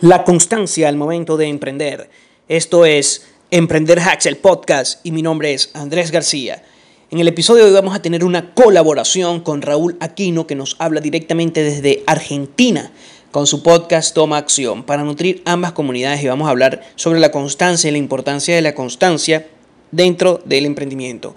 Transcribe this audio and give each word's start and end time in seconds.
La 0.00 0.22
constancia 0.22 0.88
al 0.88 0.96
momento 0.96 1.36
de 1.36 1.46
emprender. 1.46 2.08
Esto 2.48 2.86
es 2.86 3.26
Emprender 3.50 3.98
Hacks, 3.98 4.26
el 4.26 4.36
podcast, 4.36 5.04
y 5.04 5.10
mi 5.10 5.22
nombre 5.22 5.54
es 5.54 5.70
Andrés 5.74 6.12
García. 6.12 6.62
En 7.10 7.18
el 7.18 7.26
episodio 7.26 7.64
de 7.64 7.70
hoy 7.70 7.74
vamos 7.74 7.96
a 7.96 8.00
tener 8.00 8.22
una 8.22 8.54
colaboración 8.54 9.40
con 9.40 9.60
Raúl 9.60 9.96
Aquino 9.98 10.46
que 10.46 10.54
nos 10.54 10.76
habla 10.78 11.00
directamente 11.00 11.64
desde 11.64 12.04
Argentina 12.06 12.92
con 13.32 13.48
su 13.48 13.64
podcast 13.64 14.14
Toma 14.14 14.36
Acción 14.36 14.84
para 14.84 15.02
nutrir 15.02 15.42
ambas 15.44 15.72
comunidades 15.72 16.22
y 16.22 16.28
vamos 16.28 16.46
a 16.46 16.52
hablar 16.52 16.80
sobre 16.94 17.18
la 17.18 17.32
constancia 17.32 17.88
y 17.88 17.90
la 17.90 17.98
importancia 17.98 18.54
de 18.54 18.62
la 18.62 18.76
constancia 18.76 19.48
dentro 19.90 20.40
del 20.44 20.64
emprendimiento. 20.66 21.34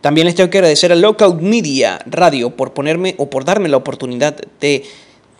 También 0.00 0.26
les 0.26 0.34
tengo 0.34 0.50
que 0.50 0.58
agradecer 0.58 0.90
a 0.90 0.96
Local 0.96 1.40
Media 1.40 2.00
Radio 2.06 2.56
por 2.56 2.74
ponerme 2.74 3.14
o 3.18 3.30
por 3.30 3.44
darme 3.44 3.68
la 3.68 3.76
oportunidad 3.76 4.36
de 4.60 4.82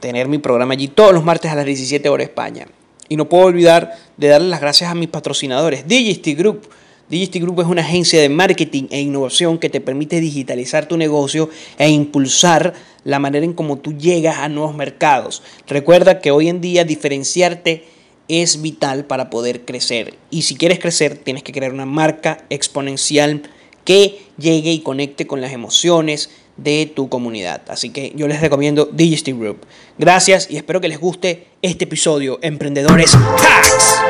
tener 0.01 0.29
mi 0.29 0.39
programa 0.39 0.75
allí 0.75 0.89
todos 0.89 1.13
los 1.13 1.25
martes 1.25 1.51
a 1.51 1.55
las 1.55 1.67
17 1.67 2.09
horas 2.09 2.27
España. 2.27 2.67
Y 3.09 3.17
no 3.17 3.29
puedo 3.29 3.45
olvidar 3.45 3.97
de 4.17 4.29
darle 4.29 4.49
las 4.49 4.61
gracias 4.61 4.91
a 4.91 4.95
mis 4.95 5.09
patrocinadores. 5.09 5.87
Digisty 5.87 6.35
Group. 6.35 6.69
Digisty 7.09 7.41
Group 7.41 7.61
es 7.61 7.67
una 7.67 7.83
agencia 7.83 8.21
de 8.21 8.29
marketing 8.29 8.85
e 8.91 9.01
innovación 9.01 9.59
que 9.59 9.69
te 9.69 9.81
permite 9.81 10.21
digitalizar 10.21 10.87
tu 10.87 10.97
negocio 10.97 11.51
e 11.77 11.89
impulsar 11.89 12.73
la 13.03 13.19
manera 13.19 13.45
en 13.45 13.53
cómo 13.53 13.79
tú 13.79 13.97
llegas 13.97 14.39
a 14.39 14.49
nuevos 14.49 14.77
mercados. 14.77 15.43
Recuerda 15.67 16.21
que 16.21 16.31
hoy 16.31 16.49
en 16.49 16.61
día 16.61 16.85
diferenciarte 16.85 17.85
es 18.29 18.63
vital 18.63 19.07
para 19.07 19.29
poder 19.29 19.65
crecer. 19.65 20.15
Y 20.31 20.43
si 20.43 20.55
quieres 20.55 20.79
crecer, 20.79 21.17
tienes 21.17 21.43
que 21.43 21.53
crear 21.53 21.73
una 21.73 21.87
marca 21.87 22.45
exponencial 22.49 23.43
que 23.85 24.21
llegue 24.39 24.71
y 24.71 24.81
conecte 24.81 25.27
con 25.27 25.41
las 25.41 25.53
emociones, 25.53 26.31
de 26.57 26.91
tu 26.95 27.09
comunidad. 27.09 27.63
Así 27.69 27.91
que 27.91 28.13
yo 28.15 28.29
les 28.29 28.41
recomiendo 28.41 28.87
Digisty 28.93 29.33
Group. 29.33 29.67
Gracias 29.99 30.51
y 30.51 30.57
espero 30.57 30.81
que 30.81 30.89
les 30.89 31.01
guste 31.01 31.47
este 31.63 31.85
episodio, 31.85 32.39
Emprendedores 32.43 33.15
Hacks. 33.15 34.01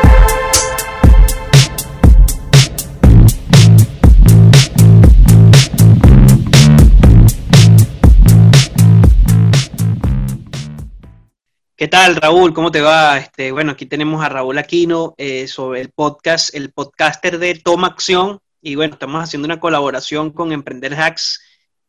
¿Qué 11.80 11.88
tal, 11.88 12.16
Raúl? 12.16 12.52
¿Cómo 12.52 12.70
te 12.70 12.82
va? 12.82 13.16
Este, 13.16 13.52
bueno, 13.52 13.72
aquí 13.72 13.86
tenemos 13.86 14.22
a 14.22 14.28
Raúl 14.28 14.58
Aquino 14.58 15.14
eh, 15.16 15.48
sobre 15.48 15.80
el 15.80 15.88
podcast, 15.88 16.54
el 16.54 16.72
podcaster 16.72 17.38
de 17.38 17.54
Toma 17.54 17.86
Acción. 17.86 18.38
Y 18.60 18.74
bueno, 18.74 18.92
estamos 18.92 19.24
haciendo 19.24 19.46
una 19.46 19.60
colaboración 19.60 20.30
con 20.30 20.52
Emprender 20.52 20.92
Hacks 20.92 21.40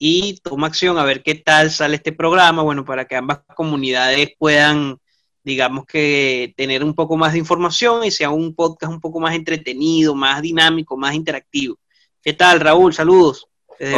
y 0.03 0.39
toma 0.41 0.65
acción 0.65 0.97
a 0.97 1.03
ver 1.03 1.21
qué 1.21 1.35
tal 1.35 1.69
sale 1.69 1.97
este 1.97 2.11
programa, 2.11 2.63
bueno, 2.63 2.83
para 2.83 3.05
que 3.05 3.15
ambas 3.15 3.41
comunidades 3.55 4.31
puedan, 4.39 4.97
digamos 5.43 5.85
que, 5.85 6.55
tener 6.57 6.83
un 6.83 6.95
poco 6.95 7.17
más 7.17 7.33
de 7.33 7.37
información 7.37 8.03
y 8.03 8.09
sea 8.09 8.31
un 8.31 8.55
podcast 8.55 8.91
un 8.91 8.99
poco 8.99 9.19
más 9.19 9.35
entretenido, 9.35 10.15
más 10.15 10.41
dinámico, 10.41 10.97
más 10.97 11.13
interactivo. 11.13 11.77
¿Qué 12.19 12.33
tal, 12.33 12.59
Raúl? 12.61 12.91
Saludos. 12.95 13.47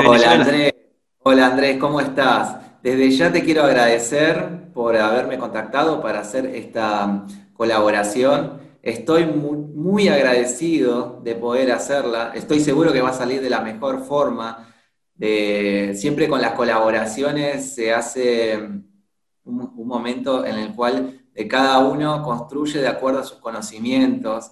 Hola, 0.05 0.31
Andrés. 0.33 0.73
Hola, 1.19 1.47
Andrés, 1.47 1.77
¿cómo 1.77 2.01
estás? 2.01 2.57
Desde 2.83 3.09
ya 3.11 3.31
te 3.31 3.41
quiero 3.41 3.63
agradecer 3.63 4.73
por 4.73 4.97
haberme 4.97 5.37
contactado 5.37 6.01
para 6.01 6.19
hacer 6.19 6.47
esta 6.47 7.25
colaboración. 7.53 8.59
Estoy 8.81 9.25
muy, 9.25 9.55
muy 9.55 10.09
agradecido 10.09 11.21
de 11.23 11.35
poder 11.35 11.71
hacerla. 11.71 12.33
Estoy 12.35 12.59
seguro 12.59 12.91
que 12.91 12.99
va 12.99 13.11
a 13.11 13.13
salir 13.13 13.41
de 13.41 13.49
la 13.49 13.61
mejor 13.61 14.03
forma 14.03 14.72
siempre 15.19 16.27
con 16.27 16.41
las 16.41 16.53
colaboraciones 16.53 17.73
se 17.75 17.93
hace 17.93 18.57
un, 19.45 19.87
momento 19.87 20.45
en 20.45 20.57
el 20.57 20.75
cual 20.75 21.21
cada 21.49 21.79
uno 21.79 22.21
construye 22.23 22.81
de 22.81 22.87
acuerdo 22.87 23.19
a 23.19 23.23
sus 23.23 23.39
conocimientos. 23.39 24.51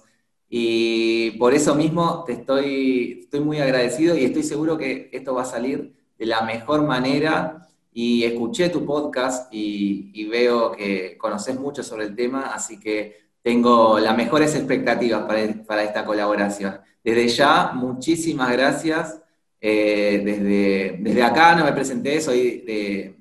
Y 0.49 1.31
por 1.31 1.53
eso 1.53 1.75
mismo 1.75 2.23
te 2.25 2.33
estoy, 2.33 3.19
estoy 3.21 3.39
muy 3.39 3.59
agradecido 3.59 4.17
y 4.17 4.25
estoy 4.25 4.43
seguro 4.43 4.77
que 4.77 5.09
esto 5.13 5.33
va 5.33 5.43
a 5.43 5.45
salir 5.45 5.93
de 6.17 6.25
la 6.25 6.41
mejor 6.41 6.83
manera. 6.83 7.67
Y 7.94 8.23
escuché 8.23 8.69
tu 8.69 8.85
podcast 8.85 9.53
y, 9.53 10.25
veo 10.27 10.71
que 10.71 11.17
conoces 11.17 11.59
mucho 11.59 11.83
sobre 11.83 12.05
el 12.05 12.16
tema, 12.16 12.53
así 12.53 12.79
que 12.79 13.31
tengo 13.41 14.00
las 14.00 14.16
mejores 14.16 14.55
expectativas 14.55 15.23
para, 15.23 15.41
para 15.66 15.83
esta 15.83 16.05
colaboración. 16.05 16.79
Desde 17.03 17.27
ya, 17.27 17.71
muchísimas 17.73 18.51
gracias 18.53 19.20
eh, 19.63 20.22
desde, 20.25 20.97
desde 20.99 21.23
acá 21.23 21.55
no 21.55 21.63
me 21.63 21.72
presenté, 21.72 22.19
soy 22.19 22.61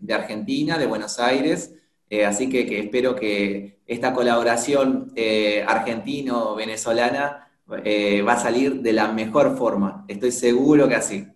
de, 0.01 0.15
Argentina, 0.15 0.79
de 0.79 0.87
Buenos 0.87 1.19
Aires, 1.19 1.75
eh, 2.09 2.25
así 2.25 2.49
que, 2.49 2.81
espero 2.81 3.15
que 3.15 3.81
esta 3.87 4.15
colaboración 4.15 5.13
eh, 5.15 5.63
argentino-venezolana 5.69 7.47
va 7.69 8.33
a 8.33 8.41
salir 8.41 8.81
de 8.81 8.93
la 8.93 9.13
mejor 9.13 9.57
forma. 9.57 10.05
Estoy 10.09 10.33
seguro 10.33 10.89
que 10.89 10.97
así, 10.97 11.29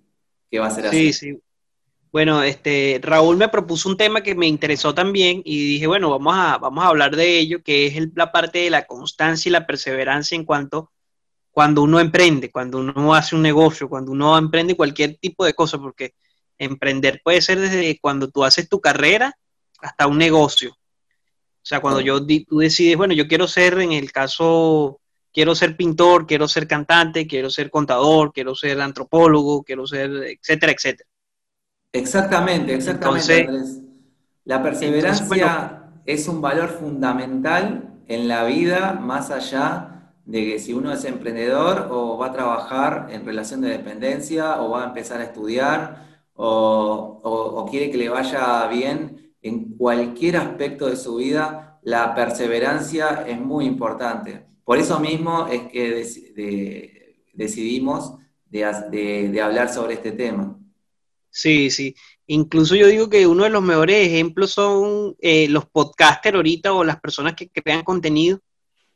que 0.50 0.58
va 0.58 0.66
a 0.66 0.70
ser 0.70 0.86
así. 0.86 1.12
Sí, 1.12 1.30
sí. 1.30 1.38
Bueno, 2.10 2.42
este, 2.42 2.98
Raúl 3.02 3.36
me 3.36 3.48
propuso 3.48 3.88
un 3.88 3.96
tema 3.96 4.22
que 4.22 4.34
me 4.34 4.46
interesó 4.46 4.94
también 4.94 5.42
y 5.44 5.74
dije, 5.74 5.86
bueno, 5.86 6.10
vamos 6.10 6.34
a, 6.36 6.58
vamos 6.58 6.84
a 6.84 6.88
hablar 6.88 7.14
de 7.14 7.38
ello, 7.38 7.62
que 7.62 7.86
es 7.86 8.08
la 8.14 8.32
parte 8.32 8.60
de 8.60 8.70
la 8.70 8.86
constancia 8.86 9.48
y 9.48 9.52
la 9.52 9.66
perseverancia 9.66 10.36
en 10.36 10.44
cuanto 10.44 10.92
cuando 11.54 11.84
uno 11.84 12.00
emprende, 12.00 12.50
cuando 12.50 12.78
uno 12.78 13.14
hace 13.14 13.36
un 13.36 13.42
negocio, 13.42 13.88
cuando 13.88 14.10
uno 14.10 14.36
emprende 14.36 14.76
cualquier 14.76 15.16
tipo 15.18 15.44
de 15.44 15.54
cosa, 15.54 15.78
porque 15.78 16.14
emprender 16.58 17.20
puede 17.22 17.40
ser 17.40 17.60
desde 17.60 17.96
cuando 18.00 18.28
tú 18.28 18.42
haces 18.42 18.68
tu 18.68 18.80
carrera 18.80 19.38
hasta 19.80 20.08
un 20.08 20.18
negocio. 20.18 20.72
O 20.72 21.66
sea, 21.66 21.78
cuando 21.80 22.00
yo 22.00 22.18
tú 22.26 22.58
decides, 22.58 22.96
bueno, 22.96 23.14
yo 23.14 23.28
quiero 23.28 23.46
ser, 23.46 23.78
en 23.78 23.92
el 23.92 24.10
caso, 24.10 25.00
quiero 25.32 25.54
ser 25.54 25.76
pintor, 25.76 26.26
quiero 26.26 26.48
ser 26.48 26.66
cantante, 26.66 27.24
quiero 27.28 27.48
ser 27.48 27.70
contador, 27.70 28.32
quiero 28.32 28.56
ser 28.56 28.80
antropólogo, 28.80 29.62
quiero 29.62 29.86
ser, 29.86 30.10
etcétera, 30.10 30.72
etcétera. 30.72 31.08
Exactamente, 31.92 32.74
exactamente. 32.74 33.48
La 34.44 34.60
perseverancia 34.60 35.84
es 36.04 36.26
un 36.26 36.42
valor 36.42 36.70
fundamental 36.70 37.94
en 38.08 38.26
la 38.26 38.42
vida 38.42 38.94
más 38.94 39.30
allá 39.30 39.93
de 40.24 40.44
que 40.44 40.58
si 40.58 40.72
uno 40.72 40.92
es 40.92 41.04
emprendedor 41.04 41.88
o 41.90 42.16
va 42.16 42.26
a 42.26 42.32
trabajar 42.32 43.08
en 43.10 43.26
relación 43.26 43.60
de 43.60 43.68
dependencia 43.68 44.60
o 44.62 44.70
va 44.70 44.84
a 44.84 44.88
empezar 44.88 45.20
a 45.20 45.24
estudiar 45.24 46.04
o, 46.34 47.66
quiere 47.70 47.90
que 47.90 47.96
le 47.96 48.08
vaya 48.08 48.66
bien 48.68 49.34
en 49.42 49.76
cualquier 49.76 50.36
aspecto 50.36 50.86
de 50.86 50.96
su 50.96 51.16
vida, 51.16 51.78
la 51.82 52.14
perseverancia 52.14 53.24
es 53.26 53.38
muy 53.38 53.66
importante. 53.66 54.44
Por 54.64 54.78
eso 54.78 54.98
mismo 55.00 55.48
es 55.48 55.62
que 55.70 57.26
decidimos 57.34 58.14
de, 58.48 59.40
hablar 59.42 59.72
sobre 59.72 59.94
este 59.94 60.12
tema. 60.12 60.58
Sí, 61.30 61.70
sí. 61.70 61.94
Incluso 62.26 62.74
yo 62.76 62.86
digo 62.86 63.10
que 63.10 63.26
uno 63.26 63.44
de 63.44 63.50
los 63.50 63.62
mejores 63.62 64.06
ejemplos 64.06 64.52
son 64.52 65.16
eh, 65.20 65.48
los 65.48 65.66
podcasters 65.66 66.36
ahorita 66.36 66.72
o 66.72 66.84
las 66.84 67.00
personas 67.00 67.34
que 67.34 67.50
crean 67.50 67.82
contenido 67.82 68.40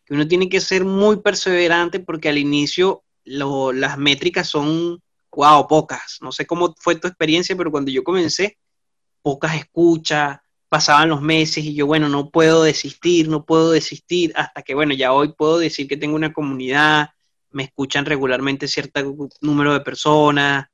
que 0.08 0.14
uno 0.14 0.26
tiene 0.26 0.48
que 0.48 0.62
ser 0.62 0.86
muy 0.86 1.20
perseverante 1.20 2.00
porque 2.00 2.30
al 2.30 2.38
inicio 2.38 3.04
las 3.24 3.98
métricas 3.98 4.48
son, 4.48 5.02
wow, 5.32 5.68
pocas. 5.68 6.16
No 6.22 6.32
sé 6.32 6.46
cómo 6.46 6.74
fue 6.78 6.96
tu 6.96 7.06
experiencia, 7.06 7.54
pero 7.54 7.70
cuando 7.70 7.90
yo 7.90 8.02
comencé, 8.02 8.56
pocas 9.20 9.56
escuchas, 9.56 10.38
pasaban 10.70 11.10
los 11.10 11.20
meses 11.20 11.62
y 11.62 11.74
yo, 11.74 11.86
bueno, 11.86 12.08
no 12.08 12.30
puedo 12.30 12.62
desistir, 12.62 13.28
no 13.28 13.44
puedo 13.44 13.70
desistir, 13.70 14.32
hasta 14.34 14.62
que, 14.62 14.74
bueno, 14.74 14.94
ya 14.94 15.12
hoy 15.12 15.34
puedo 15.34 15.58
decir 15.58 15.86
que 15.86 15.98
tengo 15.98 16.16
una 16.16 16.32
comunidad, 16.32 17.10
me 17.50 17.64
escuchan 17.64 18.06
regularmente 18.06 18.66
cierto 18.66 19.14
número 19.42 19.74
de 19.74 19.80
personas. 19.80 20.68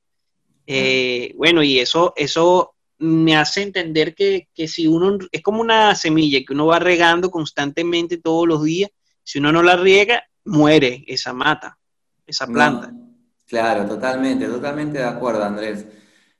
Eh, 0.65 1.33
bueno, 1.35 1.61
y 1.61 1.79
eso, 1.79 2.13
eso 2.15 2.73
me 2.99 3.35
hace 3.35 3.63
entender 3.63 4.15
que, 4.15 4.47
que, 4.53 4.69
si 4.69 4.87
uno 4.87 5.17
es 5.29 5.41
como 5.41 5.59
una 5.59 5.93
semilla 5.93 6.39
que 6.39 6.53
uno 6.53 6.67
va 6.67 6.79
regando 6.79 7.29
constantemente 7.29 8.17
todos 8.17 8.47
los 8.47 8.63
días, 8.63 8.91
si 9.25 9.39
uno 9.39 9.51
no 9.51 9.63
la 9.63 9.75
riega, 9.75 10.23
muere 10.45 11.03
esa 11.07 11.33
mata, 11.33 11.77
esa 12.25 12.45
planta. 12.45 12.93
claro, 13.47 13.85
totalmente, 13.87 14.45
totalmente 14.45 14.99
de 14.99 15.05
acuerdo, 15.05 15.43
Andrés. 15.43 15.85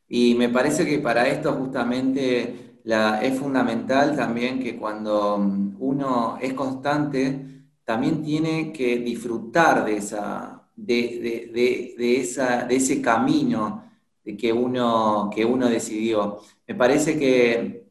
Y 0.08 0.36
me 0.36 0.50
parece 0.50 0.86
que 0.86 1.00
para 1.00 1.28
esto 1.28 1.54
justamente 1.54 2.80
la, 2.84 3.24
es 3.24 3.40
fundamental 3.40 4.16
también 4.16 4.60
que 4.60 4.78
cuando 4.78 5.36
uno 5.80 6.38
es 6.40 6.54
constante, 6.54 7.64
también 7.84 8.24
tiene 8.24 8.72
que 8.72 9.00
disfrutar 9.00 9.84
de, 9.84 9.98
esa, 9.98 10.70
de, 10.76 12.20
esa, 12.20 12.66
de 12.66 12.76
ese 12.76 13.02
camino 13.02 13.84
que 14.38 14.54
uno, 14.54 15.32
que 15.34 15.44
uno 15.44 15.68
decidió. 15.68 16.40
Me 16.68 16.76
parece 16.76 17.18
que, 17.18 17.88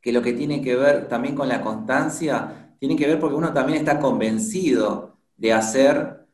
que 0.00 0.12
lo 0.12 0.22
que 0.22 0.32
tiene 0.32 0.62
que 0.62 0.76
ver 0.76 1.08
también 1.08 1.34
con 1.34 1.48
la 1.48 1.60
constancia 1.60 2.59
tiene 2.80 2.96
que 2.96 3.06
ver 3.06 3.20
porque 3.20 3.36
uno 3.36 3.52
también 3.52 3.78
está 3.78 4.00
convencido 4.00 5.16
de 5.36 5.52
hacer 5.52 6.26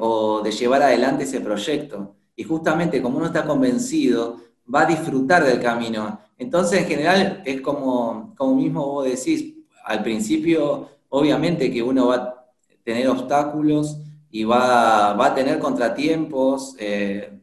o 0.00 0.42
de 0.42 0.50
llevar 0.52 0.82
adelante 0.82 1.24
ese 1.24 1.40
proyecto. 1.40 2.16
Y 2.36 2.44
justamente 2.44 3.00
como 3.00 3.16
uno 3.16 3.26
está 3.26 3.44
convencido, 3.44 4.36
va 4.72 4.82
a 4.82 4.86
disfrutar 4.86 5.44
del 5.44 5.60
camino. 5.60 6.20
Entonces, 6.36 6.80
en 6.82 6.86
general, 6.86 7.42
es 7.44 7.60
como, 7.60 8.34
como 8.36 8.54
mismo 8.54 8.84
vos 8.84 9.04
decís, 9.04 9.54
al 9.84 10.02
principio 10.02 10.88
obviamente 11.08 11.70
que 11.70 11.82
uno 11.82 12.08
va 12.08 12.14
a 12.16 12.46
tener 12.84 13.08
obstáculos 13.08 13.98
y 14.30 14.44
va, 14.44 15.12
va 15.14 15.26
a 15.26 15.34
tener 15.34 15.58
contratiempos 15.58 16.76
eh, 16.78 17.38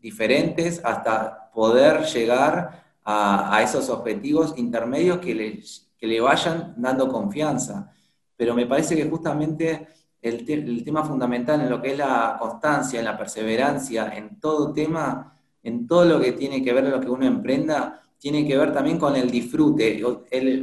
diferentes 0.00 0.80
hasta 0.84 1.50
poder 1.52 2.04
llegar 2.04 2.84
a, 3.04 3.60
esos 3.62 3.88
objetivos 3.90 4.54
intermedios 4.56 5.18
que 5.18 5.34
le, 5.34 5.62
que 6.04 6.08
le 6.08 6.20
vayan 6.20 6.74
dando 6.76 7.08
confianza. 7.08 7.90
Pero 8.36 8.54
me 8.54 8.66
parece 8.66 8.94
que 8.94 9.08
justamente 9.08 9.88
el, 10.20 10.48
el, 10.50 10.84
tema 10.84 11.02
fundamental 11.02 11.62
en 11.62 11.70
lo 11.70 11.80
que 11.80 11.92
es 11.92 11.98
la 11.98 12.36
constancia, 12.38 12.98
en 12.98 13.06
la 13.06 13.16
perseverancia, 13.16 14.12
en 14.14 14.38
todo 14.38 14.72
tema, 14.72 15.38
en 15.62 15.86
todo 15.86 16.04
lo 16.04 16.20
que 16.20 16.32
tiene 16.32 16.62
que 16.62 16.72
ver 16.74 16.84
con 16.84 16.92
lo 16.92 17.00
que 17.00 17.08
uno 17.08 17.26
emprenda, 17.26 18.02
tiene 18.18 18.46
que 18.46 18.56
ver 18.56 18.72
también 18.72 18.98
con 18.98 19.16
el 19.16 19.30
disfrute. 19.30 20.02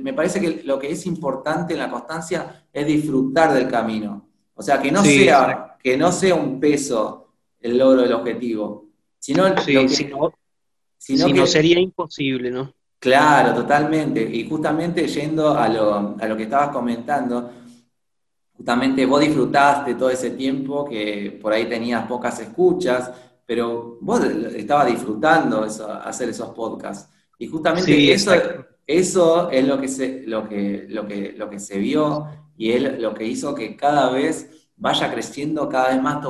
me 0.02 0.14
parece 0.14 0.40
que 0.40 0.64
lo 0.64 0.78
que 0.78 0.92
es 0.92 1.06
importante 1.08 1.74
en 1.74 1.80
la 1.80 1.90
constancia 1.90 2.66
es 2.72 2.86
disfrutar 2.86 3.54
del 3.54 3.68
camino. 3.68 4.30
O 4.54 4.62
sea, 4.62 4.80
que 4.80 4.92
no, 4.92 5.04
sea, 5.04 5.78
que 5.82 5.98
no 5.98 6.12
sea 6.12 6.36
un 6.36 6.60
peso 6.60 7.30
el 7.60 7.78
logro 7.78 8.02
del 8.04 8.14
objetivo, 8.14 8.90
sino, 9.18 9.44
si 9.58 9.74
no, 11.34 11.48
sería 11.48 11.80
imposible, 11.80 12.52
¿no? 12.52 12.74
Claro, 13.02 13.56
totalmente. 13.56 14.22
Y 14.22 14.48
justamente 14.48 15.08
yendo 15.08 15.58
a 15.58 15.68
lo, 15.68 16.16
a 16.20 16.28
lo 16.28 16.38
que 16.38 16.44
estabas 16.44 16.70
comentando, 16.70 17.52
justamente 18.54 19.08
vos 19.08 19.22
disfrutaste 19.22 19.96
todo 19.96 20.12
ese 20.12 20.30
tiempo 20.30 20.86
que 20.86 21.40
por 21.42 21.52
ahí 21.52 21.66
tenías 21.66 22.06
pocas 22.06 22.40
escuchas, 22.42 23.12
pero 23.44 23.98
vos 24.02 24.24
estabas 24.24 24.86
disfrutando 24.86 25.64
hacer 25.64 26.30
esos 26.30 26.50
podcasts. 26.50 27.12
Y 27.40 27.48
justamente 27.48 28.14
eso, 28.14 28.34
eso 28.86 29.50
es 29.50 29.66
lo 29.66 29.82
que, 29.82 29.88
se, 29.88 30.22
lo, 30.28 30.48
que, 30.48 30.86
lo, 30.88 31.08
que, 31.08 31.34
lo 31.36 31.50
que 31.50 31.60
se 31.60 31.80
vio 31.80 32.28
y 32.56 32.72
es 32.72 33.00
lo 33.00 33.16
que 33.16 33.26
hizo 33.26 33.56
que 33.56 33.76
cada 33.76 34.12
vez 34.12 34.70
vaya 34.78 35.12
creciendo 35.12 35.68
cada 35.68 35.90
vez 35.90 36.00
más 36.00 36.22
tu, 36.22 36.30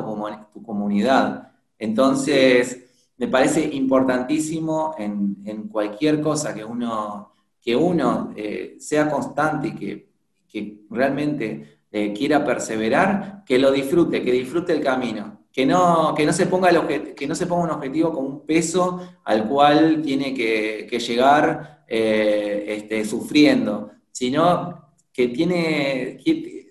tu 0.54 0.64
comunidad. 0.64 1.52
Entonces, 1.78 2.81
me 3.22 3.28
parece 3.28 3.64
importantísimo 3.64 4.96
en, 4.98 5.68
cualquier 5.72 6.22
cosa 6.22 6.56
que 6.56 6.66
uno, 6.66 7.34
que 7.62 7.76
uno 7.76 8.34
eh, 8.36 8.78
sea 8.80 9.08
constante 9.12 9.68
y 9.68 9.76
que, 9.76 10.08
que 10.50 10.80
realmente 10.90 11.82
eh, 11.92 12.14
quiera 12.14 12.44
perseverar, 12.44 13.44
que 13.46 13.60
lo 13.60 13.72
disfrute, 13.72 14.24
que 14.24 14.32
disfrute 14.32 14.74
el 14.74 14.82
camino. 14.82 15.40
Que 15.54 15.68
no, 15.68 16.16
que 16.16 16.26
no, 16.26 16.34
se, 16.34 16.48
ponga 16.48 16.70
que 17.16 17.28
no 17.28 17.36
se 17.36 17.46
ponga 17.46 17.66
un 17.66 17.70
objetivo 17.70 18.12
como 18.12 18.28
un 18.28 18.46
peso 18.46 19.00
al 19.24 19.48
cual 19.48 20.02
tiene 20.02 20.34
que, 20.34 20.88
llegar 20.98 21.84
eh, 21.88 22.66
este, 22.70 23.06
sufriendo, 23.06 23.92
sino 24.12 24.96
que 25.14 25.28
tiene, 25.28 26.18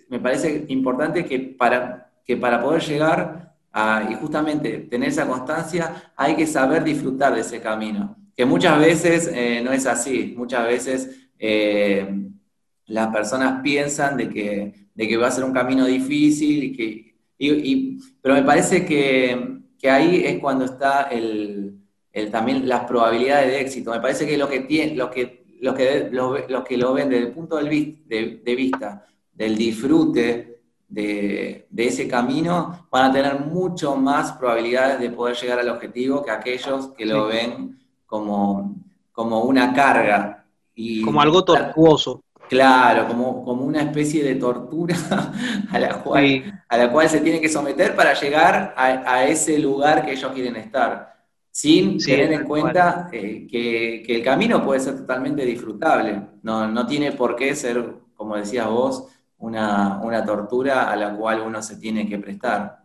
me 0.08 0.18
parece 0.18 0.64
importante 0.66 1.24
que 1.24 1.38
para, 1.38 2.10
que 2.24 2.36
para 2.36 2.60
poder 2.60 2.82
llegar 2.82 3.49
a, 3.72 4.08
y 4.10 4.14
justamente 4.14 4.78
tener 4.90 5.08
esa 5.08 5.26
constancia, 5.26 6.12
hay 6.16 6.34
que 6.36 6.46
saber 6.46 6.84
disfrutar 6.84 7.34
de 7.34 7.40
ese 7.40 7.60
camino, 7.60 8.16
que 8.36 8.44
muchas 8.44 8.78
veces 8.78 9.30
eh, 9.32 9.60
no 9.64 9.72
es 9.72 9.86
así, 9.86 10.34
muchas 10.36 10.66
veces 10.66 11.28
eh, 11.38 12.08
las 12.86 13.08
personas 13.08 13.62
piensan 13.62 14.16
de 14.16 14.28
que, 14.28 14.88
de 14.94 15.08
que 15.08 15.16
va 15.16 15.28
a 15.28 15.30
ser 15.30 15.44
un 15.44 15.52
camino 15.52 15.86
difícil 15.86 16.64
y 16.64 16.72
que 16.72 17.10
pero 18.20 18.34
me 18.34 18.42
parece 18.42 18.84
que, 18.84 19.88
ahí 19.88 20.24
es 20.26 20.38
cuando 20.40 20.66
está 20.66 21.04
el, 21.04 21.78
también 22.30 22.68
las 22.68 22.84
probabilidades 22.84 23.48
de 23.48 23.60
éxito. 23.60 23.92
Me 23.92 24.00
parece 24.00 24.26
que 24.26 24.36
lo 24.36 24.48
que 24.48 24.60
tiene, 24.60 24.94
los 24.94 25.08
que, 25.08 25.46
los 25.60 25.74
que, 25.74 26.10
los, 26.12 26.64
que 26.64 26.76
lo 26.76 26.92
ven 26.92 27.08
desde 27.08 27.28
el 27.28 27.32
punto 27.32 27.56
de, 27.56 28.42
de 28.44 28.54
vista 28.54 29.06
del 29.32 29.56
disfrute 29.56 30.59
de, 30.90 31.68
ese 31.76 32.08
camino, 32.08 32.86
van 32.90 33.10
a 33.10 33.12
tener 33.12 33.40
mucho 33.40 33.96
más 33.96 34.32
probabilidades 34.32 35.00
de 35.00 35.10
poder 35.10 35.36
llegar 35.36 35.60
al 35.60 35.68
objetivo 35.68 36.22
que 36.22 36.30
aquellos 36.30 36.88
que 36.88 37.06
lo 37.06 37.28
ven 37.28 37.78
como, 38.06 38.74
como 39.12 39.42
una 39.42 39.72
carga. 39.72 40.44
Y, 40.74 41.02
como 41.02 41.20
algo 41.20 41.44
tortuoso. 41.44 42.22
Claro, 42.48 43.06
como, 43.06 43.44
como 43.44 43.64
una 43.64 43.82
especie 43.82 44.24
de 44.24 44.34
tortura 44.34 44.96
a 45.70 45.78
la, 45.78 46.02
cual, 46.02 46.62
a 46.68 46.76
la 46.76 46.90
cual 46.90 47.08
se 47.08 47.20
tiene 47.20 47.40
que 47.40 47.48
someter 47.48 47.94
para 47.94 48.12
llegar 48.14 48.74
a, 48.76 49.24
ese 49.24 49.56
lugar 49.60 50.04
que 50.04 50.12
ellos 50.12 50.32
quieren 50.32 50.56
estar, 50.56 51.14
sin 51.52 51.98
tener 51.98 52.32
en 52.32 52.44
cuenta 52.44 53.08
eh, 53.12 53.46
que, 53.48 54.02
el 54.02 54.22
camino 54.24 54.64
puede 54.64 54.80
ser 54.80 54.96
totalmente 54.96 55.46
disfrutable, 55.46 56.20
no, 56.42 56.66
no 56.66 56.84
tiene 56.88 57.12
por 57.12 57.36
qué 57.36 57.54
ser, 57.54 57.94
como 58.16 58.34
decías 58.34 58.66
vos, 58.66 59.06
una, 59.40 60.24
tortura 60.24 60.90
a 60.90 60.96
la 60.96 61.14
cual 61.16 61.42
uno 61.42 61.62
se 61.62 61.76
tiene 61.76 62.08
que 62.08 62.18
prestar. 62.18 62.78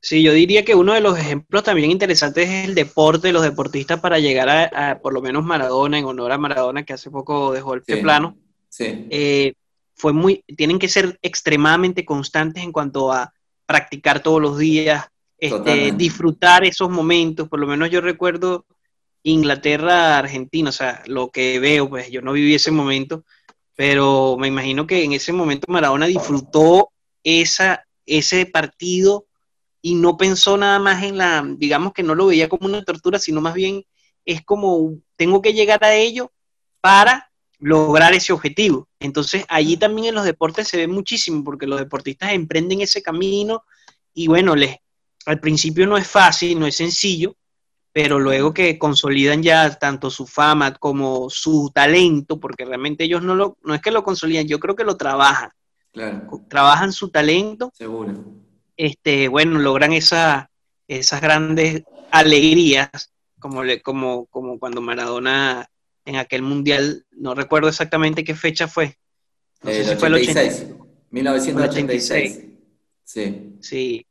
Sí, 0.00 0.22
yo 0.22 0.32
diría 0.32 0.64
que 0.64 0.74
uno 0.74 0.92
de 0.92 1.00
los 1.00 1.18
ejemplos 1.18 1.64
también 1.64 1.90
interesantes 1.90 2.48
es 2.48 2.68
el 2.68 2.74
deporte, 2.74 3.32
los 3.32 3.42
deportistas 3.42 3.98
para 3.98 4.18
llegar 4.18 4.48
a, 4.48 5.00
por 5.00 5.12
lo 5.12 5.20
menos 5.20 5.44
Maradona, 5.44 5.98
en 5.98 6.04
honor 6.04 6.32
a 6.32 6.38
Maradona, 6.38 6.84
que 6.84 6.92
hace 6.92 7.10
poco 7.10 7.52
dejó 7.52 7.74
el 7.74 7.82
plano 7.82 8.36
eh, 8.80 9.54
fue 9.94 10.12
muy, 10.12 10.44
tienen 10.56 10.78
que 10.78 10.88
ser 10.88 11.18
extremadamente 11.22 12.04
constantes 12.04 12.62
en 12.62 12.72
cuanto 12.72 13.12
a 13.12 13.32
practicar 13.64 14.22
todos 14.22 14.40
los 14.40 14.58
días, 14.58 15.06
este, 15.38 15.92
disfrutar 15.92 16.64
esos 16.64 16.90
momentos. 16.90 17.48
Por 17.48 17.60
lo 17.60 17.66
menos 17.66 17.90
yo 17.90 18.00
recuerdo 18.00 18.66
Inglaterra, 19.22 20.18
Argentina, 20.18 20.68
o 20.68 20.72
sea, 20.72 21.02
lo 21.06 21.30
que 21.30 21.58
veo, 21.58 21.88
pues 21.88 22.10
yo 22.10 22.20
no 22.20 22.32
viví 22.32 22.54
ese 22.54 22.70
momento, 22.70 23.24
pero 23.76 24.36
me 24.38 24.48
imagino 24.48 24.86
que 24.86 25.04
en 25.04 25.12
ese 25.12 25.32
momento 25.32 25.70
Maradona 25.70 26.06
disfrutó 26.06 26.90
esa, 27.22 27.86
ese 28.06 28.46
partido 28.46 29.26
y 29.82 29.94
no 29.94 30.16
pensó 30.16 30.56
nada 30.56 30.78
más 30.78 31.04
en 31.04 31.18
la, 31.18 31.44
digamos 31.46 31.92
que 31.92 32.02
no 32.02 32.14
lo 32.14 32.26
veía 32.26 32.48
como 32.48 32.66
una 32.66 32.82
tortura, 32.82 33.18
sino 33.18 33.40
más 33.40 33.54
bien 33.54 33.84
es 34.24 34.42
como, 34.44 34.96
tengo 35.16 35.42
que 35.42 35.52
llegar 35.52 35.84
a 35.84 35.94
ello 35.94 36.32
para 36.80 37.30
lograr 37.58 38.14
ese 38.14 38.32
objetivo. 38.32 38.88
Entonces, 38.98 39.44
allí 39.48 39.76
también 39.76 40.08
en 40.08 40.14
los 40.14 40.24
deportes 40.24 40.68
se 40.68 40.78
ve 40.78 40.88
muchísimo 40.88 41.44
porque 41.44 41.66
los 41.66 41.78
deportistas 41.78 42.32
emprenden 42.32 42.80
ese 42.80 43.02
camino 43.02 43.62
y 44.14 44.26
bueno, 44.26 44.56
les, 44.56 44.76
al 45.26 45.38
principio 45.38 45.86
no 45.86 45.98
es 45.98 46.08
fácil, 46.08 46.58
no 46.58 46.66
es 46.66 46.76
sencillo, 46.76 47.36
pero 47.96 48.18
luego 48.18 48.52
que 48.52 48.76
consolidan 48.76 49.42
ya 49.42 49.70
tanto 49.78 50.10
su 50.10 50.26
fama 50.26 50.74
como 50.74 51.30
su 51.30 51.70
talento, 51.74 52.38
porque 52.38 52.66
realmente 52.66 53.04
ellos 53.04 53.22
no 53.22 53.34
lo, 53.34 53.56
no 53.62 53.74
es 53.74 53.80
que 53.80 53.90
lo 53.90 54.04
consolidan, 54.04 54.46
yo 54.46 54.60
creo 54.60 54.76
que 54.76 54.84
lo 54.84 54.98
trabajan. 54.98 55.48
Trabajan 56.50 56.92
su 56.92 57.08
talento. 57.08 57.72
Seguro. 57.72 58.22
Este, 58.76 59.28
bueno, 59.28 59.58
logran 59.58 59.94
esa, 59.94 60.50
esas 60.86 61.22
grandes 61.22 61.84
alegrías, 62.10 63.14
como, 63.38 63.64
le, 63.64 63.80
como, 63.80 64.26
como 64.26 64.58
cuando 64.58 64.82
Maradona 64.82 65.66
en 66.04 66.16
aquel 66.16 66.42
mundial, 66.42 67.06
no 67.12 67.34
recuerdo 67.34 67.70
exactamente 67.70 68.24
qué 68.24 68.34
fecha 68.34 68.68
fue. 68.68 68.98
No 69.62 69.70
sé 69.70 69.84
si 69.86 69.96
fue 69.96 70.08
el 70.08 70.14
86. 70.16 70.66
1986. 71.12 72.44
Sí. 73.04 73.56
Sí. 73.58 74.06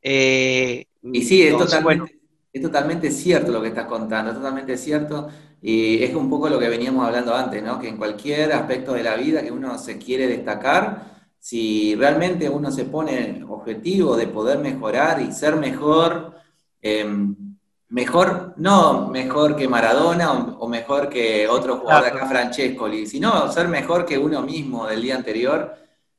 Eh, 0.00 0.86
y 1.02 1.22
sí, 1.22 1.42
es, 1.42 1.58
totalmente, 1.58 2.15
es 2.56 2.62
totalmente 2.62 3.10
cierto 3.10 3.52
lo 3.52 3.60
que 3.60 3.68
estás 3.68 3.86
contando, 3.86 4.30
es 4.30 4.36
totalmente 4.36 4.76
cierto. 4.76 5.28
Y 5.60 6.02
es 6.02 6.14
un 6.14 6.30
poco 6.30 6.48
lo 6.48 6.58
que 6.58 6.68
veníamos 6.68 7.06
hablando 7.06 7.34
antes, 7.34 7.62
¿no? 7.62 7.78
Que 7.78 7.88
en 7.88 7.96
cualquier 7.96 8.52
aspecto 8.52 8.92
de 8.92 9.02
la 9.02 9.16
vida 9.16 9.42
que 9.42 9.50
uno 9.50 9.78
se 9.78 9.98
quiere 9.98 10.26
destacar, 10.26 11.16
si 11.38 11.94
realmente 11.94 12.48
uno 12.48 12.70
se 12.70 12.84
pone 12.84 13.44
objetivo 13.48 14.16
de 14.16 14.26
poder 14.26 14.58
mejorar 14.58 15.20
y 15.20 15.32
ser 15.32 15.56
mejor, 15.56 16.34
eh, 16.82 17.06
mejor, 17.88 18.54
no 18.56 19.08
mejor 19.08 19.56
que 19.56 19.68
Maradona 19.68 20.32
o, 20.32 20.68
mejor 20.68 21.08
que 21.08 21.46
otro 21.48 21.78
jugador 21.78 22.04
de 22.04 22.10
acá, 22.10 22.26
Francescoli, 22.26 23.06
sino 23.06 23.50
ser 23.52 23.68
mejor 23.68 24.04
que 24.04 24.18
uno 24.18 24.42
mismo 24.42 24.86
del 24.86 25.02
día 25.02 25.16
anterior. 25.16 25.74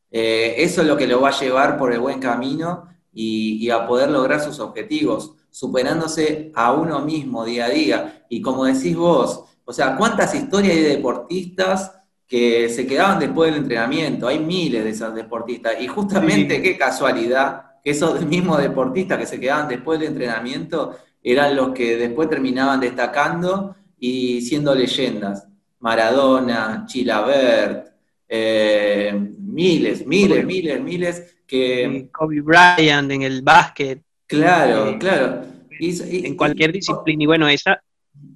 Eh, 0.10 0.56
eso 0.58 0.82
es 0.82 0.88
lo 0.88 0.98
que 0.98 1.08
lo 1.08 1.22
va 1.22 1.30
a 1.30 1.40
llevar 1.40 1.78
por 1.78 1.92
el 1.92 2.00
buen 2.00 2.20
camino 2.20 2.88
y, 3.12 3.70
a 3.70 3.88
poder 3.88 4.12
lograr 4.12 4.40
sus 4.40 4.60
objetivos, 4.60 5.34
superándose 5.58 6.52
a 6.54 6.72
uno 6.72 7.00
mismo 7.02 7.44
día 7.44 7.66
a 7.66 7.70
día. 7.70 8.26
Y 8.30 8.44
como 8.44 8.66
decís 8.66 8.96
vos, 8.96 9.44
o 9.66 9.74
sea, 9.74 9.96
¿cuántas 9.96 10.36
historias 10.36 10.76
hay 10.76 10.84
de 10.84 10.90
deportistas 10.90 12.00
que 12.28 12.70
se 12.70 12.86
quedaban 12.86 13.18
después 13.18 13.50
del 13.50 13.64
entrenamiento? 13.64 14.28
Hay 14.28 14.38
miles 14.38 14.84
de 14.84 14.92
esos 14.92 15.16
deportistas. 15.16 15.82
Y 15.82 15.88
justamente, 15.88 16.62
qué 16.62 16.78
casualidad, 16.78 17.82
que 17.84 17.90
esos 17.90 18.24
mismos 18.28 18.60
deportistas 18.60 19.18
que 19.18 19.26
se 19.26 19.40
quedaban 19.40 19.68
después 19.68 20.00
del 20.00 20.10
entrenamiento 20.10 20.96
eran 21.24 21.56
los 21.56 21.72
que 21.72 21.98
después 21.98 22.30
terminaban 22.30 22.80
destacando 22.80 23.76
y 23.98 24.42
siendo 24.42 24.76
leyendas. 24.76 25.48
Maradona, 25.80 26.86
Chilabert, 26.86 27.96
eh, 28.30 29.12
miles, 29.40 30.06
miles, 30.06 30.46
miles, 30.46 30.82
miles 30.84 31.40
que... 31.48 32.10
Kobe 32.12 32.42
Bryant 32.42 33.12
en 33.12 33.24
el 33.24 33.42
básquet. 33.42 34.04
Claro, 34.28 34.90
eh, 34.90 34.98
claro. 35.00 35.46
en 35.80 36.36
cualquier 36.36 36.72
disciplina. 36.72 37.24
Y 37.24 37.26
bueno, 37.26 37.48
esa, 37.48 37.82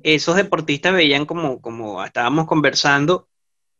esos 0.03 0.35
deportistas 0.35 0.93
veían 0.93 1.25
como, 1.25 1.61
como 1.61 2.03
estábamos 2.03 2.47
conversando, 2.47 3.27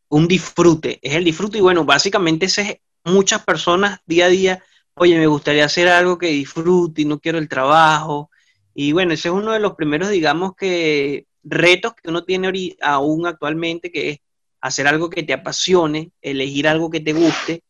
un 0.08 0.28
disfrute. 0.28 0.98
Es 1.02 1.14
el 1.14 1.24
disfrute 1.24 1.58
y 1.58 1.62
bueno, 1.62 1.84
básicamente 1.84 2.46
ese 2.46 2.62
es 2.62 2.76
muchas 3.04 3.42
personas 3.44 4.00
día 4.06 4.26
a 4.26 4.28
día, 4.28 4.64
oye, 4.94 5.18
me 5.18 5.26
gustaría 5.26 5.64
hacer 5.64 5.88
algo 5.88 6.18
que 6.18 6.28
disfrute 6.28 7.02
y 7.02 7.04
no 7.06 7.18
quiero 7.18 7.38
el 7.38 7.48
trabajo. 7.48 8.30
Y 8.74 8.92
bueno, 8.92 9.14
ese 9.14 9.28
es 9.28 9.34
uno 9.34 9.52
de 9.52 9.60
los 9.60 9.74
primeros, 9.74 10.10
digamos 10.10 10.54
que, 10.54 11.26
retos 11.44 11.94
que 11.94 12.08
uno 12.08 12.24
tiene 12.24 12.76
aún 12.80 13.26
actualmente, 13.26 13.90
que 13.90 14.10
es 14.10 14.18
hacer 14.60 14.86
algo 14.86 15.10
que 15.10 15.22
te 15.22 15.32
apasione, 15.32 16.12
elegir 16.20 16.68
algo 16.68 16.90
que 16.90 17.00
te 17.00 17.12
guste, 17.12 17.62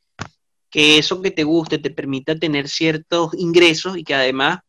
que 0.73 0.97
eso 0.97 1.21
que 1.21 1.31
te 1.31 1.45
guste 1.45 1.77
te 1.77 1.91
permita 1.91 2.35
tener 2.35 2.67
ciertos 2.67 3.35
ingresos 3.35 3.99
y 3.99 4.05
que 4.05 4.15
además, 4.15 4.61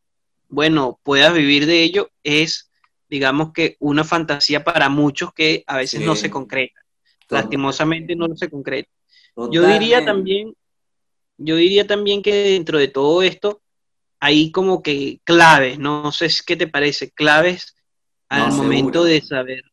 bueno, 0.49 0.99
puedas 1.01 1.33
vivir 1.33 1.65
de 1.65 1.81
ello, 1.81 2.11
es, 2.23 2.69
digamos 3.09 3.53
que, 3.53 3.77
una 3.79 4.03
fantasía 4.03 4.65
para 4.65 4.89
muchos 4.89 5.33
que 5.33 5.63
a 5.65 5.77
veces 5.77 6.01
no 6.01 6.17
se 6.17 6.29
concreta. 6.29 6.81
Lastimosamente 7.29 8.17
no 8.17 8.27
se 8.35 8.49
concreta. 8.49 8.89
Yo 9.49 9.65
diría 9.65 10.03
también, 10.03 10.53
yo 11.37 11.55
diría 11.55 11.87
también 11.87 12.21
que 12.21 12.33
dentro 12.33 12.77
de 12.77 12.89
todo 12.89 13.23
esto 13.23 13.61
hay 14.19 14.51
como 14.51 14.83
que 14.83 15.21
claves, 15.23 15.79
no 15.79 16.11
sé 16.11 16.27
qué 16.45 16.57
te 16.57 16.67
parece, 16.67 17.11
claves 17.11 17.77
al 18.27 18.51
momento 18.51 19.05
de 19.05 19.21
saber, 19.21 19.63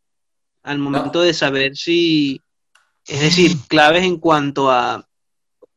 al 0.62 0.78
momento 0.78 1.22
de 1.22 1.34
saber 1.34 1.76
si, 1.76 2.40
es 3.04 3.20
decir, 3.20 3.56
claves 3.68 4.04
en 4.04 4.18
cuanto 4.18 4.70
a 4.70 5.09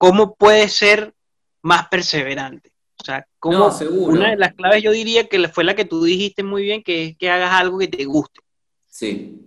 cómo 0.04 0.36
puedes 0.36 0.74
ser 0.74 1.14
más 1.62 1.88
perseverante. 1.88 2.74
O 3.00 3.06
sea, 3.06 3.26
como 3.40 3.70
una 3.92 4.32
de 4.32 4.36
las 4.36 4.54
claves 4.54 4.84
yo 4.84 4.92
diría 4.92 5.30
que 5.30 5.48
fue 5.48 5.64
la 5.64 5.78
que 5.78 5.86
tú 5.86 6.04
dijiste 6.04 6.44
muy 6.44 6.64
bien, 6.64 6.84
que 6.84 7.06
es 7.06 7.18
que 7.18 7.30
hagas 7.30 7.54
algo 7.54 7.80
que 7.80 7.88
te 7.88 8.04
guste. 8.04 8.42
Sí. 8.86 9.40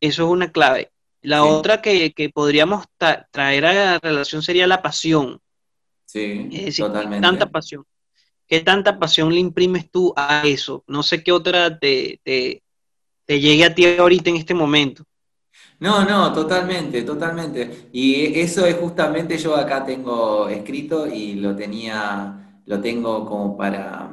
Eso 0.00 0.24
es 0.24 0.28
una 0.28 0.52
clave. 0.52 0.90
La 1.22 1.44
otra 1.44 1.80
que, 1.80 2.12
podríamos 2.34 2.84
traer 3.30 3.64
a 3.64 3.72
la 3.72 3.98
relación 4.00 4.42
sería 4.42 4.66
la 4.66 4.82
pasión. 4.82 5.40
Sí, 6.04 6.50
totalmente. 6.76 7.26
tanta 7.26 7.50
pasión. 7.50 7.86
¿Qué 8.46 8.60
tanta 8.60 8.98
pasión 8.98 9.32
le 9.32 9.40
imprimes 9.40 9.90
tú 9.90 10.12
a 10.14 10.42
eso? 10.44 10.84
No 10.86 11.02
sé 11.02 11.24
qué 11.24 11.32
otra 11.32 11.78
te, 11.78 12.20
te, 12.22 12.60
llegue 13.26 13.64
a 13.64 13.74
ti 13.74 13.86
ahorita 13.86 14.28
en 14.28 14.36
este 14.36 14.52
momento. 14.52 15.06
No, 15.80 16.04
no, 16.04 16.32
totalmente, 16.32 17.02
totalmente. 17.02 17.88
Y 17.92 18.38
eso 18.38 18.64
es 18.66 18.76
justamente 18.76 19.36
yo 19.38 19.56
acá 19.56 19.84
tengo 19.84 20.48
escrito 20.48 21.06
y 21.06 21.34
lo 21.34 21.54
tenía, 21.54 22.60
lo 22.66 22.80
tengo 22.80 23.26
como 23.26 23.56
para, 23.56 24.10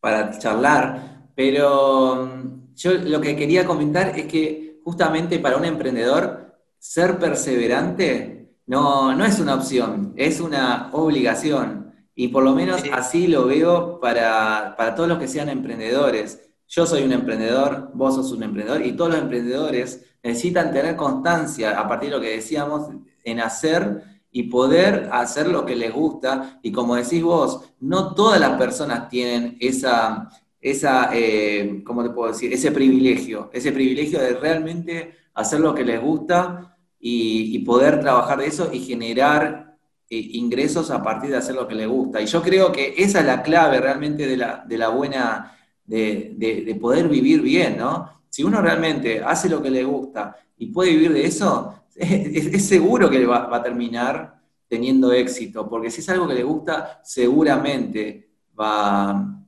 para 0.00 0.38
charlar. 0.38 1.30
Pero 1.34 2.26
mm, 2.26 2.74
yo 2.74 2.94
lo 2.94 3.20
que 3.20 3.36
quería 3.36 3.64
comentar 3.66 4.18
es 4.18 4.26
que 4.26 4.80
justamente 4.84 5.38
para 5.38 5.56
un 5.56 5.64
emprendedor, 5.64 6.42
ser 6.78 7.18
perseverante 7.18 8.56
no, 8.66 9.14
no 9.14 9.24
es 9.24 9.38
una 9.38 9.54
opción, 9.54 10.14
es 10.16 10.40
una 10.40 10.90
obligación. 10.92 11.92
Y 12.14 12.28
por 12.28 12.42
lo 12.42 12.54
menos 12.54 12.82
así 12.92 13.26
lo 13.26 13.46
veo 13.46 14.00
para, 14.00 14.74
todos 14.96 15.08
los 15.08 15.18
que 15.18 15.28
sean 15.28 15.48
emprendedores. 15.48 16.50
Yo 16.68 16.86
soy 16.86 17.02
un 17.04 17.12
emprendedor, 17.12 17.90
vos 17.94 18.14
sos 18.14 18.32
un 18.32 18.42
emprendedor 18.42 18.84
y 18.84 18.92
todos 18.92 19.12
los 19.12 19.20
emprendedores 19.20 20.04
necesitan 20.22 20.72
tener 20.72 20.96
constancia, 20.96 21.78
a 21.78 21.88
partir 21.88 22.10
de 22.10 22.16
lo 22.16 22.22
que 22.22 22.36
decíamos, 22.36 22.88
en 23.24 23.40
hacer 23.40 24.02
y 24.30 24.44
poder 24.44 25.08
hacer 25.12 25.48
lo 25.48 25.66
que 25.66 25.76
les 25.76 25.92
gusta. 25.92 26.58
Y 26.62 26.72
como 26.72 26.96
decís 26.96 27.22
vos, 27.22 27.72
no 27.80 28.14
todas 28.14 28.40
las 28.40 28.58
personas 28.58 29.08
tienen 29.08 29.56
esa, 29.60 30.30
esa, 30.60 31.10
eh, 31.12 31.82
¿cómo 31.84 32.02
te 32.02 32.10
puedo 32.10 32.32
decir? 32.32 32.52
Ese 32.52 32.70
privilegio, 32.70 33.50
ese 33.52 33.72
privilegio 33.72 34.20
de 34.20 34.34
realmente 34.34 35.14
hacer 35.34 35.60
lo 35.60 35.74
que 35.74 35.84
les 35.84 36.00
gusta 36.00 36.76
y, 36.98 37.58
poder 37.60 38.00
trabajar 38.00 38.38
de 38.38 38.46
eso 38.46 38.70
y 38.72 38.80
generar 38.80 39.76
eh, 40.08 40.16
ingresos 40.32 40.90
a 40.90 41.02
partir 41.02 41.30
de 41.30 41.36
hacer 41.36 41.54
lo 41.54 41.66
que 41.66 41.74
les 41.74 41.88
gusta. 41.88 42.20
Y 42.20 42.26
yo 42.26 42.42
creo 42.42 42.70
que 42.70 42.94
esa 42.96 43.20
es 43.20 43.26
la 43.26 43.42
clave 43.42 43.80
realmente 43.80 44.26
de 44.26 44.36
la, 44.36 44.64
de 44.66 44.78
la 44.78 44.88
buena, 44.88 45.56
de, 45.84 46.78
poder 46.80 47.08
vivir 47.08 47.42
bien, 47.42 47.76
¿no? 47.76 48.21
Si 48.32 48.42
uno 48.42 48.62
realmente 48.62 49.20
hace 49.22 49.46
lo 49.50 49.62
que 49.62 49.68
le 49.68 49.84
gusta 49.84 50.34
y 50.56 50.68
puede 50.68 50.92
vivir 50.92 51.12
de 51.12 51.26
eso, 51.26 51.84
es, 51.94 52.66
seguro 52.66 53.10
que 53.10 53.26
va, 53.26 53.46
va 53.46 53.58
a 53.58 53.62
terminar 53.62 54.40
teniendo 54.66 55.12
éxito, 55.12 55.68
porque 55.68 55.90
si 55.90 56.00
es 56.00 56.08
algo 56.08 56.26
que 56.26 56.32
le 56.32 56.42
gusta, 56.42 57.02
seguramente 57.04 58.30
va, 58.58 59.44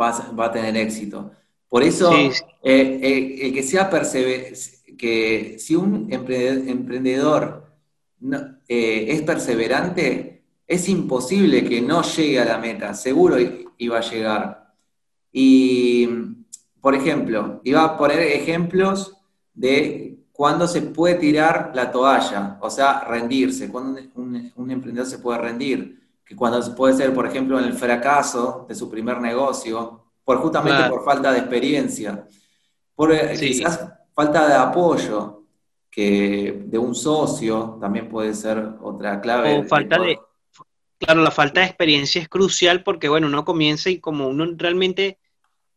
va, 0.00 0.44
a 0.44 0.52
tener 0.52 0.76
éxito. 0.76 1.32
Por 1.68 1.82
eso, 1.82 2.12
eh, 2.14 2.30
eh, 2.62 3.38
el 3.42 3.52
que 3.52 3.64
sea 3.64 3.90
que 4.96 5.56
si 5.58 5.74
un 5.74 6.06
emprendedor 6.12 7.72
eh, 8.68 9.06
es 9.08 9.22
perseverante, 9.22 10.44
es 10.64 10.88
imposible 10.88 11.68
que 11.68 11.82
no 11.82 12.02
llegue 12.02 12.38
a 12.38 12.44
la 12.44 12.58
meta, 12.58 12.94
seguro 12.94 13.36
iba 13.78 13.98
a 13.98 14.08
llegar. 14.08 14.74
Y, 15.32 16.08
por 16.82 16.96
ejemplo, 16.96 17.60
iba 17.62 17.84
a 17.84 17.96
poner 17.96 18.18
ejemplos 18.18 19.16
de 19.54 20.18
cuándo 20.32 20.66
se 20.66 20.82
puede 20.82 21.14
tirar 21.14 21.70
la 21.74 21.92
toalla, 21.92 22.58
o 22.60 22.68
sea, 22.68 23.04
rendirse, 23.04 23.70
cuando 23.70 24.00
un 24.16 24.70
emprendedor 24.70 25.08
se 25.08 25.18
puede 25.18 25.38
rendir 25.38 26.02
que 26.24 26.34
cuando 26.34 26.74
puede 26.74 26.94
ser, 26.94 27.14
por 27.14 27.26
ejemplo, 27.26 27.58
en 27.58 27.66
el 27.66 27.74
fracaso 27.74 28.66
de 28.68 28.74
su 28.74 28.90
primer 28.90 29.20
negocio, 29.20 30.06
por 30.24 30.38
justamente 30.38 30.88
por 30.88 31.04
falta 31.04 31.32
de 31.32 31.38
experiencia, 31.38 32.26
por 32.96 33.12
eh, 33.12 33.36
quizás 33.38 33.88
falta 34.12 34.48
de 34.48 34.54
apoyo 34.54 35.44
que 35.88 36.64
de 36.66 36.78
un 36.78 36.96
socio 36.96 37.78
también 37.80 38.08
puede 38.08 38.34
ser 38.34 38.58
otra 38.80 39.20
clave. 39.20 39.58
O 39.58 39.64
falta 39.64 40.00
de, 40.00 40.18
claro, 40.98 41.22
la 41.22 41.30
falta 41.30 41.60
de 41.60 41.66
experiencia 41.66 42.20
es 42.20 42.28
crucial 42.28 42.82
porque, 42.82 43.08
bueno, 43.08 43.28
uno 43.28 43.44
comienza 43.44 43.88
y 43.88 44.00
como 44.00 44.26
uno 44.26 44.46
realmente 44.56 45.18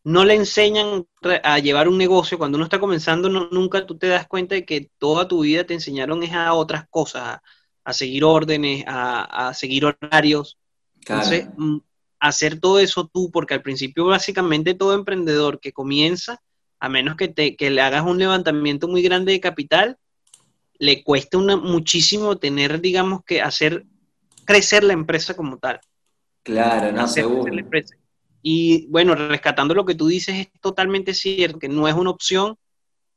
no 0.06 0.24
le 0.24 0.34
enseñan 0.34 1.04
a 1.42 1.58
llevar 1.58 1.88
un 1.88 1.98
negocio, 1.98 2.38
cuando 2.38 2.54
uno 2.54 2.64
está 2.64 2.78
comenzando, 2.78 3.28
nunca 3.28 3.86
tú 3.86 3.98
te 3.98 4.06
das 4.06 4.28
cuenta 4.28 4.54
de 4.54 4.64
que 4.64 4.88
toda 4.98 5.26
tu 5.26 5.40
vida 5.40 5.64
te 5.64 5.74
enseñaron 5.74 6.22
es 6.22 6.32
a 6.32 6.54
otras 6.54 6.86
cosas, 6.88 7.40
a 7.82 7.92
seguir 7.92 8.22
órdenes, 8.22 8.84
a, 8.86 9.52
seguir 9.52 9.84
horarios. 9.84 10.58
Entonces, 10.94 11.48
mm, 11.56 11.78
hacer 12.20 12.60
todo 12.60 12.78
eso 12.78 13.10
tú, 13.12 13.32
porque 13.32 13.54
al 13.54 13.62
principio 13.62 14.06
básicamente 14.06 14.74
todo 14.74 14.94
emprendedor 14.94 15.58
que 15.58 15.72
comienza, 15.72 16.40
a 16.78 16.88
menos 16.88 17.16
que, 17.16 17.26
te, 17.26 17.56
que 17.56 17.70
le 17.70 17.80
hagas 17.80 18.04
un 18.04 18.18
levantamiento 18.18 18.86
muy 18.86 19.02
grande 19.02 19.32
de 19.32 19.40
capital, 19.40 19.98
le 20.78 21.02
cuesta 21.02 21.36
una, 21.36 21.56
muchísimo 21.56 22.38
tener, 22.38 22.80
digamos, 22.80 23.24
que 23.24 23.42
hacer 23.42 23.84
crecer 24.44 24.84
la 24.84 24.92
empresa 24.92 25.34
como 25.34 25.58
tal. 25.58 25.80
Claro, 26.44 26.92
no, 26.92 27.08
seguro. 27.08 27.52
Y 28.48 28.86
bueno, 28.86 29.16
rescatando 29.16 29.74
lo 29.74 29.84
que 29.84 29.96
tú 29.96 30.06
dices, 30.06 30.36
es 30.36 30.60
totalmente 30.60 31.14
cierto 31.14 31.58
que 31.58 31.68
no 31.68 31.88
es 31.88 31.94
una 31.94 32.10
opción 32.10 32.56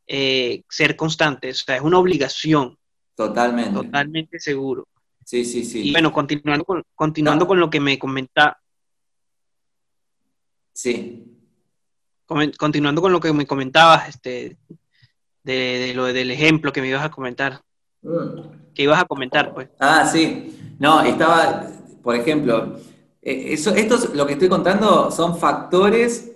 eh, 0.08 0.64
ser 0.68 0.96
constante, 0.96 1.52
o 1.52 1.54
sea, 1.54 1.76
es 1.76 1.84
una 1.84 2.00
obligación. 2.00 2.76
Totalmente. 3.14 3.74
Totalmente 3.74 4.40
seguro. 4.40 4.88
Sí, 5.24 5.46
sí, 5.46 5.64
sí. 5.64 5.88
Y 5.88 5.92
bueno, 5.92 6.12
continuando 6.12 6.66
con, 6.66 6.84
continuando 6.96 7.46
con 7.46 7.60
lo 7.60 7.70
que 7.70 7.80
me 7.80 8.00
comentaba. 8.00 8.60
Sí. 10.74 11.26
Continuando 12.26 13.00
con 13.00 13.12
lo 13.12 13.20
que 13.20 13.32
me 13.32 13.46
comentabas, 13.46 14.10
este, 14.10 14.58
de, 15.44 15.94
lo 15.94 16.06
del 16.06 16.32
ejemplo 16.32 16.74
que 16.74 16.82
me 16.82 16.88
ibas 16.88 17.06
a 17.06 17.12
comentar. 17.12 17.62
Mm. 18.02 18.74
Que 18.74 18.82
ibas 18.82 19.00
a 19.00 19.06
comentar, 19.06 19.54
pues. 19.54 19.70
Ah, 19.80 20.08
sí. 20.12 20.76
No, 20.80 21.04
estaba, 21.04 21.68
por 22.02 22.16
ejemplo, 22.16 22.80
eso, 23.22 23.72
esto 23.76 24.14
lo 24.14 24.26
que 24.26 24.34
estoy 24.34 24.50
contando 24.50 25.12
son 25.12 25.38
factores 25.38 26.32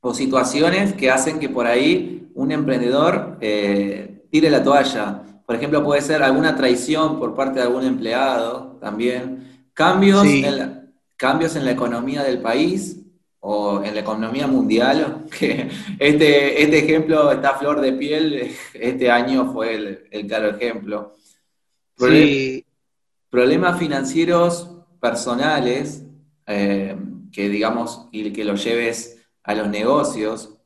o 0.00 0.14
situaciones 0.14 0.92
que 0.92 1.10
hacen 1.10 1.40
que 1.40 1.48
por 1.48 1.66
ahí 1.66 2.30
un 2.34 2.52
emprendedor 2.52 3.38
eh, 3.40 4.26
tire 4.30 4.50
la 4.50 4.62
toalla. 4.62 5.22
Por 5.46 5.56
ejemplo, 5.56 5.82
puede 5.82 6.02
ser 6.02 6.22
alguna 6.22 6.56
traición 6.56 7.18
por 7.18 7.34
parte 7.34 7.58
de 7.58 7.66
algún 7.66 7.84
empleado 7.84 8.76
también. 8.80 9.68
Cambios, 9.72 10.24
en, 10.24 10.58
la, 10.58 10.84
cambios 11.16 11.56
en 11.56 11.64
la 11.64 11.72
economía 11.72 12.22
del 12.22 12.38
país 12.40 13.00
o 13.40 13.82
en 13.82 13.94
la 13.94 14.00
economía 14.00 14.46
mundial. 14.46 15.24
Que 15.38 15.68
este, 15.98 16.62
este 16.62 16.78
ejemplo 16.78 17.32
está 17.32 17.50
a 17.50 17.58
flor 17.58 17.80
de 17.80 17.92
piel. 17.92 18.54
Este 18.74 19.10
año 19.10 19.52
fue 19.52 19.74
el, 20.10 20.26
claro 20.26 20.50
ejemplo. 20.50 21.14
Problemas 23.30 23.78
financieros 23.78 24.70
personales 25.00 26.03
eh, 26.46 26.96
que 27.32 27.48
digamos 27.48 28.08
y 28.12 28.32
que 28.32 28.44
lo 28.44 28.54
lleves 28.54 29.26
a 29.42 29.54
los 29.54 29.68
negocios. 29.68 30.56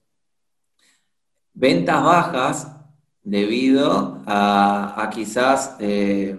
Ventas 1.54 2.02
bajas 2.02 2.78
debido 3.22 4.22
a, 4.26 5.10
quizás 5.12 5.76
eh, 5.80 6.38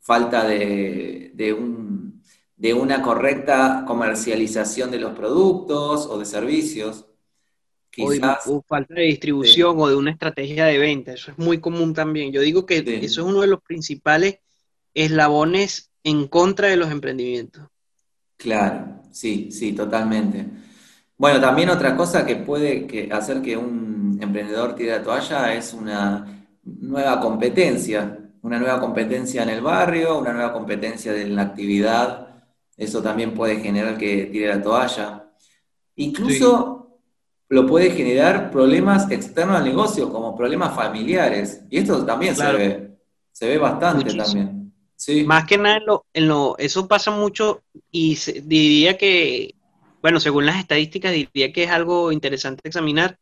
falta 0.00 0.46
de, 0.46 1.32
una 2.74 3.02
correcta 3.02 3.84
comercialización 3.86 4.90
de 4.90 4.98
los 4.98 5.12
productos 5.12 6.06
o 6.06 6.18
de 6.18 6.24
servicios. 6.24 7.06
o, 7.98 8.62
falta 8.66 8.94
de 8.94 9.02
distribución 9.02 9.76
o 9.78 9.88
de 9.88 9.96
una 9.96 10.12
estrategia 10.12 10.66
de 10.66 10.78
venta, 10.78 11.12
eso 11.12 11.32
es 11.32 11.38
muy 11.38 11.60
común 11.60 11.92
también. 11.92 12.32
Yo 12.32 12.40
digo 12.40 12.64
que 12.64 12.78
eso 12.78 13.20
es 13.22 13.26
uno 13.26 13.40
de 13.40 13.48
los 13.48 13.62
principales 13.62 14.38
eslabones 14.94 15.90
en 16.04 16.28
contra 16.28 16.68
de 16.68 16.76
los 16.76 16.90
emprendimientos. 16.90 17.71
Claro, 18.42 19.02
sí, 19.12 19.52
sí, 19.52 19.72
totalmente. 19.72 20.44
Bueno, 21.16 21.40
también 21.40 21.70
otra 21.70 21.96
cosa 21.96 22.26
que 22.26 22.34
puede 22.34 23.08
hacer 23.12 23.40
que 23.40 23.56
un 23.56 24.18
emprendedor 24.20 24.74
tire 24.74 24.90
la 24.90 25.02
toalla 25.02 25.54
es 25.54 25.72
una 25.72 26.44
nueva 26.64 27.20
competencia, 27.20 28.18
una 28.42 28.58
nueva 28.58 28.80
competencia 28.80 29.44
en 29.44 29.50
el 29.50 29.60
barrio, 29.60 30.18
una 30.18 30.32
nueva 30.32 30.52
competencia 30.52 31.16
en 31.16 31.36
la 31.36 31.42
actividad. 31.42 32.42
Eso 32.76 33.00
también 33.00 33.32
puede 33.32 33.60
generar 33.60 33.96
que 33.96 34.26
tire 34.26 34.48
la 34.48 34.60
toalla. 34.60 35.30
Incluso 35.94 36.98
lo 37.48 37.64
puede 37.64 37.90
generar 37.90 38.50
problemas 38.50 39.08
externos 39.08 39.56
al 39.56 39.64
negocio, 39.64 40.10
como 40.10 40.34
problemas 40.34 40.74
familiares. 40.74 41.62
Y 41.70 41.78
esto 41.78 42.04
también 42.04 42.34
se 42.34 42.52
ve, 42.52 42.98
se 43.30 43.46
ve 43.46 43.58
bastante 43.58 44.12
también. 44.14 44.61
Más 45.26 45.46
que 45.46 45.58
nada, 45.58 45.80
en 46.12 46.28
lo, 46.28 46.56
eso 46.58 46.86
pasa 46.88 47.10
mucho 47.10 47.62
y 47.90 48.16
diría 48.44 48.96
que, 48.96 49.54
bueno, 50.00 50.20
según 50.20 50.46
las 50.46 50.58
estadísticas, 50.58 51.12
diría 51.12 51.52
que 51.52 51.64
es 51.64 51.70
algo 51.70 52.12
interesante 52.12 52.68
examinar, 52.68 53.18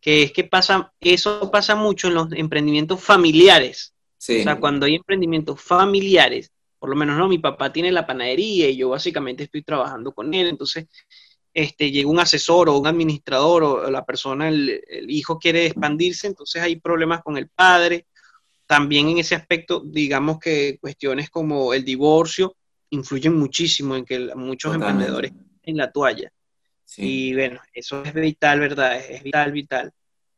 que 0.00 0.22
es 0.22 0.32
que 0.32 0.44
pasa, 0.44 0.92
eso 1.00 1.50
pasa 1.50 1.74
mucho 1.74 2.08
en 2.08 2.14
los 2.14 2.32
emprendimientos 2.32 3.02
familiares. 3.02 3.94
O 4.16 4.42
sea, 4.42 4.58
cuando 4.58 4.86
hay 4.86 4.94
emprendimientos 4.94 5.60
familiares, 5.60 6.50
por 6.78 6.90
lo 6.90 6.96
menos 6.96 7.16
no, 7.16 7.28
mi 7.28 7.38
papá 7.38 7.72
tiene 7.72 7.92
la 7.92 8.06
panadería 8.06 8.68
y 8.68 8.76
yo 8.76 8.90
básicamente 8.90 9.44
estoy 9.44 9.62
trabajando 9.62 10.12
con 10.12 10.32
él, 10.34 10.48
entonces 10.48 10.86
este, 11.54 11.90
llega 11.90 12.10
un 12.10 12.18
asesor 12.18 12.68
o 12.68 12.76
un 12.76 12.86
administrador 12.86 13.62
o 13.62 13.90
la 13.90 14.04
persona, 14.04 14.48
el, 14.48 14.82
hijo 15.08 15.38
quiere 15.38 15.66
expandirse, 15.66 16.26
entonces 16.26 16.60
hay 16.60 16.76
problemas 16.76 17.22
con 17.22 17.38
el 17.38 17.48
padre. 17.48 18.06
También 18.66 19.08
en 19.08 19.18
ese 19.18 19.34
aspecto, 19.34 19.82
digamos 19.84 20.38
que 20.38 20.78
cuestiones 20.80 21.30
como 21.30 21.74
el 21.74 21.84
divorcio 21.84 22.56
influyen 22.90 23.38
muchísimo 23.38 23.96
en 23.96 24.04
que 24.04 24.34
muchos 24.34 24.74
emprendedores 24.74 25.32
en 25.62 25.76
la 25.76 25.90
toalla. 25.90 26.30
Y 26.96 27.34
bueno, 27.34 27.60
eso 27.72 28.02
es 28.04 28.14
vital, 28.14 28.60
¿verdad? 28.60 28.96
Es 28.96 29.22
vital, 29.22 29.52
vital. 29.52 29.92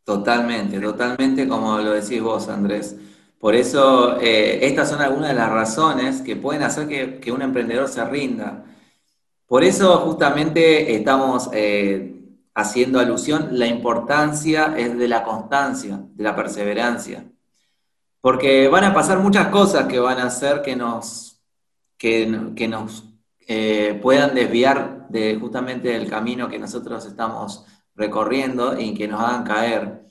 Totalmente, 0.04 0.80
totalmente 0.80 1.48
como 1.48 1.78
lo 1.78 1.92
decís 1.92 2.20
vos, 2.20 2.48
Andrés. 2.48 2.96
Por 3.38 3.54
eso, 3.54 4.18
eh, 4.20 4.66
estas 4.66 4.88
son 4.88 5.02
algunas 5.02 5.30
de 5.30 5.34
las 5.34 5.50
razones 5.50 6.22
que 6.22 6.36
pueden 6.36 6.62
hacer 6.62 6.88
que, 6.88 7.18
que 7.18 7.32
un 7.32 7.42
emprendedor 7.42 7.88
se 7.88 8.04
rinda. 8.04 8.64
Por 9.46 9.62
eso 9.62 9.98
justamente 9.98 10.94
estamos 10.94 11.50
eh, 11.52 12.16
haciendo 12.54 12.98
alusión, 12.98 13.48
la 13.52 13.66
importancia 13.66 14.74
es 14.76 14.96
de 14.96 15.08
la 15.08 15.22
constancia, 15.22 16.00
de 16.14 16.24
la 16.24 16.34
perseverancia. 16.34 17.24
Porque 18.26 18.66
van 18.66 18.82
a 18.82 18.92
pasar 18.92 19.20
muchas 19.20 19.46
cosas 19.50 19.86
que 19.86 20.00
van 20.00 20.18
a 20.18 20.24
hacer 20.24 20.60
que 20.60 20.74
nos, 20.74 21.40
que, 21.96 22.26
nos 22.68 23.04
eh, 23.46 24.00
puedan 24.02 24.34
desviar 24.34 25.06
de 25.08 25.36
justamente 25.36 25.90
del 25.90 26.10
camino 26.10 26.48
que 26.48 26.58
nosotros 26.58 27.06
estamos 27.06 27.64
recorriendo 27.94 28.76
y 28.80 28.94
que 28.94 29.06
nos 29.06 29.20
hagan 29.20 29.44
caer. 29.44 30.06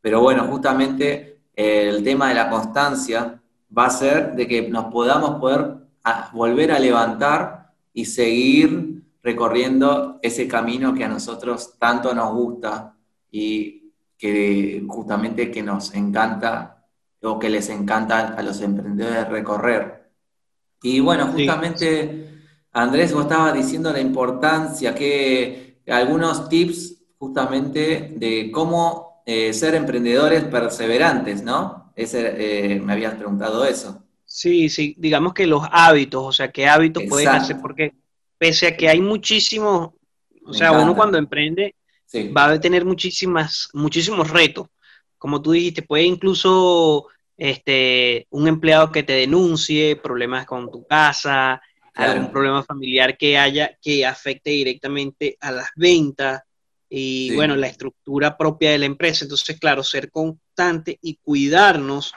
Pero 0.00 0.20
bueno, 0.20 0.48
justamente 0.48 1.44
eh, 1.54 1.88
el 1.88 2.02
tema 2.02 2.30
de 2.30 2.34
la 2.34 2.50
constancia 2.50 3.40
va 3.78 3.86
a 3.86 3.90
ser 3.90 4.32
de 4.32 4.48
que 4.48 4.68
nos 4.68 4.86
podamos 4.86 5.38
poder 5.38 5.86
volver 6.32 6.72
a 6.72 6.80
levantar 6.80 7.70
y 7.92 8.06
seguir 8.06 9.04
recorriendo 9.22 10.18
ese 10.20 10.48
camino 10.48 10.94
que 10.94 11.04
a 11.04 11.08
nosotros 11.08 11.78
tanto 11.78 12.12
nos 12.12 12.34
gusta 12.34 12.96
y 13.30 13.92
que 14.18 14.84
justamente 14.88 15.48
que 15.48 15.62
nos 15.62 15.94
encanta 15.94 16.71
o 17.22 17.38
que 17.38 17.48
les 17.48 17.68
encanta 17.68 18.34
a 18.34 18.42
los 18.42 18.60
emprendedores 18.60 19.28
recorrer. 19.28 20.10
Y 20.82 21.00
bueno, 21.00 21.28
justamente, 21.28 22.42
Andrés, 22.72 23.14
vos 23.14 23.22
estabas 23.22 23.54
diciendo 23.54 23.92
la 23.92 24.00
importancia, 24.00 24.94
que 24.94 25.80
algunos 25.86 26.48
tips 26.48 27.02
justamente 27.18 28.14
de 28.16 28.50
cómo 28.50 29.22
eh, 29.24 29.52
ser 29.52 29.76
emprendedores 29.76 30.42
perseverantes, 30.44 31.42
¿no? 31.42 31.92
Ese, 31.94 32.74
eh, 32.74 32.80
me 32.80 32.94
habías 32.94 33.14
preguntado 33.14 33.64
eso. 33.64 34.02
Sí, 34.24 34.68
sí, 34.68 34.96
digamos 34.98 35.34
que 35.34 35.46
los 35.46 35.62
hábitos, 35.70 36.24
o 36.24 36.32
sea, 36.32 36.50
qué 36.50 36.66
hábitos 36.66 37.04
puedes 37.08 37.28
hacer, 37.28 37.58
porque 37.60 37.92
pese 38.38 38.66
a 38.66 38.76
que 38.76 38.88
hay 38.88 39.00
muchísimos, 39.00 39.90
o 40.44 40.52
sea, 40.52 40.72
uno 40.72 40.96
cuando 40.96 41.18
emprende 41.18 41.76
va 42.36 42.46
a 42.46 42.60
tener 42.60 42.84
muchísimas, 42.84 43.68
muchísimos 43.72 44.30
retos. 44.30 44.66
Como 45.22 45.40
tú 45.40 45.52
dijiste, 45.52 45.82
puede 45.82 46.02
incluso 46.02 47.06
este, 47.36 48.26
un 48.30 48.48
empleado 48.48 48.90
que 48.90 49.04
te 49.04 49.12
denuncie, 49.12 49.94
problemas 49.94 50.46
con 50.46 50.68
tu 50.68 50.84
casa, 50.84 51.62
algún 51.94 52.32
problema 52.32 52.64
familiar 52.64 53.16
que 53.16 53.38
haya 53.38 53.78
que 53.80 54.04
afecte 54.04 54.50
directamente 54.50 55.36
a 55.38 55.52
las 55.52 55.68
ventas 55.76 56.42
y 56.88 57.32
bueno, 57.36 57.54
la 57.54 57.68
estructura 57.68 58.36
propia 58.36 58.72
de 58.72 58.78
la 58.78 58.86
empresa. 58.86 59.24
Entonces, 59.24 59.60
claro, 59.60 59.84
ser 59.84 60.10
constante 60.10 60.98
y 61.00 61.20
cuidarnos 61.22 62.12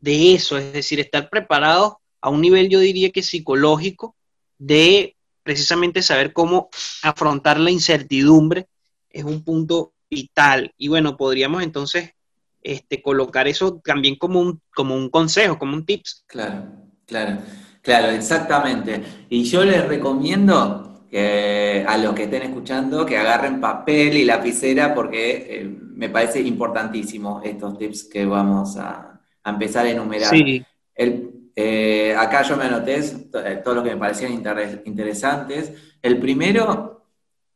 de 0.00 0.34
eso, 0.34 0.58
es 0.58 0.72
decir, 0.72 0.98
estar 0.98 1.30
preparados 1.30 1.94
a 2.20 2.28
un 2.28 2.40
nivel, 2.40 2.68
yo 2.68 2.80
diría 2.80 3.12
que 3.12 3.22
psicológico, 3.22 4.16
de 4.58 5.14
precisamente 5.44 6.02
saber 6.02 6.32
cómo 6.32 6.70
afrontar 7.04 7.60
la 7.60 7.70
incertidumbre 7.70 8.66
es 9.10 9.22
un 9.22 9.44
punto 9.44 9.92
vital. 10.10 10.74
Y 10.76 10.88
bueno, 10.88 11.16
podríamos 11.16 11.62
entonces 11.62 12.14
este, 12.62 13.02
colocar 13.02 13.48
eso 13.48 13.80
también 13.84 14.16
como 14.16 14.40
un, 14.40 14.60
como 14.74 14.94
un 14.94 15.08
consejo, 15.08 15.58
como 15.58 15.74
un 15.74 15.84
tips. 15.86 16.24
Claro, 16.26 16.64
claro, 17.06 17.38
claro, 17.82 18.08
exactamente. 18.08 19.02
Y 19.28 19.44
yo 19.44 19.64
les 19.64 19.86
recomiendo 19.86 21.06
que 21.10 21.84
a 21.88 21.96
los 21.96 22.14
que 22.14 22.24
estén 22.24 22.42
escuchando 22.42 23.06
que 23.06 23.16
agarren 23.16 23.60
papel 23.60 24.16
y 24.16 24.24
lapicera 24.24 24.94
porque 24.94 25.60
eh, 25.60 25.78
me 25.94 26.10
parece 26.10 26.40
importantísimo 26.40 27.40
estos 27.42 27.78
tips 27.78 28.04
que 28.04 28.26
vamos 28.26 28.76
a, 28.76 29.20
a 29.42 29.50
empezar 29.50 29.86
a 29.86 29.90
enumerar. 29.90 30.32
Eh, 31.60 32.14
acá 32.16 32.42
yo 32.42 32.56
me 32.56 32.66
anoté 32.66 33.00
eh, 33.00 33.60
todos 33.64 33.78
los 33.78 33.84
que 33.84 33.90
me 33.90 33.96
parecían 33.96 34.32
interesantes. 34.84 35.72
El 36.00 36.20
primero 36.20 37.04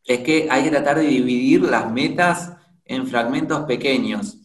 es 0.04 0.18
que 0.20 0.48
hay 0.50 0.64
que 0.64 0.70
tratar 0.70 0.98
de 0.98 1.06
dividir 1.06 1.62
las 1.62 1.88
metas 1.88 2.52
en 2.84 3.06
fragmentos 3.06 3.60
pequeños. 3.60 4.38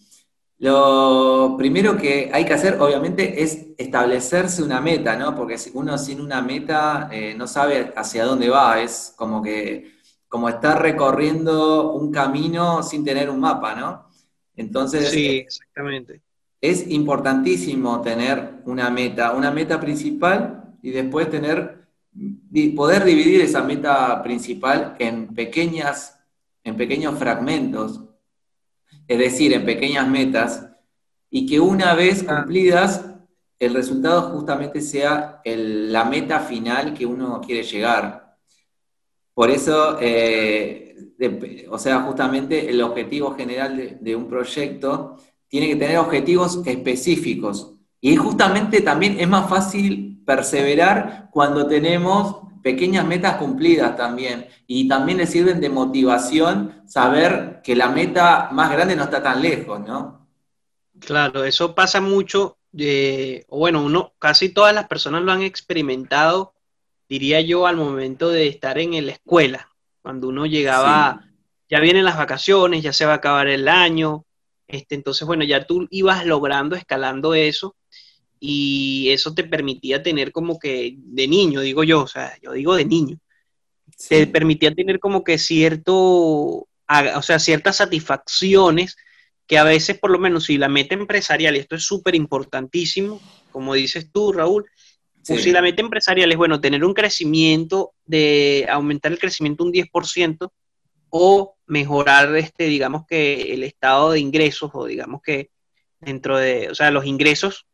Lo 0.59 1.55
primero 1.57 1.97
que 1.97 2.31
hay 2.33 2.45
que 2.45 2.53
hacer, 2.53 2.77
obviamente, 2.79 3.43
es 3.43 3.67
establecerse 3.77 4.63
una 4.63 4.81
meta, 4.81 5.15
¿no? 5.15 5.35
Porque 5.35 5.57
si 5.57 5.71
uno 5.73 5.97
sin 5.97 6.19
una 6.19 6.41
meta 6.41 7.09
eh, 7.11 7.35
no 7.35 7.47
sabe 7.47 7.93
hacia 7.95 8.25
dónde 8.25 8.49
va, 8.49 8.81
es 8.81 9.13
como 9.15 9.41
que 9.41 9.97
como 10.27 10.49
estar 10.49 10.81
recorriendo 10.81 11.93
un 11.93 12.11
camino 12.11 12.83
sin 12.83 13.05
tener 13.05 13.29
un 13.29 13.39
mapa, 13.39 13.75
¿no? 13.75 14.09
Entonces, 14.55 15.09
sí, 15.09 15.37
exactamente 15.37 16.21
es 16.61 16.89
importantísimo 16.89 18.01
tener 18.01 18.61
una 18.65 18.89
meta, 18.89 19.33
una 19.33 19.51
meta 19.51 19.79
principal 19.79 20.75
y 20.81 20.91
después 20.91 21.29
tener, 21.29 21.87
poder 22.75 23.03
dividir 23.03 23.41
esa 23.41 23.61
meta 23.63 24.21
principal 24.23 24.95
en 24.99 25.33
pequeñas, 25.35 26.19
en 26.63 26.75
pequeños 26.75 27.17
fragmentos, 27.19 28.01
es 29.07 29.17
decir, 29.17 29.53
en 29.53 29.65
pequeñas 29.65 30.07
metas, 30.07 30.67
y 31.29 31.45
que 31.45 31.59
una 31.59 31.93
vez 31.93 32.25
ah. 32.27 32.37
cumplidas, 32.37 33.05
el 33.59 33.73
resultado 33.73 34.21
justamente 34.33 34.81
sea 34.81 35.41
la 35.45 36.05
meta 36.05 36.39
final 36.41 36.93
que 36.93 37.05
uno 37.05 37.41
quiere 37.41 37.63
llegar. 37.63 38.37
Por 39.33 39.49
eso, 39.49 39.97
eh, 39.99 40.95
o 41.69 41.77
sea, 41.77 42.01
justamente 42.01 42.69
el 42.69 42.81
objetivo 42.81 43.35
general 43.35 43.97
de 43.99 44.15
un 44.15 44.27
proyecto 44.27 45.17
tiene 45.47 45.67
que 45.67 45.75
tener 45.75 45.97
objetivos 45.97 46.61
específicos. 46.65 47.73
Y 47.99 48.15
justamente 48.15 48.81
también 48.81 49.19
es 49.19 49.27
más 49.27 49.49
fácil 49.49 50.21
perseverar 50.25 51.29
cuando 51.31 51.65
tenemos 51.67 52.46
pequeñas 52.67 53.05
metas 53.05 53.37
cumplidas 53.37 53.95
también. 53.95 54.45
Y 54.67 54.89
también 54.89 55.19
le 55.19 55.25
sirven 55.25 55.61
de 55.61 55.69
motivación 55.69 56.83
saber 56.85 57.61
que 57.63 57.77
la 57.77 57.87
meta 57.87 58.49
más 58.51 58.69
grande 58.69 58.93
no 58.97 59.03
está 59.03 59.23
tan 59.23 59.41
lejos, 59.41 59.79
¿no? 59.87 60.27
Claro, 60.99 61.45
eso 61.45 61.73
pasa 61.73 62.01
mucho. 62.01 62.57
Eh, 62.77 63.45
bueno, 63.47 63.81
uno, 63.81 64.11
casi 64.19 64.49
todas 64.49 64.75
las 64.75 64.85
personas 64.89 65.21
lo 65.21 65.31
han 65.31 65.43
experimentado, 65.43 66.55
diría 67.07 67.39
yo, 67.39 67.67
al 67.67 67.77
momento 67.77 68.27
de 68.27 68.49
estar 68.49 68.77
en 68.77 69.05
la 69.05 69.13
escuela. 69.13 69.69
Cuando 70.01 70.27
uno 70.27 70.45
llegaba, 70.45 71.25
ya 71.69 71.79
vienen 71.79 72.03
las 72.03 72.17
vacaciones, 72.17 72.83
ya 72.83 72.91
se 72.91 73.05
va 73.05 73.13
a 73.13 73.21
acabar 73.21 73.47
el 73.47 73.69
año, 73.69 74.25
este, 74.67 74.95
entonces, 74.95 75.25
bueno, 75.25 75.45
ya 75.45 75.65
tú 75.65 75.87
ibas 75.89 76.25
logrando, 76.25 76.75
escalando 76.75 77.33
eso, 77.33 77.77
y 78.39 79.09
eso 79.09 79.33
te 79.33 79.43
permitía 79.43 80.03
tener 80.03 80.31
como 80.31 80.59
que, 80.59 80.95
de 80.97 81.27
niño, 81.27 81.61
digo 81.61 81.83
yo, 81.83 82.03
o 82.03 82.07
sea, 82.07 82.37
yo 82.41 82.51
digo 82.53 82.75
de 82.75 82.85
niño, 82.85 83.17
te 84.09 84.27
permitía 84.27 84.73
tener 84.73 84.99
como 84.99 85.23
que 85.23 85.37
cierto, 85.37 85.95
o 85.97 87.21
sea, 87.21 87.39
ciertas 87.39 87.77
satisfacciones 87.77 88.95
que 89.47 89.57
a 89.57 89.63
veces, 89.63 89.97
por 89.97 90.11
lo 90.11 90.19
menos, 90.19 90.45
si 90.45 90.57
la 90.57 90.67
meta 90.67 90.93
empresarial, 90.93 91.55
y 91.55 91.59
esto 91.59 91.75
es 91.75 91.83
súper 91.83 92.15
importantísimo, 92.15 93.21
como 93.51 93.73
dices 93.73 94.11
tú, 94.11 94.33
Raúl, 94.33 94.65
si 95.23 95.51
la 95.51 95.61
meta 95.61 95.81
empresarial 95.81 96.31
es, 96.31 96.37
bueno, 96.37 96.61
tener 96.61 96.85
un 96.85 96.93
crecimiento 96.93 97.93
de 98.05 98.65
aumentar 98.69 99.11
el 99.11 99.19
crecimiento 99.19 99.63
un 99.63 99.73
10% 99.73 100.51
o 101.09 101.55
mejorar, 101.65 102.35
este, 102.37 102.65
digamos 102.65 103.05
que 103.07 103.53
el 103.53 103.63
estado 103.63 104.11
de 104.11 104.19
ingresos 104.19 104.71
o 104.73 104.85
digamos 104.85 105.21
que 105.21 105.49
dentro 105.99 106.37
de, 106.37 106.69
o 106.69 106.75
sea, 106.75 106.91
los 106.91 107.05
ingresos, 107.05 107.65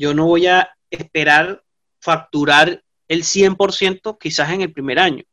yo 0.00 0.14
no 0.14 0.24
voy 0.26 0.46
a 0.46 0.70
esperar 0.90 1.62
facturar 2.00 2.82
el 3.06 3.22
100% 3.22 4.16
quizás 4.18 4.50
en 4.50 4.62
el 4.62 4.72
primer 4.72 4.98
año 4.98 5.24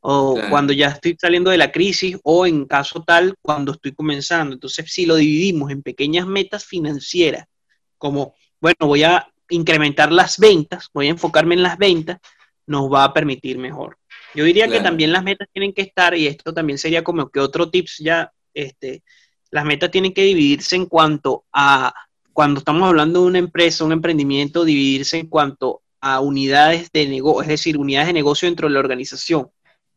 o 0.00 0.38
cuando 0.50 0.72
ya 0.72 0.88
estoy 0.88 1.16
saliendo 1.20 1.50
de 1.50 1.58
la 1.58 1.72
crisis 1.72 2.16
o 2.24 2.46
en 2.46 2.66
caso 2.66 3.02
tal 3.04 3.34
cuando 3.42 3.72
estoy 3.72 3.92
comenzando. 3.92 4.54
Entonces, 4.54 4.92
si 4.92 5.06
lo 5.06 5.16
dividimos 5.16 5.70
en 5.70 5.82
pequeñas 5.82 6.26
metas 6.26 6.64
financieras, 6.64 7.46
como, 7.96 8.34
bueno, 8.60 8.78
voy 8.80 9.02
a 9.02 9.28
incrementar 9.50 10.12
las 10.12 10.38
ventas, 10.38 10.88
voy 10.92 11.08
a 11.08 11.10
enfocarme 11.10 11.54
en 11.54 11.62
las 11.62 11.78
ventas, 11.78 12.18
nos 12.66 12.92
va 12.92 13.04
a 13.04 13.12
permitir 13.12 13.58
mejor. 13.58 13.98
Yo 14.34 14.44
diría 14.44 14.68
que 14.68 14.80
también 14.80 15.12
las 15.12 15.24
metas 15.24 15.48
tienen 15.52 15.72
que 15.72 15.82
estar, 15.82 16.14
y 16.14 16.26
esto 16.26 16.52
también 16.52 16.78
sería 16.78 17.02
como 17.02 17.28
que 17.28 17.40
otro 17.40 17.70
tips 17.70 17.98
ya, 17.98 18.30
este, 18.54 19.02
las 19.50 19.64
metas 19.64 19.90
tienen 19.90 20.12
que 20.12 20.22
dividirse 20.22 20.76
en 20.76 20.86
cuanto 20.86 21.44
a, 21.52 21.92
cuando 22.38 22.60
estamos 22.60 22.88
hablando 22.88 23.22
de 23.22 23.26
una 23.26 23.38
empresa, 23.40 23.84
un 23.84 23.90
emprendimiento, 23.90 24.64
dividirse 24.64 25.18
en 25.18 25.26
cuanto 25.26 25.82
a 26.00 26.20
unidades 26.20 26.88
de 26.92 27.08
negocio, 27.08 27.42
es 27.42 27.48
decir, 27.48 27.76
unidades 27.76 28.06
de 28.06 28.12
negocio 28.12 28.46
dentro 28.46 28.68
de 28.68 28.74
la 28.74 28.78
organización. 28.78 29.50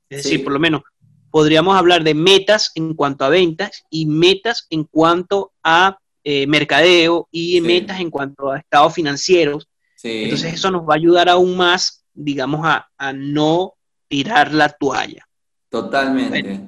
Es 0.10 0.24
decir, 0.24 0.44
por 0.44 0.52
lo 0.52 0.60
menos 0.60 0.82
podríamos 1.30 1.78
hablar 1.78 2.04
de 2.04 2.16
metas 2.16 2.72
en 2.74 2.96
cuanto 2.96 3.26
a 3.26 3.30
ventas 3.30 3.84
y 3.92 4.08
metas 4.08 4.66
en 4.72 4.86
cuanto 4.86 5.52
a 5.62 6.00
eh, 6.24 6.48
mercadeo 6.48 7.28
y 7.30 7.62
metas 7.62 8.00
en 8.00 8.10
cuanto 8.10 8.50
a 8.50 8.58
estados 8.58 8.96
financieros. 8.96 9.70
Entonces 10.02 10.56
eso 10.56 10.72
nos 10.72 10.82
va 10.82 10.96
a 10.96 10.98
ayudar 10.98 11.30
aún 11.30 11.56
más, 11.56 12.04
digamos, 12.12 12.62
a, 12.64 13.14
no 13.14 13.76
tirar 14.08 14.52
la 14.52 14.68
toalla. 14.68 15.28
Totalmente, 15.70 16.60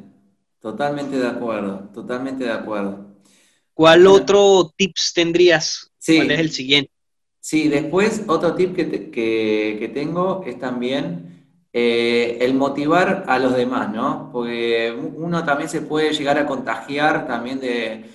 totalmente 0.59 1.17
de 1.17 1.27
acuerdo, 1.27 1.89
totalmente 1.91 2.43
de 2.43 2.51
acuerdo. 2.51 3.12
¿Cuál 3.73 4.07
otro 4.07 4.71
tips 4.75 5.13
tendrías? 5.13 5.91
¿Cuál 6.05 6.31
es 6.31 6.39
el 6.39 6.51
siguiente? 6.51 6.91
Sí, 7.39 7.67
después 7.67 8.23
otro 8.27 8.55
tip 8.55 8.75
que, 8.75 9.09
que 9.11 9.91
tengo 9.93 10.43
es 10.45 10.59
también 10.59 11.33
eh, 11.75 12.37
el 12.39 12.53
motivar 12.53 13.23
a 13.27 13.39
los 13.39 13.55
demás, 13.55 13.91
¿no? 13.91 14.29
Porque 14.31 14.95
uno 15.17 15.43
también 15.43 15.67
se 15.69 15.81
puede 15.81 16.13
llegar 16.13 16.37
a 16.37 16.45
contagiar 16.45 17.25
también 17.25 17.59
de, 17.59 18.05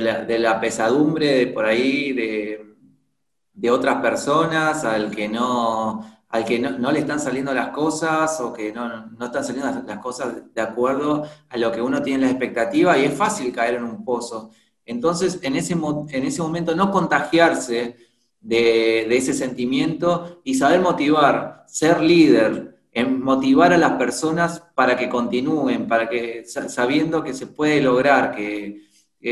la, 0.00 0.60
pesadumbre 0.60 1.26
de 1.34 1.46
por 1.48 1.64
ahí 1.64 2.12
de, 2.12 3.70
otras 3.70 3.96
personas 4.00 4.84
al 4.84 5.10
que 5.10 5.28
no 5.28 6.06
al 6.28 6.44
que 6.44 6.58
no, 6.58 6.92
le 6.92 7.00
están 7.00 7.20
saliendo 7.20 7.52
las 7.52 7.68
cosas 7.68 8.40
o 8.40 8.52
que 8.52 8.72
no, 8.72 9.06
no, 9.06 9.26
están 9.26 9.44
saliendo 9.44 9.82
las 9.86 9.98
cosas 9.98 10.54
de 10.54 10.62
acuerdo 10.62 11.24
a 11.48 11.56
lo 11.58 11.72
que 11.72 11.82
uno 11.82 12.02
tiene 12.02 12.24
la 12.26 12.30
expectativa 12.30 12.96
y 12.96 13.04
es 13.04 13.14
fácil 13.14 13.52
caer 13.52 13.74
en 13.74 13.84
un 13.84 14.04
pozo. 14.04 14.50
Entonces, 14.84 15.38
en 15.42 15.56
ese, 15.56 15.74
en 15.74 16.24
ese 16.24 16.42
momento 16.42 16.74
no 16.74 16.90
contagiarse 16.90 17.96
de, 18.42 19.16
ese 19.16 19.32
sentimiento 19.32 20.40
y 20.44 20.54
saber 20.54 20.80
motivar, 20.80 21.64
ser 21.66 22.00
líder, 22.00 22.78
en 22.92 23.22
motivar 23.22 23.72
a 23.72 23.78
las 23.78 23.92
personas 23.92 24.62
para 24.74 24.96
que 24.96 25.08
continúen, 25.08 25.88
para 25.88 26.08
que 26.08 26.44
sabiendo 26.44 27.22
que 27.22 27.32
se 27.32 27.46
puede 27.46 27.80
lograr, 27.80 28.34
que, 28.34 28.82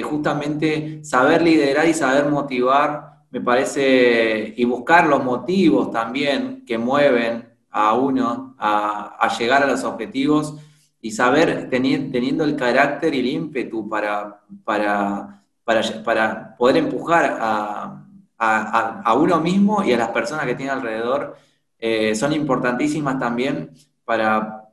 justamente 0.05 1.05
saber 1.05 1.43
liderar 1.43 1.89
y 1.89 1.95
saber 1.95 2.31
motivar, 2.31 3.25
me 3.31 3.41
parece, 3.41 4.55
y 4.57 4.65
buscar 4.65 5.07
los 5.07 5.25
motivos 5.25 5.91
también 5.91 6.65
que 6.65 6.79
mueven 6.79 7.49
a 7.71 7.95
uno 7.95 8.55
a, 8.59 9.29
llegar 9.39 9.63
a 9.65 9.67
los 9.67 9.83
objetivos 9.85 10.55
y 11.01 11.11
saber 11.11 11.69
teniendo 11.71 12.45
el 12.45 12.57
carácter 12.57 13.15
y 13.15 13.21
el 13.21 13.27
ímpetu 13.27 13.89
para, 13.89 14.41
para, 14.65 15.43
para, 15.65 16.57
poder 16.57 16.77
empujar 16.79 17.39
a, 17.41 18.05
a 18.39 19.15
uno 19.15 19.41
mismo 19.41 19.85
y 19.85 19.93
a 19.93 19.99
las 19.99 20.09
personas 20.11 20.47
que 20.47 20.55
tiene 20.55 20.73
alrededor 20.73 21.37
eh, 21.81 22.15
son 22.15 22.35
importantísimas 22.35 23.19
también 23.19 23.71
para, 24.05 24.69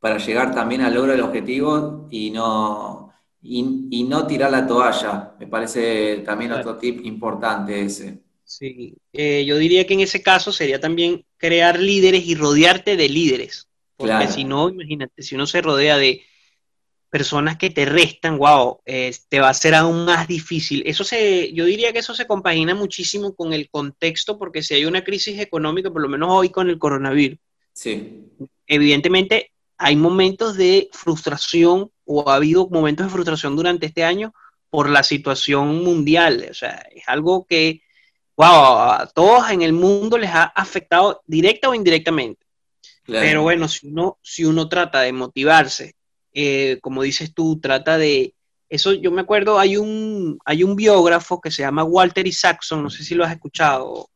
para 0.00 0.18
llegar 0.18 0.52
también 0.52 0.80
al 0.80 0.94
logro 0.94 1.12
del 1.12 1.20
objetivo 1.20 2.08
y 2.10 2.30
no, 2.30 3.12
y, 3.40 4.04
no 4.08 4.26
tirar 4.26 4.50
la 4.50 4.66
toalla. 4.66 5.34
Me 5.38 5.46
parece 5.46 6.18
también 6.26 6.52
otro 6.52 6.76
tip 6.76 7.04
importante 7.04 7.82
ese. 7.82 8.18
Sí, 8.44 8.96
eh, 9.12 9.44
yo 9.46 9.56
diría 9.56 9.86
que 9.86 9.94
en 9.94 10.00
ese 10.00 10.20
caso 10.20 10.52
sería 10.52 10.80
también 10.80 11.24
crear 11.36 11.78
líderes 11.78 12.26
y 12.26 12.34
rodearte 12.34 12.96
de 12.96 13.08
líderes. 13.08 13.68
Porque 14.08 14.28
si 14.28 14.44
no, 14.44 14.68
imagínate, 14.68 15.22
si 15.22 15.34
uno 15.34 15.46
se 15.46 15.62
rodea 15.62 15.96
de 15.96 16.22
personas 17.10 17.58
que 17.58 17.68
te 17.68 17.84
restan, 17.84 18.38
wow, 18.38 18.80
te 18.84 19.40
va 19.40 19.50
a 19.50 19.54
ser 19.54 19.74
aún 19.74 20.06
más 20.06 20.26
difícil. 20.26 20.82
Eso 20.86 21.04
se, 21.04 21.52
yo 21.52 21.66
diría 21.66 21.92
que 21.92 21.98
eso 21.98 22.14
se 22.14 22.26
compagina 22.26 22.74
muchísimo 22.74 23.34
con 23.34 23.52
el 23.52 23.68
contexto, 23.68 24.38
porque 24.38 24.62
si 24.62 24.74
hay 24.74 24.86
una 24.86 25.04
crisis 25.04 25.38
económica, 25.38 25.90
por 25.90 26.00
lo 26.00 26.08
menos 26.08 26.30
hoy 26.30 26.48
con 26.48 26.70
el 26.70 26.78
coronavirus, 26.78 27.38
sí. 27.74 28.30
evidentemente 28.66 29.52
hay 29.76 29.96
momentos 29.96 30.56
de 30.56 30.88
frustración 30.92 31.90
o 32.06 32.30
ha 32.30 32.36
habido 32.36 32.68
momentos 32.68 33.06
de 33.06 33.12
frustración 33.12 33.56
durante 33.56 33.86
este 33.86 34.04
año 34.04 34.32
por 34.70 34.88
la 34.88 35.02
situación 35.02 35.84
mundial. 35.84 36.46
O 36.50 36.54
sea, 36.54 36.86
es 36.94 37.02
algo 37.06 37.44
que, 37.46 37.82
wow, 38.36 38.46
a 38.46 39.10
todos 39.14 39.50
en 39.50 39.60
el 39.60 39.74
mundo 39.74 40.16
les 40.16 40.30
ha 40.30 40.44
afectado 40.44 41.20
directa 41.26 41.68
o 41.68 41.74
indirectamente. 41.74 42.41
Pero 43.06 43.42
bueno, 43.42 43.68
si 43.68 43.88
uno, 43.88 44.18
si 44.22 44.44
uno 44.44 44.68
trata 44.68 45.00
de 45.00 45.12
motivarse 45.12 45.96
eh, 46.32 46.78
como 46.80 47.02
dices 47.02 47.34
tú, 47.34 47.60
trata 47.60 47.98
de... 47.98 48.34
Eso 48.68 48.94
yo 48.94 49.10
me 49.10 49.20
acuerdo, 49.20 49.58
hay 49.58 49.76
un, 49.76 50.38
hay 50.46 50.64
un 50.64 50.74
biógrafo 50.76 51.40
que 51.40 51.50
se 51.50 51.62
llama 51.62 51.84
Walter 51.84 52.26
Isaacson, 52.26 52.82
no 52.82 52.88
sé 52.88 53.04
si 53.04 53.14
lo 53.14 53.22
has 53.22 53.32
escuchado, 53.32 54.08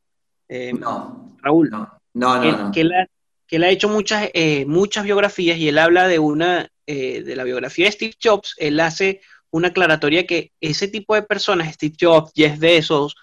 eh, 0.48 0.72
no, 0.72 1.36
Raúl. 1.42 1.68
No, 1.68 2.00
no, 2.14 2.40
no. 2.40 2.72
Que, 2.72 2.80
él 2.80 3.64
ha, 3.64 3.68
hecho 3.68 3.90
muchas, 3.90 4.30
eh, 4.32 4.64
muchas 4.64 5.04
biografías 5.04 5.58
y 5.58 5.68
él 5.68 5.76
habla 5.76 6.08
de 6.08 6.18
una, 6.18 6.70
de 6.86 7.34
la 7.36 7.44
biografía 7.44 7.84
de 7.84 7.92
Steve 7.92 8.14
Jobs, 8.22 8.54
él 8.56 8.80
hace 8.80 9.20
una 9.50 9.68
aclaratoria 9.68 10.26
que 10.26 10.52
ese 10.58 10.88
tipo 10.88 11.14
de 11.14 11.22
personas, 11.22 11.74
Steve 11.74 11.96
Jobs, 12.00 12.32
Jeff 12.34 12.58
Bezos, 12.58 13.14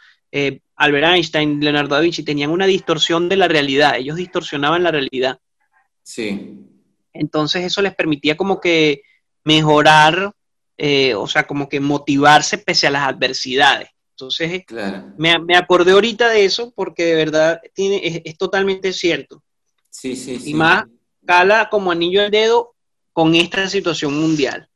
Albert 0.75 1.05
Einstein, 1.07 1.59
Leonardo 1.59 1.95
da 1.95 2.01
Vinci, 2.01 2.23
tenían 2.23 2.51
una 2.51 2.67
distorsión 2.67 3.27
de 3.27 3.37
la 3.37 3.47
realidad, 3.47 3.95
ellos 3.97 4.17
distorsionaban 4.17 4.83
la 4.83 4.91
realidad. 4.91 5.39
Sí. 6.03 6.67
Entonces 7.13 7.63
eso 7.63 7.81
les 7.81 7.95
permitía 7.95 8.35
como 8.35 8.59
que 8.59 9.03
mejorar, 9.43 10.33
eh, 10.77 11.15
o 11.15 11.27
sea, 11.27 11.45
como 11.45 11.69
que 11.69 11.79
motivarse 11.79 12.57
pese 12.57 12.87
a 12.87 12.91
las 12.91 13.07
adversidades. 13.07 13.89
Entonces, 14.11 14.63
me, 15.17 15.57
acordé 15.57 15.91
ahorita 15.91 16.29
de 16.29 16.45
eso 16.45 16.71
porque 16.75 17.03
de 17.05 17.15
verdad 17.15 17.61
tiene, 17.73 18.21
es, 18.23 18.37
totalmente 18.37 18.93
cierto. 18.93 19.43
Sí, 19.89 20.15
sí, 20.15 20.39
sí. 20.39 20.51
Y 20.51 20.53
más 20.53 20.85
cala 21.25 21.67
como 21.69 21.91
anillo 21.91 22.21
al 22.21 22.31
dedo 22.31 22.75
con 23.11 23.33
esta 23.35 23.67
situación 23.67 24.19
mundial. 24.19 24.69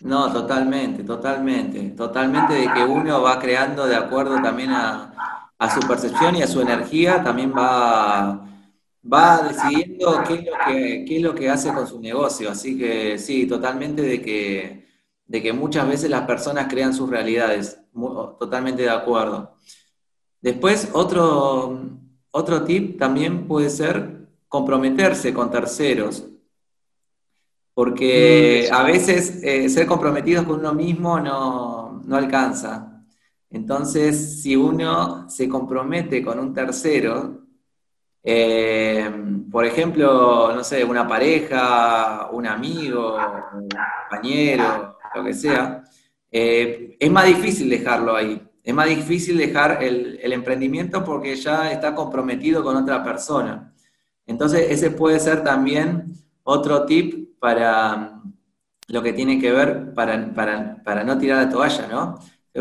No, 0.00 0.32
totalmente, 0.32 1.04
totalmente. 1.04 1.80
Totalmente 1.90 2.54
de 2.54 2.72
que 2.72 2.82
uno 2.82 3.22
va 3.22 3.38
creando 3.38 3.86
de 3.86 3.96
acuerdo 3.96 4.40
también 4.42 4.70
a, 4.70 5.48
a 5.58 5.74
su 5.74 5.80
percepción 5.86 6.36
y 6.36 6.42
a 6.42 6.46
su 6.46 6.60
energía, 6.60 7.22
también 7.22 7.52
va 7.56 8.46
va 9.12 9.48
decidiendo 9.48 10.22
qué 10.26 10.34
es, 10.34 10.44
lo 10.44 10.52
que, 10.66 11.04
qué 11.06 11.16
es 11.16 11.22
lo 11.22 11.34
que 11.34 11.50
hace 11.50 11.72
con 11.72 11.86
su 11.86 12.00
negocio. 12.00 12.50
Así 12.50 12.76
que 12.76 13.18
sí, 13.18 13.46
totalmente 13.46 14.02
de 14.02 14.20
que, 14.20 14.86
de 15.26 15.42
que 15.42 15.52
muchas 15.52 15.88
veces 15.88 16.10
las 16.10 16.22
personas 16.22 16.66
crean 16.68 16.94
sus 16.94 17.08
realidades. 17.08 17.80
totalmente 18.38 18.82
de 18.82 18.90
acuerdo. 18.90 19.56
Después, 20.40 20.90
otro, 20.92 21.80
otro 22.30 22.62
tip 22.64 22.98
también 22.98 23.46
puede 23.46 23.70
ser 23.70 24.28
comprometerse 24.48 25.32
con 25.32 25.50
terceros. 25.50 26.26
Porque 27.74 28.68
mm, 28.70 28.74
a 28.74 28.82
veces 28.84 29.42
eh, 29.42 29.68
ser 29.68 29.86
comprometidos 29.86 30.46
con 30.46 30.60
uno 30.60 30.72
mismo 30.72 31.20
no, 31.20 32.02
no 32.04 32.16
alcanza. 32.16 33.04
Entonces, 33.50 34.42
si 34.42 34.56
uno 34.56 35.28
se 35.28 35.48
compromete 35.48 36.22
con 36.22 36.38
un 36.38 36.52
tercero, 36.52 37.45
eh, 38.28 39.08
por 39.52 39.64
ejemplo, 39.64 40.52
no 40.52 40.64
sé, 40.64 40.84
una 40.84 41.06
pareja, 41.06 42.28
un 42.32 42.44
amigo, 42.44 43.16
un 43.54 43.68
compañero, 44.10 44.98
lo 45.14 45.24
que 45.24 45.32
sea, 45.32 45.84
eh, 46.28 46.96
es 46.98 47.10
más 47.10 47.24
difícil 47.26 47.70
dejarlo 47.70 48.16
ahí. 48.16 48.42
Es 48.64 48.74
más 48.74 48.88
difícil 48.88 49.38
dejar 49.38 49.80
el, 49.80 50.18
emprendimiento 50.32 51.04
porque 51.04 51.36
ya 51.36 51.70
está 51.70 51.94
comprometido 51.94 52.64
con 52.64 52.74
otra 52.74 53.04
persona. 53.04 53.72
Entonces, 54.26 54.66
ese 54.70 54.90
puede 54.90 55.20
ser 55.20 55.44
también 55.44 56.12
otro 56.42 56.84
tip 56.84 57.38
para 57.38 57.96
mm, 57.96 58.32
lo 58.88 59.02
que 59.04 59.12
tiene 59.12 59.38
que 59.38 59.52
ver 59.52 59.94
para, 59.94 60.34
para, 60.34 61.04
no 61.04 61.16
tirar 61.16 61.44
la 61.44 61.50
toalla, 61.50 61.86
¿no? 61.86 62.18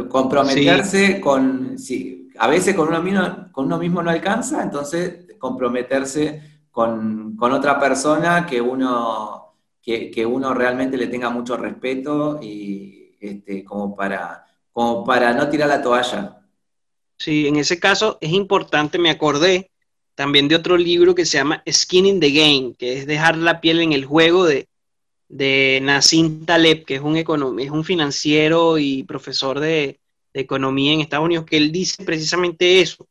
Comprometerse 0.09 1.19
con, 1.19 1.79
si 1.79 2.29
a 2.37 2.47
veces 2.47 2.75
con 2.75 2.89
uno, 2.89 3.01
mismo, 3.01 3.47
con 3.51 3.65
uno 3.65 3.79
mismo 3.79 4.03
no 4.03 4.11
alcanza, 4.11 4.61
entonces 4.61 5.24
comprometerse 5.37 6.61
con, 6.71 7.37
otra 7.39 7.79
persona 7.79 8.45
que 8.45 8.61
uno, 8.61 9.53
que, 9.81 10.25
uno 10.25 10.53
realmente 10.53 10.97
le 10.97 11.07
tenga 11.07 11.29
mucho 11.29 11.57
respeto 11.57 12.39
y 12.41 13.15
este, 13.19 13.63
como, 13.63 13.95
para, 13.95 14.45
como 14.71 15.03
para 15.03 15.33
no 15.33 15.49
tirar 15.49 15.69
la 15.69 15.81
toalla. 15.81 16.41
Sí, 17.17 17.47
en 17.47 17.55
ese 17.55 17.79
caso 17.79 18.17
es 18.19 18.31
importante, 18.31 18.97
me 18.97 19.09
acordé 19.09 19.71
también 20.15 20.47
de 20.47 20.55
otro 20.55 20.77
libro 20.77 21.15
que 21.15 21.25
se 21.25 21.37
llama 21.37 21.63
Skin 21.69 22.05
in 22.05 22.19
the 22.19 22.31
Game, 22.31 22.75
que 22.77 22.99
es 22.99 23.07
dejar 23.07 23.37
la 23.37 23.61
piel 23.61 23.81
en 23.81 23.93
el 23.93 24.05
juego 24.05 24.45
de, 24.45 24.67
de 25.27 25.79
Nassim 25.81 26.45
Taleb, 26.45 26.85
que 26.85 26.95
es 26.95 27.01
un, 27.01 27.17
es 27.17 27.69
un 27.69 27.83
financiero 27.83 28.77
y 28.77 29.03
profesor 29.03 29.59
de, 29.59 29.99
economía 30.33 30.91
en 30.91 30.99
Estados 30.99 31.25
Unidos, 31.25 31.45
que 31.45 31.55
él 31.55 31.71
dice 31.71 32.03
precisamente 32.03 32.81
eso, 32.81 33.07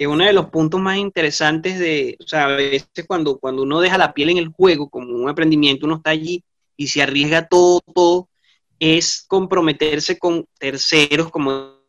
que 0.00 0.06
uno 0.06 0.24
de 0.24 0.32
los 0.32 0.46
puntos 0.46 0.80
más 0.80 0.96
interesantes 0.96 1.78
de, 1.78 2.16
o 2.20 2.26
sea, 2.26 2.46
a 2.46 2.56
veces 2.56 2.88
cuando, 3.06 3.38
cuando 3.38 3.64
uno 3.64 3.82
deja 3.82 3.98
la 3.98 4.14
piel 4.14 4.30
en 4.30 4.38
el 4.38 4.48
juego, 4.48 4.88
como 4.88 5.14
un 5.14 5.28
emprendimiento, 5.28 5.84
uno 5.84 5.96
está 5.96 6.08
allí 6.08 6.42
y 6.74 6.86
se 6.86 7.02
arriesga 7.02 7.46
todo, 7.48 7.82
todo, 7.94 8.30
es 8.78 9.26
comprometerse 9.28 10.18
con 10.18 10.46
terceros 10.58 11.30
como 11.30 11.82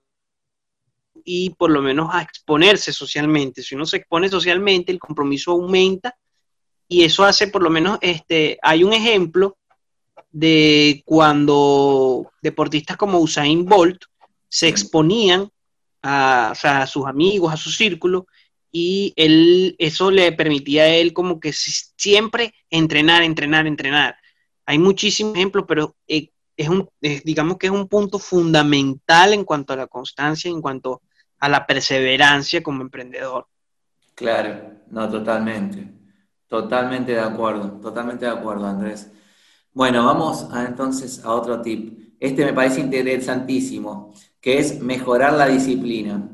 y 1.24 1.52
por 1.52 1.72
lo 1.72 1.82
menos 1.82 2.10
a 2.12 2.22
exponerse 2.22 2.92
socialmente. 2.92 3.64
Si 3.64 3.76
uno 3.76 3.86
se 3.86 3.96
expone 3.96 4.28
socialmente, 4.28 4.92
el 4.92 5.00
compromiso 5.00 5.52
aumenta 5.52 6.14
y 6.90 7.06
eso 7.06 7.24
hace 7.24 7.48
por 7.48 7.64
lo 7.64 7.70
menos, 7.70 7.98
este, 8.02 8.60
hay 8.62 8.84
un 8.84 8.92
ejemplo 8.92 9.58
de 10.32 11.02
cuando 11.06 12.30
deportistas 12.42 12.98
como 12.98 13.20
Usain 13.20 13.64
Bolt 13.64 14.04
se 14.50 14.68
exponían 14.68 15.50
a, 16.02 16.54
sus 16.88 17.06
amigos, 17.06 17.54
a 17.54 17.58
su 17.58 17.70
círculo, 17.70 18.28
y 18.72 19.14
él, 19.16 19.76
eso 19.80 20.12
le 20.12 20.32
permitía 20.32 20.84
a 20.84 20.88
él 20.88 21.14
como 21.14 21.40
que 21.40 21.52
siempre 21.54 22.54
entrenar, 22.70 23.22
entrenar, 23.24 23.68
entrenar. 23.68 24.16
Hay 24.66 24.80
muchísimos 24.80 25.36
ejemplos, 25.36 25.66
pero 25.68 25.96
eh, 26.08 26.30
es 26.56 26.70
un, 26.70 26.90
digamos 27.02 27.58
que 27.58 27.68
es 27.68 27.74
un 27.74 27.88
punto 27.88 28.20
fundamental 28.20 29.34
en 29.34 29.44
cuanto 29.44 29.74
a 29.74 29.78
la 29.78 29.88
constancia, 29.88 30.50
en 30.50 30.62
cuanto 30.62 31.02
a 31.40 31.50
la 31.50 31.66
perseverancia 31.66 32.64
como 32.64 32.82
emprendedor. 32.82 33.48
Claro, 34.16 34.72
no, 34.90 35.10
totalmente. 35.10 35.88
Totalmente 36.48 37.14
de 37.14 37.20
acuerdo, 37.20 37.80
totalmente 37.82 38.26
de 38.26 38.32
acuerdo, 38.32 38.68
Andrés. 38.68 39.12
Bueno, 39.74 40.06
vamos 40.06 40.48
entonces 40.54 41.24
a 41.24 41.32
otro 41.32 41.62
tip. 41.62 42.11
Este 42.22 42.46
me 42.46 42.54
parece 42.54 42.82
interesantísimo, 42.82 44.14
que 44.40 44.60
es 44.60 44.80
mejorar 44.80 45.34
la 45.34 45.48
disciplina. 45.48 46.30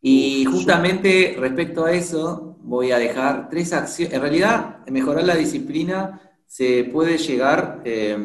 Y 0.00 0.44
justamente 0.46 1.36
respecto 1.38 1.84
a 1.84 1.92
eso, 1.92 2.56
voy 2.60 2.90
a 2.90 2.98
dejar 2.98 3.48
tres 3.48 3.72
acciones. 3.72 4.12
En 4.12 4.20
realidad, 4.20 4.84
mejorar 4.88 5.22
la 5.22 5.36
disciplina 5.36 6.20
se 6.44 6.82
puede 6.92 7.18
llegar 7.18 7.82
eh, 7.84 8.18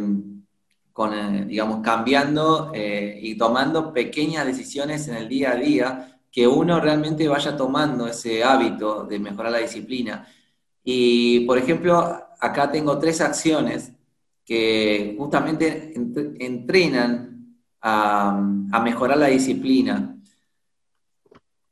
con, 0.92 1.14
eh, 1.14 1.46
digamos, 1.46 1.82
cambiando 1.84 2.72
eh, 2.74 3.20
y 3.22 3.38
tomando 3.38 3.94
pequeñas 3.94 4.48
decisiones 4.48 5.08
en 5.08 5.18
el 5.18 5.30
día 5.30 5.52
a 5.52 5.56
día, 5.56 6.20
que 6.32 6.48
uno 6.48 6.80
realmente 6.80 7.28
vaya 7.28 7.56
tomando 7.56 8.08
ese 8.08 8.44
hábito 8.44 9.04
de 9.04 9.20
mejorar 9.20 9.52
la 9.52 9.60
disciplina. 9.60 10.28
Y, 10.84 11.42
por 11.42 11.60
ejemplo, 11.60 12.24
acá 12.40 12.72
tengo 12.72 12.98
tres 12.98 13.22
acciones 13.22 13.92
que 14.48 15.14
justamente 15.18 15.94
entrenan 16.40 17.58
a, 17.82 18.42
mejorar 18.82 19.18
la 19.18 19.28
disciplina. 19.28 20.18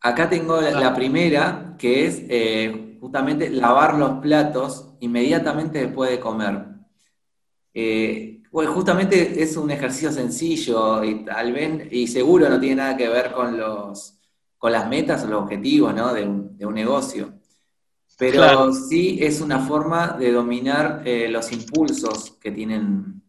Acá 0.02 0.30
tengo 0.30 0.60
la, 0.60 0.94
primera, 0.94 1.76
que 1.80 2.06
es 2.06 2.22
eh, 2.28 2.98
justamente 3.00 3.50
lavar 3.50 3.96
los 3.96 4.20
platos 4.20 4.94
inmediatamente 5.00 5.80
después 5.80 6.12
de 6.12 6.20
comer. 6.20 6.66
Eh, 7.74 8.44
pues 8.52 8.68
justamente 8.68 9.42
es 9.42 9.56
un 9.56 9.72
ejercicio 9.72 10.12
sencillo 10.12 11.04
y 11.04 11.24
tal 11.24 11.54
vez, 11.54 11.88
y 11.92 12.08
seguro 12.08 12.50
no 12.50 12.60
tiene 12.60 12.76
nada 12.76 12.98
que 12.98 13.08
ver 13.08 13.32
con 13.32 13.58
los 13.58 14.12
con 14.58 14.72
las 14.72 14.88
metas 14.90 15.24
o 15.24 15.28
los 15.28 15.44
objetivos 15.44 15.94
de 15.96 16.66
un 16.66 16.74
negocio. 16.74 17.34
Pero 18.18 18.72
sí 18.74 19.20
es 19.22 19.42
una 19.42 19.60
forma 19.60 20.16
de 20.18 20.32
dominar 20.32 21.02
eh, 21.06 21.28
los 21.28 21.52
impulsos 21.52 22.32
que 22.40 22.52
tienen, 22.52 23.22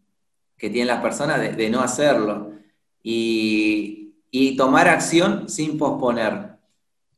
que 0.57 0.69
tienen 0.69 0.87
las 0.87 1.01
personas 1.01 1.57
de, 1.57 1.69
no 1.69 1.81
hacerlo 1.81 2.53
y, 3.03 4.03
tomar 4.55 4.87
acción 4.87 5.49
sin 5.49 5.77
posponer. 5.77 6.57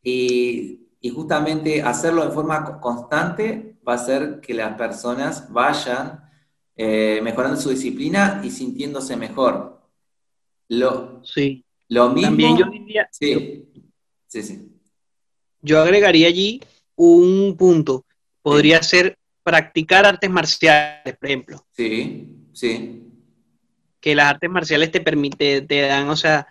Y, 0.04 0.76
justamente 1.14 1.82
hacerlo 1.82 2.26
de 2.26 2.32
forma 2.32 2.80
constante 2.82 3.78
va 3.88 3.94
a 3.94 3.96
hacer 3.96 4.42
que 4.42 4.54
las 4.54 4.76
personas 4.76 5.52
vayan 5.52 6.30
eh, 6.76 7.20
mejorando 7.24 7.60
su 7.60 7.70
disciplina 7.70 8.42
y 8.44 8.50
sintiéndose 8.50 9.16
mejor. 9.16 9.80
Lo, 10.68 11.22
sí. 11.24 11.64
lo 11.88 12.10
mismo. 12.10 12.30
También 12.30 12.58
yo 12.58 12.66
diría. 12.66 13.08
Sí, 13.12 13.66
sí, 14.28 14.44
sí. 14.44 14.72
Yo 15.62 15.82
agregaría 15.82 16.28
allí 16.28 16.62
un 17.00 17.56
punto. 17.58 18.06
Podría 18.42 18.84
ser 18.84 19.18
practicar 19.44 20.06
artes 20.06 20.30
marciales, 20.30 21.18
por 21.18 21.28
ejemplo. 21.28 21.66
Sí, 21.72 22.48
sí. 22.54 23.04
Que 24.00 24.16
las 24.16 24.32
artes 24.32 24.50
marciales 24.50 24.92
te 24.92 25.02
permiten, 25.02 25.66
te 25.66 25.82
dan, 25.82 26.10
o 26.10 26.16
sea, 26.16 26.48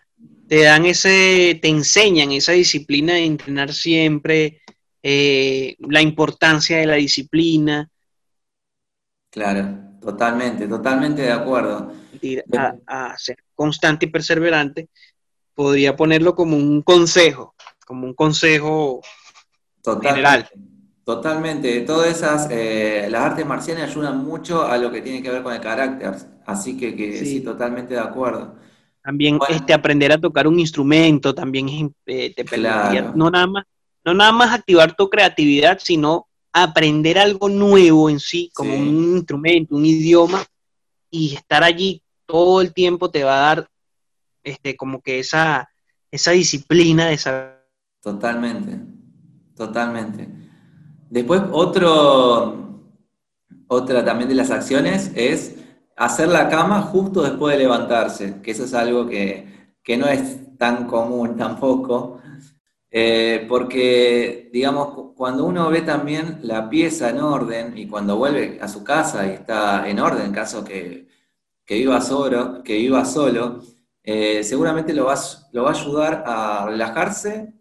te 0.49 0.63
dan 0.63 0.87
ese, 0.87 1.59
te 1.61 1.69
enseñan 1.69 2.33
esa 2.33 2.53
disciplina 2.53 3.15
de 3.15 3.27
entrenar 3.27 3.73
siempre, 3.73 4.63
eh, 5.03 5.77
la 5.81 6.01
importancia 6.01 6.79
de 6.79 6.87
la 6.87 6.97
disciplina. 6.97 7.89
Claro, 9.31 9.99
totalmente, 10.01 10.67
totalmente 10.67 11.23
de 11.23 11.33
acuerdo. 11.33 11.93
A, 12.57 12.75
a, 12.87 13.19
ser 13.19 13.37
constante 13.55 14.07
y 14.07 14.11
perseverante, 14.11 14.89
podría 15.55 15.95
ponerlo 15.95 16.35
como 16.35 16.57
un 16.57 16.83
consejo, 16.83 17.55
como 17.87 18.07
un 18.07 18.15
consejo 18.15 19.03
Totalmente. 19.83 20.51
Totalmente. 21.09 21.81
Todas 21.81 22.09
esas, 22.09 22.49
eh, 22.51 23.09
las 23.11 23.23
artes 23.23 23.47
marciales 23.47 23.85
ayudan 23.85 24.23
mucho 24.23 24.67
a 24.67 24.77
lo 24.77 24.91
que 24.91 25.01
tiene 25.01 25.23
que 25.23 25.31
ver 25.31 25.43
con 25.43 25.55
el 25.55 25.61
carácter. 25.61 26.15
Así 26.45 26.77
que, 26.77 27.25
sí. 27.25 27.41
totalmente 27.41 27.95
de 27.95 28.01
acuerdo. 28.01 28.57
También 29.03 29.39
este, 29.49 29.73
aprender 29.73 30.13
a 30.13 30.21
tocar 30.21 30.47
un 30.47 30.61
instrumento 30.61 31.35
también 31.35 31.95
eh, 32.05 32.35
te 32.35 32.45
permitiría 32.45 33.13
no, 33.15 33.31
nada 33.31 33.47
más, 33.47 33.65
no 34.05 34.13
nada 34.13 34.33
más 34.33 34.53
activar 34.53 34.95
tu 34.95 35.09
creatividad, 35.09 35.79
sino 35.83 36.29
aprender 36.53 37.19
algo 37.19 37.49
nuevo 37.49 38.11
en 38.11 38.21
sí, 38.21 38.51
como 38.53 38.75
un 38.75 39.17
instrumento, 39.17 39.77
un 39.77 39.87
idioma, 39.87 40.45
y 41.11 41.35
estar 41.35 41.65
allí 41.65 42.03
todo 42.27 42.61
el 42.61 42.75
tiempo 42.75 43.11
te 43.11 43.25
va 43.25 43.37
a 43.37 43.55
dar 43.55 43.71
este, 44.43 44.77
como 44.77 45.01
que 45.01 45.21
esa, 45.21 45.71
esa 46.11 46.33
disciplina 46.33 47.07
de 47.07 47.17
saber. 47.17 47.67
Totalmente. 48.03 48.98
Totalmente. 49.59 50.29
Después, 51.11 51.43
otro, 51.51 52.85
otra 53.67 54.05
también 54.05 54.29
de 54.29 54.37
las 54.37 54.53
acciones 54.53 55.11
es 55.17 55.57
hacer 55.97 56.29
la 56.29 56.49
cama 56.49 56.81
justo 56.83 57.23
después 57.23 57.57
de 57.57 57.65
levantarse, 57.65 58.41
que 58.41 58.53
eso 58.53 58.65
es 58.65 58.73
algo 58.73 59.07
que, 59.09 59.47
no 59.99 60.07
es 60.07 60.57
tan 60.59 60.87
común 60.87 61.37
tampoco, 61.39 62.21
eh, 62.89 63.47
porque, 63.49 64.49
digamos, 64.53 65.15
cuando 65.17 65.45
uno 65.45 65.69
ve 65.71 65.83
también 65.83 66.39
la 66.43 66.71
pieza 66.71 67.11
en 67.11 67.21
orden 67.21 67.77
y 67.77 67.89
cuando 67.89 68.17
vuelve 68.17 68.61
a 68.63 68.69
su 68.69 68.85
casa 68.85 69.27
y 69.27 69.31
está 69.31 69.89
en 69.89 69.99
orden, 69.99 70.27
en 70.27 70.33
caso 70.33 70.65
que, 70.65 71.09
viva 71.69 72.01
solo, 72.01 72.63
que 72.63 72.75
viva 72.75 73.05
solo 73.05 73.61
eh, 74.05 74.45
seguramente 74.45 74.95
lo 74.95 75.07
va, 75.07 75.17
lo 75.53 75.65
va 75.65 75.71
a 75.71 75.75
ayudar 75.75 76.25
a 76.27 76.67
relajarse 76.67 77.58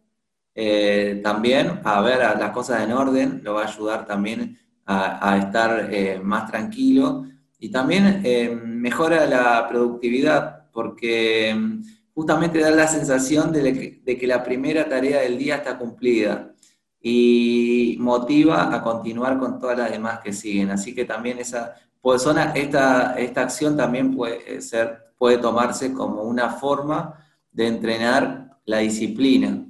eh, 0.59 1.21
también 1.23 1.81
a 1.83 2.01
ver 2.01 2.17
las 2.17 2.49
cosas 2.49 2.81
en 2.81 2.91
orden, 2.91 3.41
lo 3.43 3.53
va 3.53 3.61
a 3.61 3.67
ayudar 3.67 4.07
también 4.07 4.57
a, 4.87 5.37
estar 5.37 5.93
eh, 5.93 6.19
más 6.19 6.49
tranquilo 6.49 7.25
y 7.59 7.69
también 7.69 8.21
eh, 8.23 8.49
mejora 8.49 9.27
la 9.27 9.67
productividad 9.69 10.71
porque 10.71 11.53
mm, 11.53 11.83
justamente 12.15 12.57
da 12.59 12.71
la 12.71 12.87
sensación 12.87 13.51
de, 13.51 14.01
que, 14.03 14.25
la 14.27 14.43
primera 14.43 14.89
tarea 14.89 15.19
del 15.21 15.37
día 15.37 15.57
está 15.57 15.77
cumplida 15.77 16.55
y 16.99 17.95
motiva 17.99 18.73
a 18.73 18.81
continuar 18.81 19.37
con 19.37 19.59
todas 19.59 19.77
las 19.77 19.91
demás 19.91 20.21
que 20.23 20.33
siguen. 20.33 20.71
Así 20.71 20.95
que 20.95 21.05
también 21.05 21.37
esa 21.37 21.75
pues, 22.01 22.25
esta, 22.55 23.13
esta 23.19 23.41
acción 23.41 23.77
también 23.77 24.15
puede, 24.15 24.59
ser, 24.61 25.13
puede 25.19 25.37
tomarse 25.37 25.93
como 25.93 26.23
una 26.23 26.49
forma 26.49 27.13
de 27.51 27.67
entrenar 27.67 28.57
la 28.65 28.79
disciplina. 28.79 29.66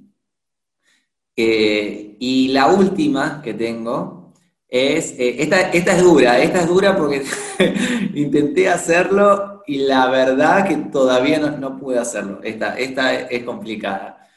Eh, 1.39 2.15
y 2.19 2.47
la 2.47 2.67
última 2.67 3.43
que 3.43 3.54
tengo 3.54 4.34
es, 4.67 5.12
eh, 5.19 5.36
esta, 5.43 5.69
es 5.69 6.02
dura, 6.02 6.39
esta 6.39 6.62
es 6.62 6.67
dura 6.67 6.97
porque 6.97 7.23
intenté 8.15 8.67
hacerlo 8.67 9.63
y 9.67 9.78
la 9.78 10.08
verdad 10.10 10.67
que 10.67 10.76
todavía 10.78 11.38
no, 11.39 11.78
pude 11.78 12.00
hacerlo. 12.00 12.39
Esta, 12.43 12.78
esta 12.78 13.13
es 13.13 13.43
complicada. 13.43 14.28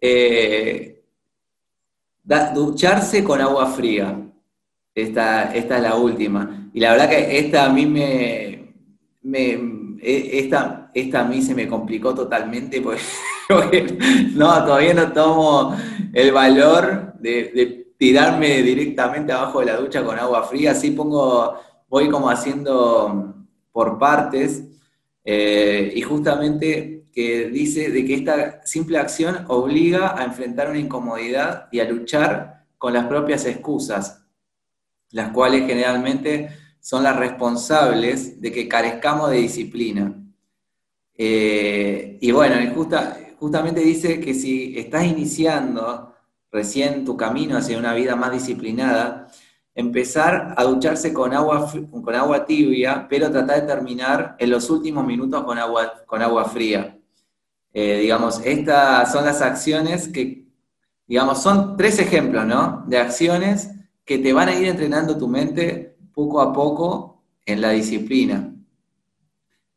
Eh, 0.00 1.02
ducharse 2.54 3.22
con 3.22 3.40
agua 3.40 3.66
fría. 3.66 4.18
Esta, 4.94 5.54
esta 5.54 5.76
es 5.76 5.82
la 5.82 5.96
última. 5.96 6.70
Y 6.72 6.80
la 6.80 6.92
verdad 6.92 7.10
que 7.10 7.38
esta 7.38 7.66
a 7.66 7.68
mí 7.68 7.84
me, 7.84 8.64
e, 10.00 10.38
esta, 10.38 10.90
esta 10.94 11.20
a 11.20 11.24
mí 11.24 11.42
se 11.42 11.54
me 11.54 11.66
complicó 11.66 12.14
totalmente 12.14 12.80
porque, 12.80 13.00
no, 14.34 14.64
todavía 14.64 14.94
no 14.94 15.12
tomo 15.12 15.76
el 16.14 16.32
valor 16.32 17.14
de, 17.18 17.82
tirarme 17.96 18.62
directamente 18.62 19.32
abajo 19.32 19.60
de 19.60 19.66
la 19.66 19.76
ducha 19.76 20.04
con 20.04 20.18
agua 20.18 20.42
fría. 20.44 20.72
Así 20.72 20.90
pongo, 20.90 21.58
voy 21.88 22.08
como 22.08 22.28
haciendo 22.28 23.34
por 23.72 23.98
partes. 23.98 24.64
Eh, 25.24 25.92
y 25.94 26.02
justamente 26.02 27.06
que 27.12 27.48
dice 27.48 27.90
de 27.90 28.04
que 28.04 28.14
esta 28.14 28.60
simple 28.66 28.98
acción 28.98 29.44
obliga 29.48 30.18
a 30.18 30.24
enfrentar 30.24 30.70
una 30.70 30.80
incomodidad 30.80 31.68
y 31.70 31.80
a 31.80 31.88
luchar 31.88 32.66
con 32.76 32.92
las 32.92 33.06
propias 33.06 33.46
excusas, 33.46 34.26
las 35.10 35.30
cuales 35.30 35.66
generalmente 35.66 36.50
son 36.80 37.04
las 37.04 37.16
responsables 37.16 38.40
de 38.40 38.52
que 38.52 38.68
carezcamos 38.68 39.30
de 39.30 39.38
disciplina. 39.38 40.14
Eh, 41.16 42.18
y 42.20 42.32
bueno, 42.32 42.56
justamente 43.44 43.82
dice 43.82 44.20
que 44.20 44.32
si 44.32 44.78
estás 44.78 45.04
iniciando 45.04 46.14
recién 46.50 47.04
tu 47.04 47.14
camino 47.14 47.58
hacia 47.58 47.76
una 47.76 47.92
vida 47.92 48.16
más 48.16 48.32
disciplinada, 48.32 49.28
empezar 49.74 50.54
a 50.56 50.64
ducharse 50.64 51.12
con 51.12 51.34
agua, 51.34 51.70
con 51.90 52.14
agua 52.14 52.46
tibia, 52.46 53.06
pero 53.06 53.30
tratar 53.30 53.60
de 53.60 53.66
terminar 53.66 54.34
en 54.38 54.48
los 54.48 54.70
últimos 54.70 55.04
minutos 55.04 55.44
con 55.44 55.58
agua, 55.58 55.92
con 56.06 56.22
agua 56.22 56.46
fría. 56.46 56.98
Eh, 57.74 57.98
digamos, 58.00 58.40
estas 58.46 59.12
son 59.12 59.26
las 59.26 59.42
acciones 59.42 60.08
que, 60.08 60.46
digamos, 61.06 61.42
son 61.42 61.76
tres 61.76 61.98
ejemplos, 61.98 62.46
¿no? 62.46 62.82
De 62.86 62.96
acciones 62.96 63.72
que 64.06 64.16
te 64.16 64.32
van 64.32 64.48
a 64.48 64.54
ir 64.54 64.68
entrenando 64.68 65.18
tu 65.18 65.28
mente 65.28 65.98
poco 66.14 66.40
a 66.40 66.50
poco 66.50 67.22
en 67.44 67.60
la 67.60 67.72
disciplina. 67.72 68.54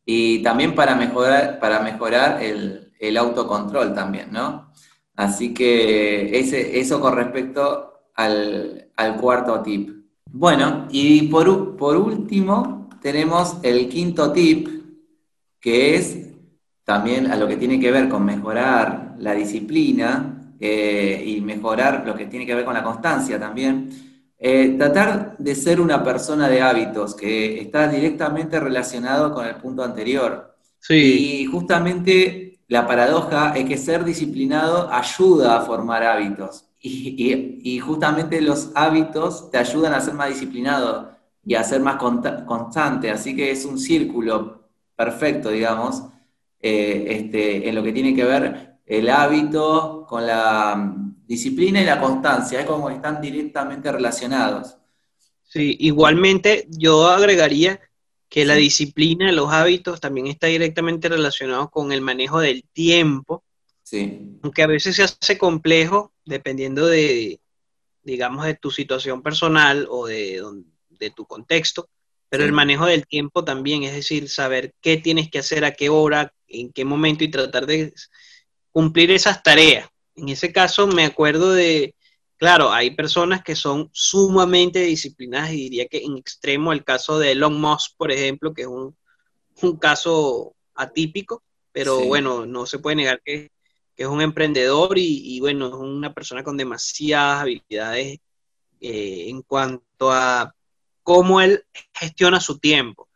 Y 0.05 0.41
también 0.41 0.73
para 0.73 0.95
mejorar, 0.95 1.59
para 1.59 1.81
mejorar 1.81 2.41
el, 2.41 2.86
autocontrol 3.17 3.93
también, 3.93 4.31
¿no? 4.31 4.71
Así 5.15 5.53
que 5.53 6.39
ese, 6.39 6.79
eso 6.79 7.01
con 7.01 7.15
respecto 7.15 8.11
al, 8.15 8.89
cuarto 9.19 9.61
tip. 9.61 9.89
Bueno, 10.31 10.87
y 10.91 11.23
por, 11.23 11.75
por 11.75 11.97
último 11.97 12.89
tenemos 13.01 13.57
el 13.63 13.89
quinto 13.89 14.31
tip, 14.31 14.67
que 15.59 15.95
es 15.95 16.27
también 16.83 17.31
a 17.31 17.35
lo 17.35 17.47
que 17.47 17.57
tiene 17.57 17.79
que 17.79 17.91
ver 17.91 18.07
con 18.07 18.23
mejorar 18.23 19.15
la 19.17 19.33
disciplina 19.33 20.53
eh, 20.59 21.23
y 21.25 21.41
mejorar 21.41 22.03
lo 22.05 22.15
que 22.15 22.27
tiene 22.27 22.45
que 22.45 22.55
ver 22.55 22.65
con 22.65 22.73
la 22.73 22.83
constancia 22.83 23.39
también. 23.39 23.89
Eh, 24.39 24.75
tratar 24.77 25.35
de 25.39 25.55
ser 25.55 25.81
una 25.81 26.03
persona 26.03 26.47
de 26.47 26.61
hábitos 26.61 27.15
que 27.15 27.59
está 27.59 27.87
directamente 27.87 28.59
relacionado 28.59 29.33
con 29.33 29.47
el 29.47 29.55
punto 29.55 29.83
anterior. 29.83 30.55
Sí. 30.79 31.41
Y 31.41 31.45
justamente 31.45 32.46
la 32.67 32.85
paradoja 32.85 33.53
es 33.55 33.65
que 33.65 33.77
ser 33.77 34.03
disciplinado 34.03 34.91
ayuda 34.91 35.57
a 35.57 35.61
formar 35.61 36.03
hábitos. 36.03 36.65
Y, 36.79 37.79
justamente 37.79 38.41
los 38.41 38.71
hábitos 38.75 39.49
te 39.51 39.57
ayudan 39.57 39.93
a 39.93 40.01
ser 40.01 40.13
más 40.13 40.29
disciplinado 40.29 41.11
y 41.43 41.55
a 41.55 41.63
ser 41.63 41.81
más 41.81 41.95
constante. 41.97 43.09
Así 43.09 43.35
que 43.35 43.51
es 43.51 43.65
un 43.65 43.79
círculo 43.79 44.69
perfecto, 44.95 45.49
digamos, 45.49 46.03
eh, 46.61 47.05
este, 47.09 47.69
en 47.69 47.75
lo 47.75 47.83
que 47.83 47.93
tiene 47.93 48.15
que 48.15 48.23
ver 48.23 48.77
el 48.85 49.09
hábito 49.09 50.05
con 50.07 50.25
la 50.25 50.75
mm, 50.75 51.25
disciplina 51.27 51.81
y 51.81 51.85
la 51.85 51.99
constancia, 51.99 52.61
es 52.61 52.65
como 52.65 52.89
están 52.89 53.21
directamente 53.21 53.91
relacionados. 53.91 54.77
Sí, 55.43 55.75
igualmente 55.79 56.67
yo 56.69 57.07
agregaría 57.07 57.79
que 58.29 58.45
la 58.45 58.55
disciplina, 58.55 59.31
los 59.31 59.51
hábitos 59.51 60.01
también 60.01 60.27
está 60.27 60.47
directamente 60.47 61.09
relacionado 61.09 61.69
con 61.69 61.91
el 61.91 62.01
manejo 62.01 62.39
del 62.39 62.63
tiempo, 62.73 63.43
sí. 63.83 64.37
aunque 64.41 64.63
a 64.63 64.67
veces 64.67 64.95
se 64.97 65.03
hace 65.03 65.37
complejo 65.37 66.11
dependiendo 66.25 66.87
de, 66.87 67.39
digamos, 68.03 68.45
de 68.45 68.55
tu 68.55 68.71
situación 68.71 69.21
personal 69.21 69.87
o 69.89 70.07
de, 70.07 70.43
de 70.89 71.09
tu 71.11 71.25
contexto, 71.25 71.89
pero 72.29 72.43
el 72.43 72.51
manejo 72.51 72.85
del 72.85 73.07
tiempo 73.07 73.45
también, 73.45 73.83
es 73.83 73.93
decir, 73.93 74.27
saber 74.27 74.73
qué 74.81 74.97
tienes 74.97 75.29
que 75.29 75.39
hacer, 75.39 75.63
a 75.63 75.71
qué 75.71 75.87
hora, 75.87 76.33
en 76.47 76.73
qué 76.73 76.83
momento 76.83 77.23
y 77.23 77.31
tratar 77.31 77.65
de 77.65 77.93
cumplir 78.71 79.11
esas 79.11 79.41
tareas. 79.41 79.89
En 80.15 80.29
ese 80.29 80.51
caso 80.51 80.87
me 80.87 81.05
acuerdo 81.05 81.53
de, 81.53 81.95
claro, 82.37 82.71
hay 82.71 82.91
personas 82.91 83.43
que 83.43 83.55
son 83.55 83.89
sumamente 83.91 84.79
disciplinadas 84.79 85.51
y 85.51 85.63
diría 85.63 85.87
que 85.87 85.99
en 85.99 86.17
extremo 86.17 86.71
el 86.71 86.83
caso 86.83 87.19
de 87.19 87.31
Elon 87.31 87.59
Musk, 87.59 87.95
por 87.97 88.11
ejemplo, 88.11 88.53
que 88.53 88.63
es 88.63 88.67
un, 88.67 88.95
caso 89.79 90.55
atípico, 90.75 91.43
pero 91.71 91.99
bueno, 92.05 92.45
no 92.45 92.65
se 92.65 92.79
puede 92.79 92.95
negar 92.95 93.21
que, 93.23 93.51
es 93.95 94.07
un 94.07 94.21
emprendedor 94.21 94.99
y, 94.99 95.39
bueno, 95.39 95.67
es 95.69 95.73
una 95.73 96.13
persona 96.13 96.43
con 96.43 96.55
demasiadas 96.55 97.41
habilidades 97.41 98.19
eh, 98.79 99.25
en 99.27 99.41
cuanto 99.41 100.11
a 100.11 100.53
cómo 101.01 101.41
él 101.41 101.65
gestiona 101.93 102.39
su 102.39 102.59
tiempo. 102.59 103.09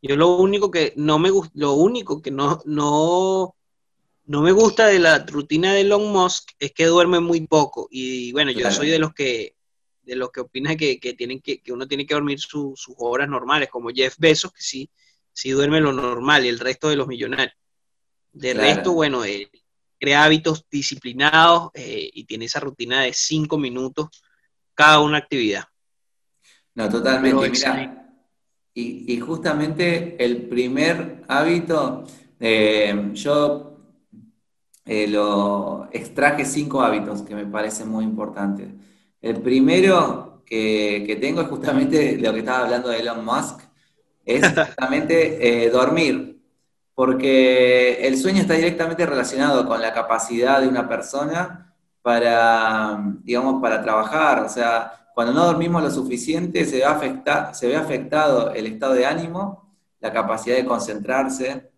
Yo 0.00 0.14
lo 0.14 0.36
único 0.36 0.70
que 0.70 0.92
no 0.96 1.18
me 1.18 1.30
gusta, 1.30 1.50
lo 1.56 1.72
único 1.72 2.22
que 2.22 2.30
no, 2.30 2.60
no, 2.66 3.56
no 4.28 4.42
me 4.42 4.52
gusta 4.52 4.86
de 4.86 4.98
la 4.98 5.18
rutina 5.20 5.72
de 5.72 5.80
Elon 5.80 6.12
Musk 6.12 6.50
es 6.58 6.72
que 6.72 6.84
duerme 6.84 7.18
muy 7.18 7.46
poco. 7.46 7.88
Y 7.90 8.30
bueno, 8.32 8.50
yo 8.50 8.70
soy 8.70 8.90
de 8.90 8.98
los 8.98 9.14
que 9.14 9.56
de 10.02 10.16
los 10.16 10.30
que 10.30 10.40
opina 10.40 10.76
que, 10.76 10.98
tienen 11.16 11.40
que, 11.40 11.60
que 11.60 11.72
uno 11.72 11.86
tiene 11.86 12.06
que 12.06 12.14
dormir 12.14 12.38
sus 12.38 12.86
horas 12.96 13.28
normales, 13.28 13.68
como 13.68 13.90
Jeff 13.90 14.14
Bezos, 14.18 14.52
que 14.52 14.62
sí, 14.62 14.90
sí 15.32 15.50
duerme 15.50 15.80
lo 15.80 15.92
normal, 15.92 16.46
y 16.46 16.48
el 16.48 16.58
resto 16.58 16.88
de 16.88 16.96
los 16.96 17.06
millonarios. 17.06 17.54
De 18.32 18.54
resto, 18.54 18.92
bueno, 18.92 19.24
eh, 19.24 19.50
crea 20.00 20.24
hábitos 20.24 20.64
disciplinados 20.70 21.70
eh, 21.74 22.08
y 22.12 22.24
tiene 22.24 22.46
esa 22.46 22.60
rutina 22.60 23.02
de 23.02 23.12
cinco 23.12 23.58
minutos 23.58 24.08
cada 24.74 25.00
una 25.00 25.18
actividad. 25.18 25.64
No, 26.74 26.88
totalmente. 26.88 27.50
Mira, 27.50 28.14
y, 28.72 29.18
justamente 29.20 30.22
el 30.22 30.48
primer 30.48 31.24
hábito, 31.28 32.06
eh, 32.40 33.10
yo 33.12 33.77
eh, 34.88 35.06
lo 35.06 35.86
extraje 35.92 36.46
cinco 36.46 36.80
hábitos 36.80 37.20
que 37.20 37.34
me 37.34 37.44
parecen 37.44 37.88
muy 37.90 38.04
importantes. 38.04 38.68
El 39.20 39.42
primero 39.42 40.42
que, 40.46 41.18
tengo 41.20 41.42
es 41.42 41.48
justamente 41.48 42.16
lo 42.16 42.32
que 42.32 42.38
estaba 42.38 42.64
hablando 42.64 42.88
de 42.88 43.00
Elon 43.00 43.22
Musk, 43.22 43.60
es 44.24 44.48
justamente 44.66 45.64
eh, 45.66 45.68
dormir, 45.68 46.40
porque 46.94 48.06
el 48.06 48.16
sueño 48.16 48.40
está 48.40 48.54
directamente 48.54 49.04
relacionado 49.04 49.66
con 49.66 49.80
la 49.82 49.92
capacidad 49.92 50.62
de 50.62 50.68
una 50.68 50.88
persona 50.88 51.74
para, 52.00 52.98
digamos, 53.22 53.60
para 53.60 53.82
trabajar, 53.82 54.42
o 54.42 54.48
sea, 54.48 55.10
cuando 55.14 55.34
no 55.34 55.44
dormimos 55.44 55.82
lo 55.82 55.90
suficiente, 55.90 56.64
se 56.64 56.76
ve, 56.76 56.84
afecta, 56.84 57.52
se 57.52 57.66
ve 57.66 57.76
afectado 57.76 58.54
el 58.54 58.66
estado 58.66 58.94
de 58.94 59.04
ánimo, 59.04 59.68
la 60.00 60.12
capacidad 60.12 60.56
de 60.56 60.64
concentrarse, 60.64 61.70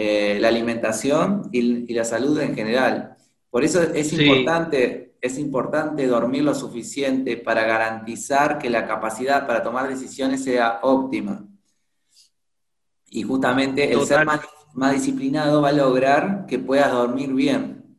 eh, 0.00 0.38
la 0.38 0.46
alimentación 0.46 1.48
y, 1.50 1.92
la 1.92 2.04
salud 2.04 2.38
en 2.38 2.54
general. 2.54 3.16
Por 3.50 3.64
eso 3.64 3.82
es, 3.82 4.12
importante, 4.12 5.16
es 5.20 5.38
importante 5.38 6.06
dormir 6.06 6.44
lo 6.44 6.54
suficiente 6.54 7.36
para 7.36 7.64
garantizar 7.64 8.58
que 8.58 8.70
la 8.70 8.86
capacidad 8.86 9.44
para 9.44 9.60
tomar 9.60 9.88
decisiones 9.88 10.44
sea 10.44 10.78
óptima. 10.84 11.44
Y 13.10 13.24
justamente 13.24 13.92
el 13.92 14.06
ser 14.06 14.24
más, 14.24 14.92
disciplinado 14.92 15.62
va 15.62 15.70
a 15.70 15.72
lograr 15.72 16.46
que 16.46 16.60
puedas 16.60 16.92
dormir 16.92 17.34
bien. 17.34 17.98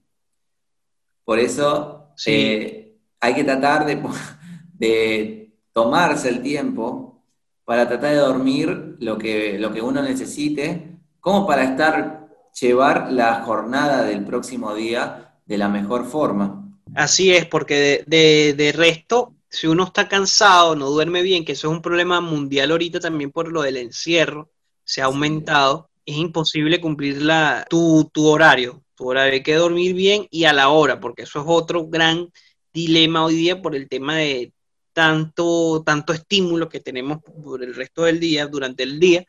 Por 1.25 1.37
eso 1.37 2.13
eh, 2.25 2.97
hay 3.19 3.35
que 3.35 3.43
tratar 3.43 3.85
de 3.85 4.01
de 4.73 5.53
tomarse 5.73 6.29
el 6.29 6.41
tiempo 6.41 7.25
para 7.65 7.89
tratar 7.89 8.11
de 8.11 8.19
dormir 8.19 8.95
lo 8.99 9.17
que, 9.17 9.59
lo 9.59 9.73
que 9.73 9.81
uno 9.81 10.01
necesite, 10.01 10.88
como 11.19 11.45
para 11.45 11.63
estar, 11.63 12.27
llevar 12.59 13.11
la 13.11 13.43
jornada 13.43 14.03
del 14.03 14.25
próximo 14.25 14.73
día 14.73 15.35
de 15.45 15.57
la 15.57 15.69
mejor 15.69 16.05
forma. 16.05 16.65
Así 16.95 17.31
es, 17.31 17.45
porque 17.45 18.03
de, 18.07 18.53
de, 18.53 18.71
resto, 18.71 19.33
si 19.49 19.67
uno 19.67 19.83
está 19.85 20.07
cansado, 20.07 20.75
no 20.75 20.89
duerme 20.89 21.21
bien, 21.21 21.45
que 21.45 21.53
eso 21.53 21.67
es 21.67 21.73
un 21.73 21.81
problema 21.81 22.21
mundial 22.21 22.71
ahorita 22.71 22.99
también 22.99 23.31
por 23.31 23.51
lo 23.51 23.61
del 23.61 23.77
encierro, 23.77 24.49
se 24.83 25.01
ha 25.01 25.05
aumentado, 25.05 25.89
es 26.05 26.17
imposible 26.17 26.81
cumplir 26.81 27.21
la, 27.21 27.65
tu, 27.69 28.09
tu 28.11 28.25
horario. 28.25 28.83
Tu 28.95 29.07
horario 29.07 29.33
hay 29.33 29.43
que 29.43 29.55
dormir 29.55 29.93
bien 29.93 30.27
y 30.29 30.45
a 30.45 30.53
la 30.53 30.69
hora, 30.69 30.99
porque 30.99 31.23
eso 31.23 31.39
es 31.39 31.45
otro 31.47 31.87
gran 31.87 32.29
dilema 32.73 33.23
hoy 33.23 33.35
día 33.35 33.61
por 33.61 33.75
el 33.75 33.87
tema 33.87 34.17
de 34.17 34.51
tanto, 34.93 35.83
tanto 35.85 36.11
estímulo 36.11 36.67
que 36.67 36.79
tenemos 36.79 37.19
por 37.21 37.63
el 37.63 37.75
resto 37.75 38.03
del 38.03 38.19
día, 38.19 38.47
durante 38.47 38.83
el 38.83 38.99
día, 38.99 39.25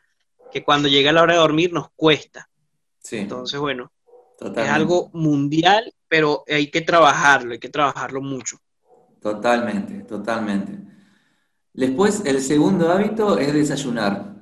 que 0.51 0.63
cuando 0.63 0.87
llega 0.87 1.11
la 1.11 1.23
hora 1.23 1.33
de 1.33 1.39
dormir 1.39 1.73
nos 1.73 1.89
cuesta. 1.95 2.49
Entonces, 3.11 3.59
bueno, 3.59 3.91
es 4.39 4.69
algo 4.69 5.09
mundial, 5.13 5.93
pero 6.07 6.43
hay 6.47 6.69
que 6.69 6.81
trabajarlo, 6.81 7.53
hay 7.53 7.59
que 7.59 7.69
trabajarlo 7.69 8.21
mucho. 8.21 8.57
totalmente, 9.21 10.03
totalmente. 10.03 10.79
Después, 11.73 12.23
el 12.25 12.41
segundo 12.41 12.91
hábito 12.91 13.37
es 13.37 13.53
desayunar, 13.53 14.35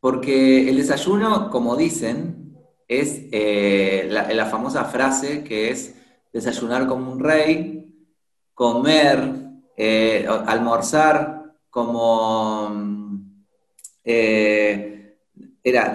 porque 0.00 0.68
el 0.68 0.76
desayuno, 0.76 1.50
como 1.50 1.76
dicen, 1.76 2.58
es 2.88 3.26
eh, 3.30 4.08
la, 4.10 4.46
famosa 4.46 4.84
frase 4.86 5.44
que 5.44 5.70
es 5.70 5.94
desayunar 6.32 6.86
como 6.86 7.12
un 7.12 7.20
rey, 7.20 7.94
comer, 8.54 9.18
eh, 9.76 10.26
almorzar 10.46 11.54
como... 11.70 12.70
Eh, 14.04 15.01
era 15.62 15.94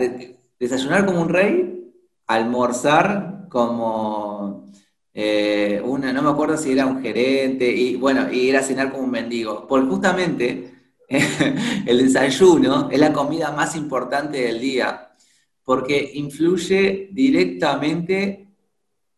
desayunar 0.59 1.05
como 1.05 1.21
un 1.21 1.29
rey, 1.29 1.93
almorzar 2.27 3.47
como 3.49 4.71
eh, 5.13 5.81
una, 5.83 6.13
no 6.13 6.21
me 6.21 6.29
acuerdo 6.29 6.57
si 6.57 6.73
era 6.73 6.85
un 6.85 7.01
gerente, 7.01 7.69
y 7.71 7.95
bueno, 7.95 8.31
y 8.31 8.49
ir 8.49 8.57
a 8.57 8.63
cenar 8.63 8.91
como 8.91 9.03
un 9.03 9.11
mendigo. 9.11 9.65
Porque 9.67 9.87
justamente 9.87 10.71
el 11.85 11.97
desayuno 11.97 12.89
es 12.91 12.99
la 12.99 13.13
comida 13.13 13.51
más 13.51 13.75
importante 13.75 14.41
del 14.41 14.59
día, 14.59 15.15
porque 15.63 16.11
influye 16.13 17.09
directamente 17.11 18.47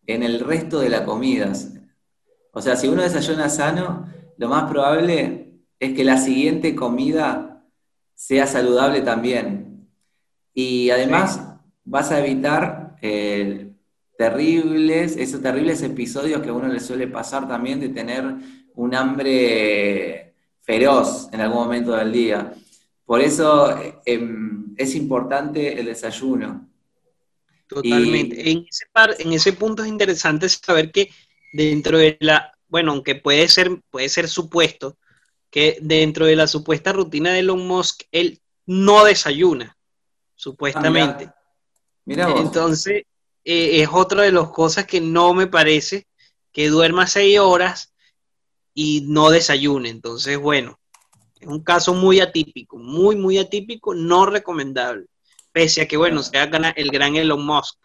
en 0.07 0.23
el 0.23 0.39
resto 0.39 0.79
de 0.79 0.89
las 0.89 1.01
comidas. 1.01 1.73
O 2.51 2.61
sea, 2.61 2.75
si 2.75 2.87
uno 2.87 3.03
desayuna 3.03 3.49
sano, 3.49 4.07
lo 4.37 4.47
más 4.49 4.69
probable 4.69 5.61
es 5.79 5.93
que 5.93 6.03
la 6.03 6.17
siguiente 6.17 6.75
comida 6.75 7.65
sea 8.15 8.47
saludable 8.47 9.01
también. 9.01 9.68
Y 10.53 10.89
además 10.89 11.41
vas 11.83 12.11
a 12.11 12.19
evitar 12.25 12.97
el 13.01 13.69
terribles, 14.19 15.15
esos 15.15 15.41
terribles 15.41 15.81
episodios 15.81 16.41
que 16.41 16.49
a 16.49 16.53
uno 16.53 16.67
le 16.67 16.81
suele 16.81 17.07
pasar 17.07 17.47
también 17.47 17.79
de 17.79 17.87
tener 17.87 18.25
un 18.75 18.93
hambre 18.93 20.33
feroz 20.59 21.29
en 21.31 21.39
algún 21.39 21.59
momento 21.59 21.93
del 21.93 22.11
día. 22.11 22.53
Por 23.05 23.21
eso 23.21 23.79
em, 24.05 24.75
es 24.75 24.93
importante 24.95 25.79
el 25.79 25.85
desayuno. 25.85 26.69
Totalmente. 27.65 28.51
En, 28.51 28.65
ese 28.69 29.23
en 29.23 29.31
ese 29.31 29.53
punto 29.53 29.83
es 29.83 29.87
interesante 29.87 30.49
saber 30.49 30.91
que 30.91 31.09
dentro 31.53 31.97
de 31.97 32.17
la, 32.19 32.51
bueno, 32.67 32.91
aunque 32.91 33.15
puede 33.15 33.47
ser, 33.47 33.79
puede 33.89 34.09
ser 34.09 34.27
supuesto, 34.27 34.97
que 35.49 35.77
dentro 35.81 36.25
de 36.25 36.35
la 36.35 36.47
supuesta 36.47 36.91
rutina 36.91 37.31
de 37.31 37.39
Elon 37.39 37.65
Musk, 37.65 38.01
él 38.11 38.41
no 38.65 39.05
desayuna, 39.05 39.77
supuestamente. 40.39 41.25
Ah, 41.25 41.35
mira. 42.05 42.29
Entonces, 42.37 43.03
eh, 43.43 43.81
es 43.81 43.89
otra 43.91 44.23
de 44.23 44.31
las 44.31 44.49
cosas 44.49 44.85
que 44.85 45.01
no 45.01 45.33
me 45.33 45.47
parece 45.47 46.07
que 46.53 46.69
duerma 46.69 47.07
seis 47.07 47.37
horas 47.39 47.93
y 48.73 49.01
no 49.07 49.29
desayune. 49.31 49.89
Entonces, 49.89 50.39
bueno, 50.39 50.79
es 51.41 51.47
un 51.47 51.61
caso 51.61 51.93
muy 51.93 52.21
atípico, 52.21 52.77
muy, 52.77 53.17
muy 53.17 53.37
atípico, 53.37 53.93
no 53.93 54.25
recomendable. 54.25 55.07
Pese 55.51 55.81
a 55.81 55.87
que, 55.87 55.97
bueno, 55.97 56.23
sea 56.23 56.43
el 56.75 56.89
gran 56.89 57.17
Elon 57.17 57.45
Musk. 57.45 57.77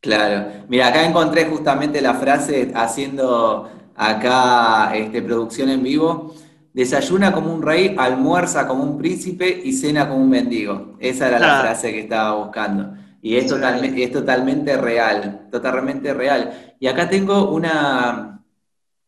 Claro. 0.00 0.66
Mira, 0.68 0.88
acá 0.88 1.06
encontré 1.06 1.46
justamente 1.46 2.02
la 2.02 2.14
frase 2.14 2.72
haciendo 2.74 3.70
acá 3.96 4.94
este, 4.94 5.22
producción 5.22 5.70
en 5.70 5.82
vivo. 5.82 6.34
Desayuna 6.72 7.32
como 7.32 7.54
un 7.54 7.62
rey, 7.62 7.94
almuerza 7.98 8.66
como 8.66 8.82
un 8.84 8.98
príncipe 8.98 9.60
y 9.64 9.72
cena 9.72 10.08
como 10.08 10.22
un 10.22 10.30
mendigo. 10.30 10.96
Esa 10.98 11.28
era 11.28 11.38
la 11.38 11.60
frase 11.60 11.92
que 11.92 12.00
estaba 12.00 12.42
buscando. 12.42 12.94
Y 13.20 13.36
es, 13.36 13.46
totalmente, 13.46 14.02
es 14.02 14.10
totalmente 14.10 14.76
real, 14.76 15.48
totalmente 15.50 16.12
real. 16.14 16.74
Y 16.80 16.86
acá 16.86 17.08
tengo 17.08 17.52
una 17.52 18.42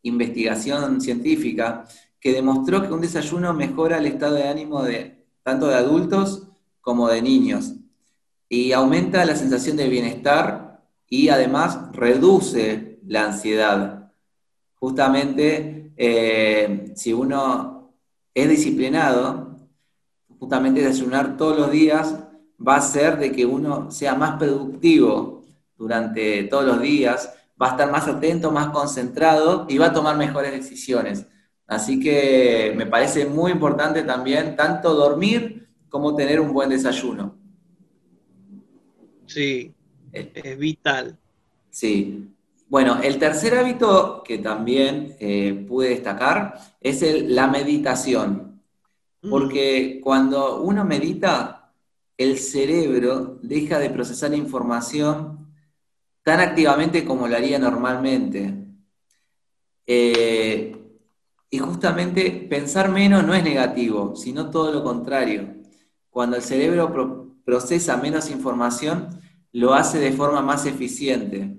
investigación 0.03 1.01
científica 1.01 1.85
que 2.21 2.33
demostró 2.33 2.83
que 2.83 2.93
un 2.93 3.01
desayuno 3.01 3.53
mejora 3.55 3.99
el 3.99 4.07
estado 4.07 4.37
de 4.37 4.49
ánimo 4.49 4.83
de 4.83 5.27
tanto 5.43 5.67
de 5.67 5.75
adultos 5.75 6.49
como 6.81 7.09
de 7.09 7.23
niños 7.23 7.75
y 8.49 8.73
aumenta 8.73 9.25
la 9.25 9.37
sensación 9.37 9.77
de 9.77 9.89
bienestar 9.89 10.83
y 11.09 11.29
además 11.29 11.79
reduce 11.93 12.99
la 13.07 13.25
ansiedad. 13.25 14.13
Justamente 14.75 15.84
eh, 15.97 16.93
si 16.95 17.13
uno 17.13 17.93
es 18.35 18.49
disciplinado, 18.49 19.57
justamente 20.39 20.83
desayunar 20.83 21.37
todos 21.37 21.59
los 21.59 21.71
días 21.71 22.19
va 22.67 22.77
a 22.77 22.81
ser 22.81 23.19
de 23.19 23.33
que 23.33 23.47
uno 23.47 23.91
sea 23.91 24.15
más 24.15 24.39
productivo 24.39 25.45
durante 25.77 26.45
todos 26.45 26.65
los 26.65 26.81
días, 26.81 27.33
va 27.61 27.69
a 27.69 27.71
estar 27.71 27.91
más 27.91 28.09
atento, 28.09 28.51
más 28.51 28.69
concentrado 28.69 29.67
y 29.69 29.79
va 29.79 29.87
a 29.87 29.93
tomar 29.93 30.17
mejores 30.17 30.53
decisiones. 30.53 31.27
Así 31.67 31.99
que 31.99 32.75
me 32.77 32.87
parece 32.87 33.27
muy 33.27 33.53
importante 33.53 34.03
también 34.03 34.57
tanto 34.57 34.95
dormir 34.95 35.69
como 35.89 36.15
tener 36.15 36.41
un 36.41 36.53
buen 36.53 36.71
desayuno. 36.71 37.37
Sí, 39.27 39.73
es 40.13 40.59
vital. 40.59 41.19
Sí. 41.71 42.29
Bueno, 42.69 43.01
el 43.03 43.19
tercer 43.19 43.57
hábito 43.57 44.23
que 44.25 44.39
también 44.39 45.17
eh, 45.21 45.65
pude 45.69 45.91
destacar 45.91 46.59
es 46.81 47.03
el, 47.03 47.35
la 47.35 47.47
meditación. 47.47 48.63
Mm. 49.23 49.31
Porque 49.31 50.01
cuando 50.03 50.63
uno 50.63 50.85
medita, 50.85 51.73
el 52.17 52.39
cerebro 52.39 53.39
deja 53.43 53.79
de 53.79 53.91
procesar 53.91 54.35
información 54.35 55.53
tan 56.23 56.41
activamente 56.41 57.05
como 57.05 57.29
lo 57.29 57.37
haría 57.37 57.59
normalmente. 57.59 58.55
Eh, 59.87 60.77
y 61.51 61.59
justamente 61.59 62.47
pensar 62.49 62.89
menos 62.89 63.25
no 63.25 63.35
es 63.35 63.45
negativo, 63.45 64.17
sino 64.17 64.51
todo 64.51 64.73
lo 64.73 64.83
contrario. 64.83 65.55
Cuando 66.11 66.37
el 66.37 66.43
cerebro 66.43 67.37
procesa 67.45 67.97
menos 67.97 68.31
información, 68.31 69.09
lo 69.53 69.75
hace 69.75 69.99
de 69.99 70.13
forma 70.13 70.43
más 70.43 70.67
eficiente. 70.67 71.59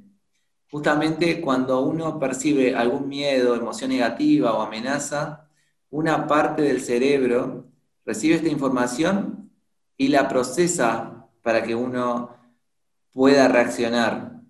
Justamente 0.72 1.42
cuando 1.42 1.82
uno 1.82 2.20
percibe 2.20 2.76
algún 2.76 3.08
miedo, 3.08 3.56
emoción 3.56 3.92
negativa 3.92 4.54
o 4.54 4.62
amenaza, 4.62 5.48
una 5.90 6.28
parte 6.28 6.62
del 6.64 6.82
cerebro 6.82 7.66
recibe 8.06 8.36
esta 8.36 8.50
información 8.50 9.52
y 9.98 10.10
la 10.10 10.28
procesa 10.28 11.28
para 11.42 11.64
que 11.64 11.76
uno 11.76 12.36
pueda 13.12 13.48
reaccionar. 13.48 14.42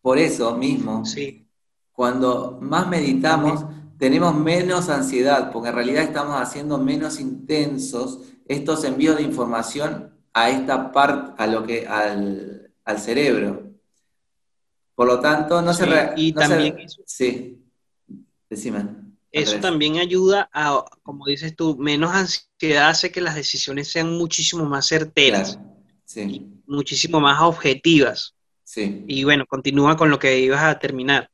Por 0.00 0.18
eso 0.18 0.56
mismo, 0.56 1.02
cuando 1.92 2.58
más 2.60 2.88
meditamos, 2.88 3.64
tenemos 3.98 4.34
menos 4.34 4.88
ansiedad, 4.88 5.50
porque 5.52 5.68
en 5.70 5.74
realidad 5.74 6.04
estamos 6.04 6.40
haciendo 6.40 6.78
menos 6.78 7.20
intensos 7.20 8.20
estos 8.46 8.84
envíos 8.84 9.16
de 9.16 9.22
información 9.22 10.14
a 10.32 10.50
esta 10.50 10.92
parte, 10.92 11.42
a 11.42 11.46
lo 11.46 11.66
que, 11.66 11.86
al, 11.86 12.72
cerebro. 12.98 13.67
Por 14.98 15.06
lo 15.06 15.20
tanto, 15.20 15.62
no 15.62 15.72
se... 15.72 15.86
y 16.16 16.32
también 16.32 16.76
Sí, 17.06 17.56
decime. 18.50 18.84
Eso 19.30 19.60
también 19.60 19.98
ayuda 19.98 20.50
a, 20.52 20.84
como 21.04 21.26
dices 21.26 21.54
tú, 21.54 21.76
menos 21.78 22.10
ansiedad 22.10 22.88
hace 22.88 23.12
que 23.12 23.20
las 23.20 23.36
decisiones 23.36 23.92
sean 23.92 24.18
muchísimo 24.18 24.64
más 24.64 24.88
certeras, 24.88 25.56
muchísimo 26.66 27.20
más 27.20 27.40
objetivas. 27.40 28.34
Sí. 28.64 29.04
Y 29.06 29.22
bueno, 29.22 29.46
continúa 29.46 29.96
con 29.96 30.10
lo 30.10 30.18
que 30.18 30.40
ibas 30.40 30.64
a 30.64 30.80
terminar. 30.80 31.30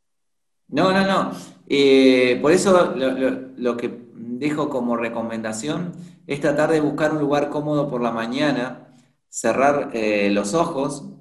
No, 0.68 0.92
no, 0.92 1.06
no. 1.06 1.32
Eh, 1.66 2.38
por 2.42 2.52
eso 2.52 2.94
lo, 2.94 3.76
que 3.78 3.98
dejo 4.12 4.68
como 4.68 4.98
recomendación 4.98 5.94
es 6.26 6.38
tratar 6.42 6.70
de 6.70 6.82
buscar 6.82 7.14
un 7.14 7.20
lugar 7.20 7.48
cómodo 7.48 7.88
por 7.88 8.02
la 8.02 8.10
mañana, 8.10 8.94
cerrar 9.30 9.88
eh, 9.94 10.28
los 10.28 10.52
ojos, 10.52 11.14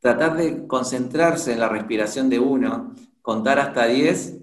tratar 0.00 0.36
de 0.36 0.66
concentrarse 0.66 1.52
en 1.52 1.60
la 1.60 1.68
respiración 1.68 2.28
de 2.28 2.38
uno, 2.38 2.94
contar 3.22 3.58
hasta 3.58 3.86
10 3.86 4.38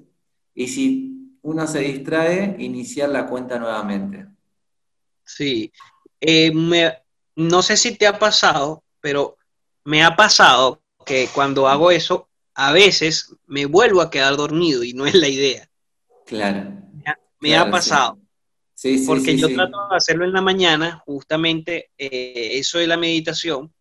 y 0.56 0.68
si 0.68 1.38
uno 1.42 1.68
se 1.68 1.80
distrae, 1.80 2.56
iniciar 2.60 3.10
la 3.10 3.28
cuenta 3.28 3.60
nuevamente. 3.60 4.28
Sí, 5.26 5.72
eh, 6.20 6.52
no 7.36 7.62
sé 7.62 7.78
si 7.78 7.96
te 7.98 8.08
ha 8.08 8.18
pasado, 8.18 8.84
pero 9.00 9.38
me 9.84 10.04
ha 10.04 10.16
pasado 10.16 10.82
que 11.06 11.30
cuando 11.34 11.68
hago 11.68 11.92
eso, 11.92 12.30
a 12.56 12.72
veces 12.72 13.36
me 13.48 13.66
vuelvo 13.66 14.02
a 14.02 14.10
quedar 14.10 14.38
dormido 14.38 14.84
y 14.84 14.94
no 14.94 15.06
es 15.06 15.16
la 15.16 15.28
idea. 15.28 15.70
Claro. 16.26 16.72
Me 17.40 17.58
ha, 17.58 17.70
pasado. 17.70 18.18
Sí. 18.74 19.00
Sí, 19.00 19.06
porque 19.06 19.38
yo 19.38 19.54
trato 19.54 19.78
de 19.90 19.98
hacerlo 19.98 20.24
en 20.24 20.32
la 20.32 20.42
mañana, 20.42 21.04
justamente 21.06 21.92
eh, 21.98 22.52
eso 22.54 22.78
de 22.80 22.88
la 22.88 22.96
meditación, 22.96 23.74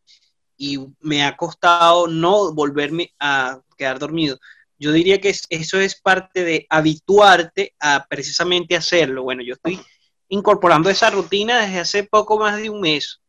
y 0.62 0.78
me 1.00 1.24
ha 1.24 1.36
costado 1.36 2.06
no 2.06 2.54
volverme 2.54 3.12
a 3.18 3.60
quedar 3.76 3.98
dormido. 3.98 4.38
Yo 4.78 4.92
diría 4.92 5.20
que 5.20 5.34
eso 5.48 5.80
es 5.80 6.00
parte 6.00 6.44
de 6.44 6.66
habituarte 6.70 7.74
a 7.80 8.06
precisamente 8.08 8.76
hacerlo. 8.76 9.24
Bueno, 9.24 9.42
yo 9.42 9.54
estoy 9.54 9.80
incorporando 10.28 10.88
esa 10.88 11.10
rutina 11.10 11.62
desde 11.62 11.80
hace 11.80 12.04
poco 12.04 12.38
más 12.38 12.62
de 12.62 12.70
un 12.70 12.80
mes, 12.80 13.20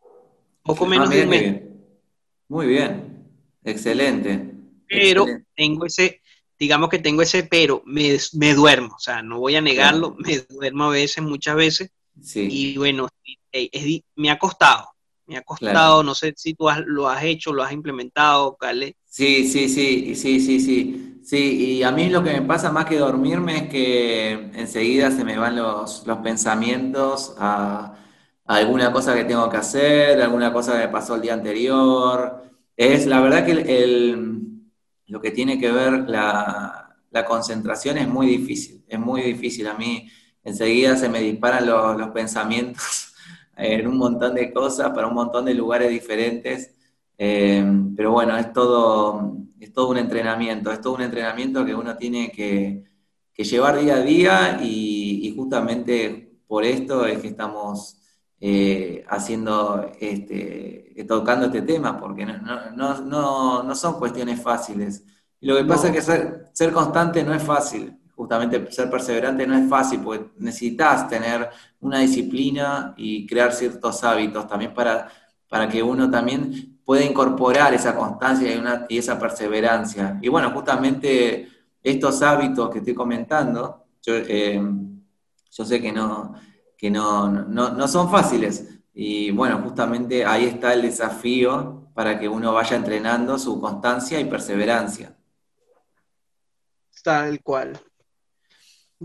poco 0.62 0.86
menos 0.86 1.10
de 1.10 1.24
un 1.24 1.30
mes. 1.30 1.62
Muy 2.50 2.68
bien, 2.68 3.26
excelente. 3.64 4.52
Pero 4.88 5.26
tengo 5.56 5.88
ese, 5.88 6.22
digamos 6.60 6.88
que 6.88 7.00
tengo 7.00 7.24
ese 7.24 7.46
pero, 7.46 7.82
me, 7.88 8.16
me 8.34 8.54
duermo, 8.54 8.94
o 8.96 9.00
sea, 9.00 9.24
no 9.24 9.40
voy 9.40 9.56
a 9.56 9.62
negarlo, 9.62 10.16
me 10.20 10.38
duermo 10.38 10.84
a 10.84 10.90
veces, 10.90 11.24
muchas 11.24 11.56
veces, 11.56 11.90
y 12.36 12.78
bueno, 12.78 13.08
me 14.16 14.30
ha 14.30 14.38
costado, 14.38 14.93
me 15.26 15.38
ha 15.38 15.42
costado, 15.42 16.04
no 16.04 16.14
sé 16.16 16.34
si 16.36 16.54
tú 16.54 16.68
lo 16.86 17.10
has 17.10 17.24
hecho, 17.24 17.54
lo 17.54 17.64
has 17.64 17.72
implementado, 17.72 18.56
Cale. 18.58 18.98
Sí, 19.06 19.48
sí, 19.48 19.70
sí, 19.70 20.16
sí, 20.16 20.40
sí, 20.40 20.60
sí. 20.60 21.10
Sí, 21.24 21.78
y 21.78 21.84
a 21.84 21.92
mí 21.92 22.10
lo 22.10 22.22
que 22.22 22.34
me 22.34 22.42
pasa 22.42 22.72
más 22.72 22.86
que 22.86 22.98
dormirme 22.98 23.58
es 23.58 23.70
que 23.70 24.32
enseguida 24.56 25.10
se 25.10 25.24
me 25.24 25.38
van 25.38 25.56
los, 25.56 26.06
los 26.06 26.18
pensamientos 26.18 27.34
a, 27.38 27.96
alguna 28.46 28.92
cosa 28.92 29.16
que 29.16 29.24
tengo 29.24 29.50
que 29.50 29.58
hacer, 29.58 30.22
alguna 30.22 30.52
cosa 30.52 30.74
que 30.74 30.88
me 30.88 30.90
pasó 30.90 31.16
el 31.16 31.22
día 31.22 31.34
anterior. 31.34 32.44
Es 32.76 33.06
la 33.06 33.22
verdad 33.22 33.46
que 33.46 33.52
el, 33.54 34.44
lo 35.08 35.22
que 35.22 35.32
tiene 35.32 35.58
que 35.60 35.72
ver 35.72 36.10
la, 36.10 36.98
la, 37.12 37.26
concentración 37.26 37.98
es 38.00 38.08
muy 38.08 38.28
difícil, 38.28 38.84
es 38.88 39.00
muy 39.00 39.22
difícil. 39.22 39.68
A 39.68 39.76
mí 39.76 40.10
enseguida 40.44 40.98
se 40.98 41.08
me 41.08 41.22
disparan 41.22 41.66
los, 41.66 41.98
los 41.98 42.10
pensamientos 42.10 43.13
en 43.56 43.88
un 43.88 43.98
montón 43.98 44.36
de 44.36 44.52
cosas, 44.52 44.92
para 44.92 45.08
un 45.08 45.14
montón 45.14 45.46
de 45.46 45.54
lugares 45.54 45.90
diferentes. 45.90 46.74
Eh, 47.18 47.64
pero 47.96 48.12
bueno, 48.12 48.38
es 48.38 48.52
todo, 48.54 49.38
es 49.60 49.72
todo 49.74 49.90
un 49.90 49.98
entrenamiento, 49.98 50.72
es 50.72 50.82
todo 50.82 50.96
un 50.96 51.02
entrenamiento 51.02 51.66
que 51.66 51.76
uno 51.76 51.96
tiene 51.98 52.32
que, 52.32 52.84
llevar 53.36 53.80
día 53.80 53.96
a 53.96 54.02
día 54.02 54.60
y, 54.62 55.34
justamente 55.36 56.40
por 56.48 56.64
esto 56.64 57.06
es 57.06 57.20
que 57.20 57.28
estamos 57.30 57.98
eh, 58.40 59.04
haciendo, 59.10 59.92
este, 60.00 60.96
tocando 61.08 61.48
este 61.48 61.62
tema, 61.64 62.00
porque 62.00 62.26
no, 62.26 63.76
son 63.76 64.00
cuestiones 64.00 64.42
fáciles. 64.42 65.04
Y 65.40 65.48
lo 65.48 65.58
que 65.58 65.66
pasa 65.66 65.88
es 65.88 65.94
que 65.94 66.02
ser, 66.02 66.50
ser 66.54 66.72
constante 66.72 67.24
no 67.24 67.34
es 67.34 67.44
fácil, 67.44 67.98
justamente 68.16 68.72
ser 68.72 68.90
perseverante 68.90 69.48
no 69.48 69.58
es 69.58 69.70
fácil, 69.70 70.02
porque 70.02 70.32
necesitas 70.38 71.08
tener 71.08 71.50
una 71.80 72.00
disciplina 72.00 72.94
y 72.98 73.26
crear 73.26 73.54
ciertos 73.54 74.04
hábitos 74.04 74.48
también 74.48 74.74
para, 74.74 75.10
para 75.50 75.68
que 75.68 75.82
uno 75.82 76.10
también 76.10 76.80
puede 76.86 77.06
incorporar 77.06 77.74
esa 77.74 77.96
constancia 77.96 78.54
y, 78.54 78.58
una, 78.58 78.86
y 78.90 78.98
esa 78.98 79.18
perseverancia. 79.18 80.20
Y 80.22 80.30
bueno, 80.30 80.52
justamente 80.52 81.50
estos 81.82 82.22
hábitos 82.22 82.70
que 82.70 82.80
estoy 82.80 82.94
comentando, 82.94 83.86
yo, 84.02 84.16
eh, 84.16 84.62
sé 85.50 85.82
que, 85.82 85.92
no, 85.92 86.34
que 86.78 86.90
no, 86.90 87.30
no, 87.30 87.88
son 87.88 88.10
fáciles. 88.10 88.80
Y 88.94 89.32
bueno, 89.32 89.60
justamente 89.60 90.26
ahí 90.26 90.46
está 90.46 90.74
el 90.74 90.84
desafío 90.84 91.90
para 91.94 92.20
que 92.20 92.28
uno 92.28 92.54
vaya 92.54 92.76
entrenando 92.76 93.38
su 93.38 93.60
constancia 93.60 94.20
y 94.20 94.26
perseverancia. 94.26 95.16
Tal 97.04 97.42
cual. 97.42 97.80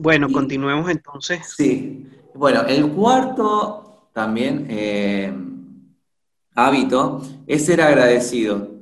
Bueno, 0.00 0.28
continuemos 0.32 0.88
entonces. 0.90 1.54
Sí. 1.56 2.06
Bueno, 2.34 2.62
el 2.62 2.88
cuarto 2.92 4.10
también 4.12 4.66
eh, 4.70 5.32
hábito 6.54 7.20
es 7.46 7.66
ser 7.66 7.82
agradecido. 7.82 8.78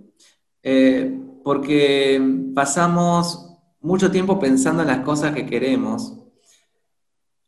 Eh, 0.63 1.19
porque 1.43 2.21
pasamos 2.55 3.57
mucho 3.81 4.11
tiempo 4.11 4.39
pensando 4.39 4.83
en 4.83 4.89
las 4.89 5.01
cosas 5.01 5.35
que 5.35 5.47
queremos 5.47 6.13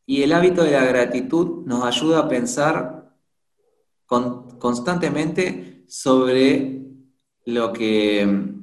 y 0.07 0.23
el 0.23 0.33
hábito 0.33 0.63
de 0.63 0.71
la 0.71 0.85
gratitud 0.85 1.67
nos 1.67 1.85
ayuda 1.85 2.21
a 2.21 2.29
pensar 2.29 3.13
constantemente 4.07 5.85
sobre 5.89 6.81
lo 7.45 7.73
que 7.73 8.55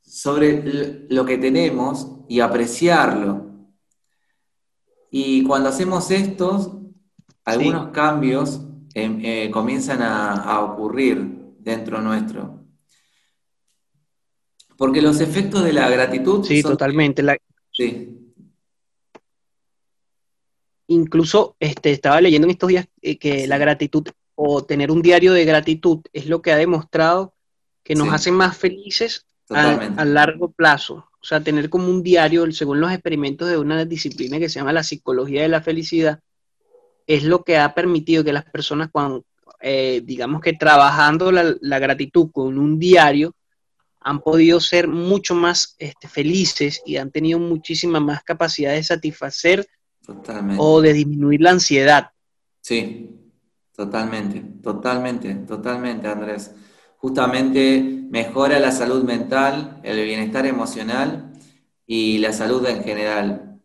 sobre 0.00 1.06
lo 1.10 1.24
que 1.26 1.36
tenemos 1.38 2.08
y 2.28 2.40
apreciarlo. 2.40 3.49
Y 5.10 5.44
cuando 5.44 5.68
hacemos 5.68 6.10
estos, 6.10 6.70
algunos 7.44 7.90
cambios 7.90 8.60
Em, 8.92 9.20
eh, 9.24 9.50
comienzan 9.52 10.02
a, 10.02 10.60
ocurrir 10.62 11.18
dentro 11.58 12.00
nuestro. 12.00 12.64
Porque 14.76 15.02
los 15.02 15.20
efectos 15.20 15.62
de 15.62 15.72
la 15.72 15.88
gratitud... 15.88 16.44
Sí, 16.44 16.62
totalmente. 16.62 17.22
Sí. 17.70 18.16
Incluso 20.88 21.54
este, 21.60 21.92
estaba 21.92 22.20
leyendo 22.20 22.46
en 22.46 22.52
estos 22.52 22.68
días 22.68 22.88
eh, 23.00 23.16
que 23.18 23.46
la 23.46 23.58
gratitud 23.58 24.08
o 24.34 24.64
tener 24.64 24.90
un 24.90 25.02
diario 25.02 25.32
de 25.34 25.44
gratitud 25.44 26.00
es 26.12 26.26
lo 26.26 26.42
que 26.42 26.50
ha 26.50 26.56
demostrado 26.56 27.34
que 27.84 27.94
nos 27.94 28.12
hace 28.12 28.32
más 28.32 28.56
felices 28.56 29.26
a, 29.50 30.04
largo 30.04 30.50
plazo. 30.50 31.09
O 31.22 31.24
sea, 31.24 31.42
tener 31.42 31.68
como 31.68 31.88
un 31.88 32.02
diario, 32.02 32.50
según 32.52 32.80
los 32.80 32.92
experimentos 32.92 33.48
de 33.48 33.58
una 33.58 33.84
disciplina 33.84 34.38
que 34.38 34.48
se 34.48 34.58
llama 34.58 34.72
la 34.72 34.82
psicología 34.82 35.42
de 35.42 35.48
la 35.48 35.60
felicidad, 35.60 36.20
es 37.06 37.24
lo 37.24 37.42
que 37.44 37.58
ha 37.58 37.74
permitido 37.74 38.24
que 38.24 38.32
las 38.32 38.44
personas, 38.44 38.88
cuando, 38.90 39.24
eh, 39.60 40.00
digamos 40.04 40.40
que 40.40 40.54
trabajando 40.54 41.30
la, 41.30 41.78
gratitud 41.78 42.30
con 42.32 42.58
un 42.58 42.78
diario, 42.78 43.34
han 44.00 44.20
podido 44.20 44.60
ser 44.60 44.88
mucho 44.88 45.34
más 45.34 45.74
este, 45.78 46.08
felices 46.08 46.80
y 46.86 46.96
han 46.96 47.10
tenido 47.10 47.38
muchísima 47.38 48.00
más 48.00 48.22
capacidad 48.22 48.72
de 48.72 48.82
satisfacer 48.82 49.66
o 50.56 50.80
de 50.80 50.92
disminuir 50.94 51.42
la 51.42 51.50
ansiedad. 51.50 52.10
Sí, 52.62 53.10
totalmente, 53.76 54.42
totalmente, 54.62 55.34
totalmente, 55.34 56.08
Andrés. 56.08 56.52
Justamente 57.00 58.04
mejora 58.10 58.60
la 58.60 58.72
salud 58.72 59.04
mental, 59.04 59.80
el 59.82 60.04
bienestar 60.04 60.44
emocional 60.44 61.32
y 61.86 62.18
la 62.18 62.34
salud 62.34 62.66
en 62.66 62.84
general. 62.84 63.58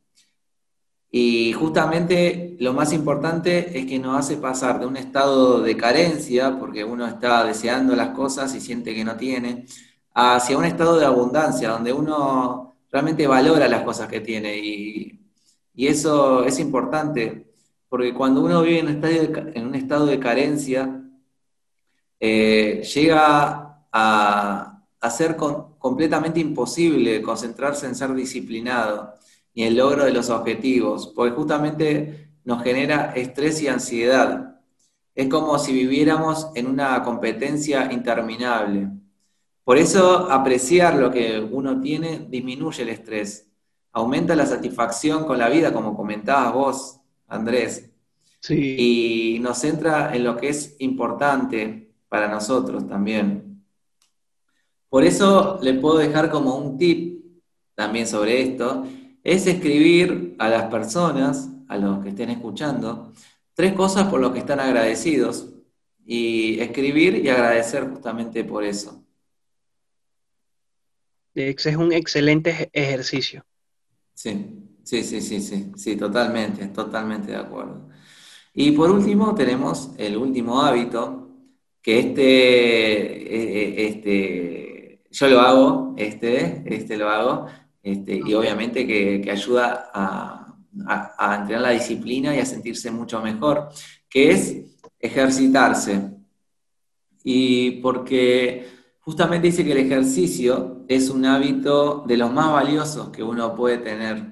Y 1.11 1.51
justamente 1.51 2.55
lo 2.59 2.73
más 2.73 2.93
importante 2.93 3.77
es 3.77 3.85
que 3.85 3.99
nos 3.99 4.17
hace 4.17 4.37
pasar 4.37 4.79
de 4.79 4.85
un 4.85 4.95
estado 4.95 5.61
de 5.61 5.75
carencia, 5.75 6.57
porque 6.59 6.85
uno 6.85 7.05
está 7.05 7.43
deseando 7.43 7.93
las 7.95 8.09
cosas 8.09 8.55
y 8.55 8.61
siente 8.61 8.95
que 8.95 9.03
no 9.03 9.17
tiene, 9.17 9.65
hacia 10.13 10.57
un 10.57 10.65
estado 10.65 10.97
de 10.97 11.05
abundancia, 11.05 11.69
donde 11.69 11.91
uno 11.91 12.77
realmente 12.89 13.27
valora 13.27 13.67
las 13.67 13.83
cosas 13.83 14.07
que 14.07 14.21
tiene. 14.21 14.57
Y, 14.57 15.21
eso 15.75 16.45
es 16.45 16.59
importante, 16.59 17.53
porque 17.89 18.13
cuando 18.13 18.41
uno 18.41 18.61
vive 18.61 18.79
en 18.79 18.87
un 18.87 18.93
estado 18.95 19.51
en 19.53 19.67
un 19.67 19.75
estado 19.75 20.05
de 20.05 20.19
carencia, 20.19 21.04
eh, 22.27 22.81
llega 22.81 23.85
a, 23.91 24.71
ser 25.11 25.35
completamente 25.35 26.39
imposible 26.39 27.21
concentrarse 27.21 27.85
en 27.85 27.93
ser 27.93 28.15
disciplinado 28.15 29.13
y 29.53 29.61
el 29.61 29.77
logro 29.77 30.05
de 30.05 30.11
los 30.11 30.31
objetivos, 30.31 31.13
porque 31.15 31.35
justamente 31.35 32.31
nos 32.43 32.63
genera 32.63 33.13
estrés 33.15 33.61
y 33.61 33.67
ansiedad. 33.67 34.59
Es 35.13 35.29
como 35.29 35.59
si 35.59 35.71
viviéramos 35.71 36.49
en 36.55 36.65
una 36.65 37.03
competencia 37.03 37.91
interminable. 37.91 38.89
Por 39.63 39.77
eso 39.77 40.31
apreciar 40.31 40.95
lo 40.95 41.11
que 41.11 41.39
uno 41.39 41.79
tiene 41.79 42.25
disminuye 42.27 42.81
el 42.81 42.89
estrés, 42.89 43.51
aumenta 43.91 44.35
la 44.35 44.47
satisfacción 44.47 45.25
con 45.25 45.37
la 45.37 45.49
vida, 45.49 45.71
como 45.71 45.95
comentabas 45.95 46.51
vos, 46.51 46.99
Andrés. 47.27 47.91
Y 48.49 49.37
nos 49.41 49.59
centra 49.59 50.15
en 50.15 50.23
lo 50.23 50.35
que 50.35 50.49
es 50.49 50.75
importante 50.79 51.84
para 52.07 52.27
nosotros 52.27 52.87
también. 52.87 53.63
Por 54.89 55.03
eso 55.03 55.59
le 55.61 55.73
puedo 55.73 55.97
dejar 55.97 56.29
como 56.29 56.55
un 56.55 56.77
tip 56.77 57.23
también 57.75 58.07
sobre 58.07 58.41
esto, 58.41 58.85
es 59.23 59.47
escribir 59.47 60.35
a 60.39 60.47
las 60.49 60.65
personas, 60.65 61.49
a 61.67 61.77
los 61.77 62.01
que 62.01 62.09
estén 62.09 62.29
escuchando, 62.29 63.11
tres 63.53 63.73
cosas 63.73 64.07
por 64.07 64.21
lo 64.21 64.31
que 64.31 64.39
están 64.39 64.59
agradecidos 64.59 65.49
y 66.05 66.59
escribir 66.59 67.15
y 67.25 67.29
agradecer 67.29 67.89
justamente 67.89 68.43
por 68.43 68.63
eso. 68.63 69.03
Ese 71.33 71.71
es 71.71 71.75
un 71.75 71.91
excelente 71.91 72.69
ejercicio. 72.71 73.45
Sí, 74.13 74.73
sí, 74.83 75.03
sí, 75.03 75.19
sí, 75.19 75.41
sí, 75.41 75.71
sí, 75.75 75.97
totalmente, 75.97 76.67
totalmente 76.67 77.31
de 77.31 77.37
acuerdo. 77.37 77.89
Y 78.53 78.71
por 78.71 78.89
último 78.89 79.35
tenemos 79.35 79.91
el 79.97 80.15
último 80.15 80.61
hábito, 80.61 81.24
que 81.85 81.99
este, 81.99 82.23
eh, 82.23 83.59
eh, 83.61 83.87
este, 83.89 85.01
yo 85.11 85.27
lo 85.27 85.39
hago, 85.39 85.93
este, 85.97 86.63
este 86.65 86.97
lo 86.97 87.11
hago, 87.11 87.45
este, 87.83 88.23
y 88.25 88.33
obviamente 88.33 88.87
que, 88.87 89.29
ayuda 89.29 89.91
a, 89.93 90.41
entrenar 91.37 91.61
la 91.61 91.69
disciplina 91.69 92.35
y 92.35 92.39
a 92.39 92.45
sentirse 92.45 92.89
mucho 92.89 93.21
mejor, 93.21 93.69
que 94.09 94.31
es 94.31 94.57
ejercitarse. 94.99 96.09
Y 97.23 97.81
porque 97.81 98.65
justamente 99.01 99.45
dice 99.45 99.63
que 99.63 99.73
el 99.73 99.85
ejercicio 99.85 100.85
es 100.87 101.11
un 101.11 101.23
hábito 101.23 102.03
de 102.07 102.17
los 102.17 102.33
más 102.33 102.51
valiosos 102.51 103.09
que 103.09 103.21
uno 103.21 103.53
puede 103.53 103.77
tener, 103.77 104.23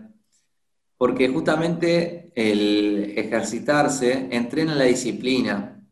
porque 0.98 1.30
justamente 1.30 2.32
el 2.34 3.14
ejercitarse 3.16 4.28
entrena 4.32 4.74
la 4.74 4.86
disciplina 4.86 5.83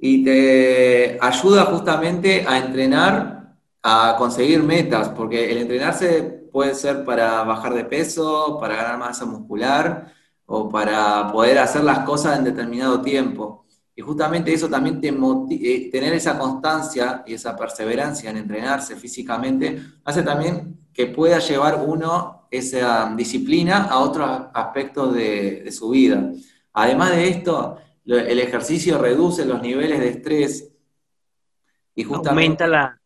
y 0.00 0.24
te 0.24 1.18
ayuda 1.20 1.66
justamente 1.66 2.44
a 2.48 2.58
entrenar, 2.58 3.56
a 3.82 4.14
conseguir 4.16 4.62
metas, 4.62 5.10
porque 5.10 5.52
el 5.52 5.58
entrenarse 5.58 6.22
puede 6.50 6.74
ser 6.74 7.04
para 7.04 7.42
bajar 7.44 7.74
de 7.74 7.84
peso, 7.84 8.58
para 8.60 8.76
ganar 8.76 8.98
masa 8.98 9.26
muscular 9.26 10.12
o 10.46 10.68
para 10.68 11.30
poder 11.30 11.58
hacer 11.58 11.84
las 11.84 12.00
cosas 12.00 12.38
en 12.38 12.44
determinado 12.44 13.00
tiempo. 13.00 13.66
Y 13.94 14.02
justamente 14.02 14.52
eso 14.52 14.68
también 14.68 15.00
te 15.00 15.08
eh, 15.08 15.90
tener 15.92 16.14
esa 16.14 16.38
constancia 16.38 17.22
y 17.26 17.34
esa 17.34 17.54
perseverancia 17.54 18.30
en 18.30 18.38
entrenarse 18.38 18.96
físicamente, 18.96 19.82
hace 20.04 20.22
también 20.22 20.78
que 20.92 21.06
pueda 21.06 21.38
llevar 21.38 21.84
uno 21.86 22.46
esa 22.50 23.12
disciplina 23.16 23.84
a 23.84 23.98
otros 24.00 24.28
aspectos 24.54 25.14
de, 25.14 25.70
su 25.70 25.90
vida. 25.90 26.32
Además 26.72 27.10
de 27.10 27.28
esto, 27.28 27.76
el 28.04 28.38
ejercicio 28.38 28.98
reduce 28.98 29.44
los 29.44 29.60
niveles 29.62 30.00
de 30.00 30.08
estrés 30.08 30.72
y 31.94 32.04
justamente 32.04 32.64
aumenta, 32.64 32.66
la, 32.66 33.00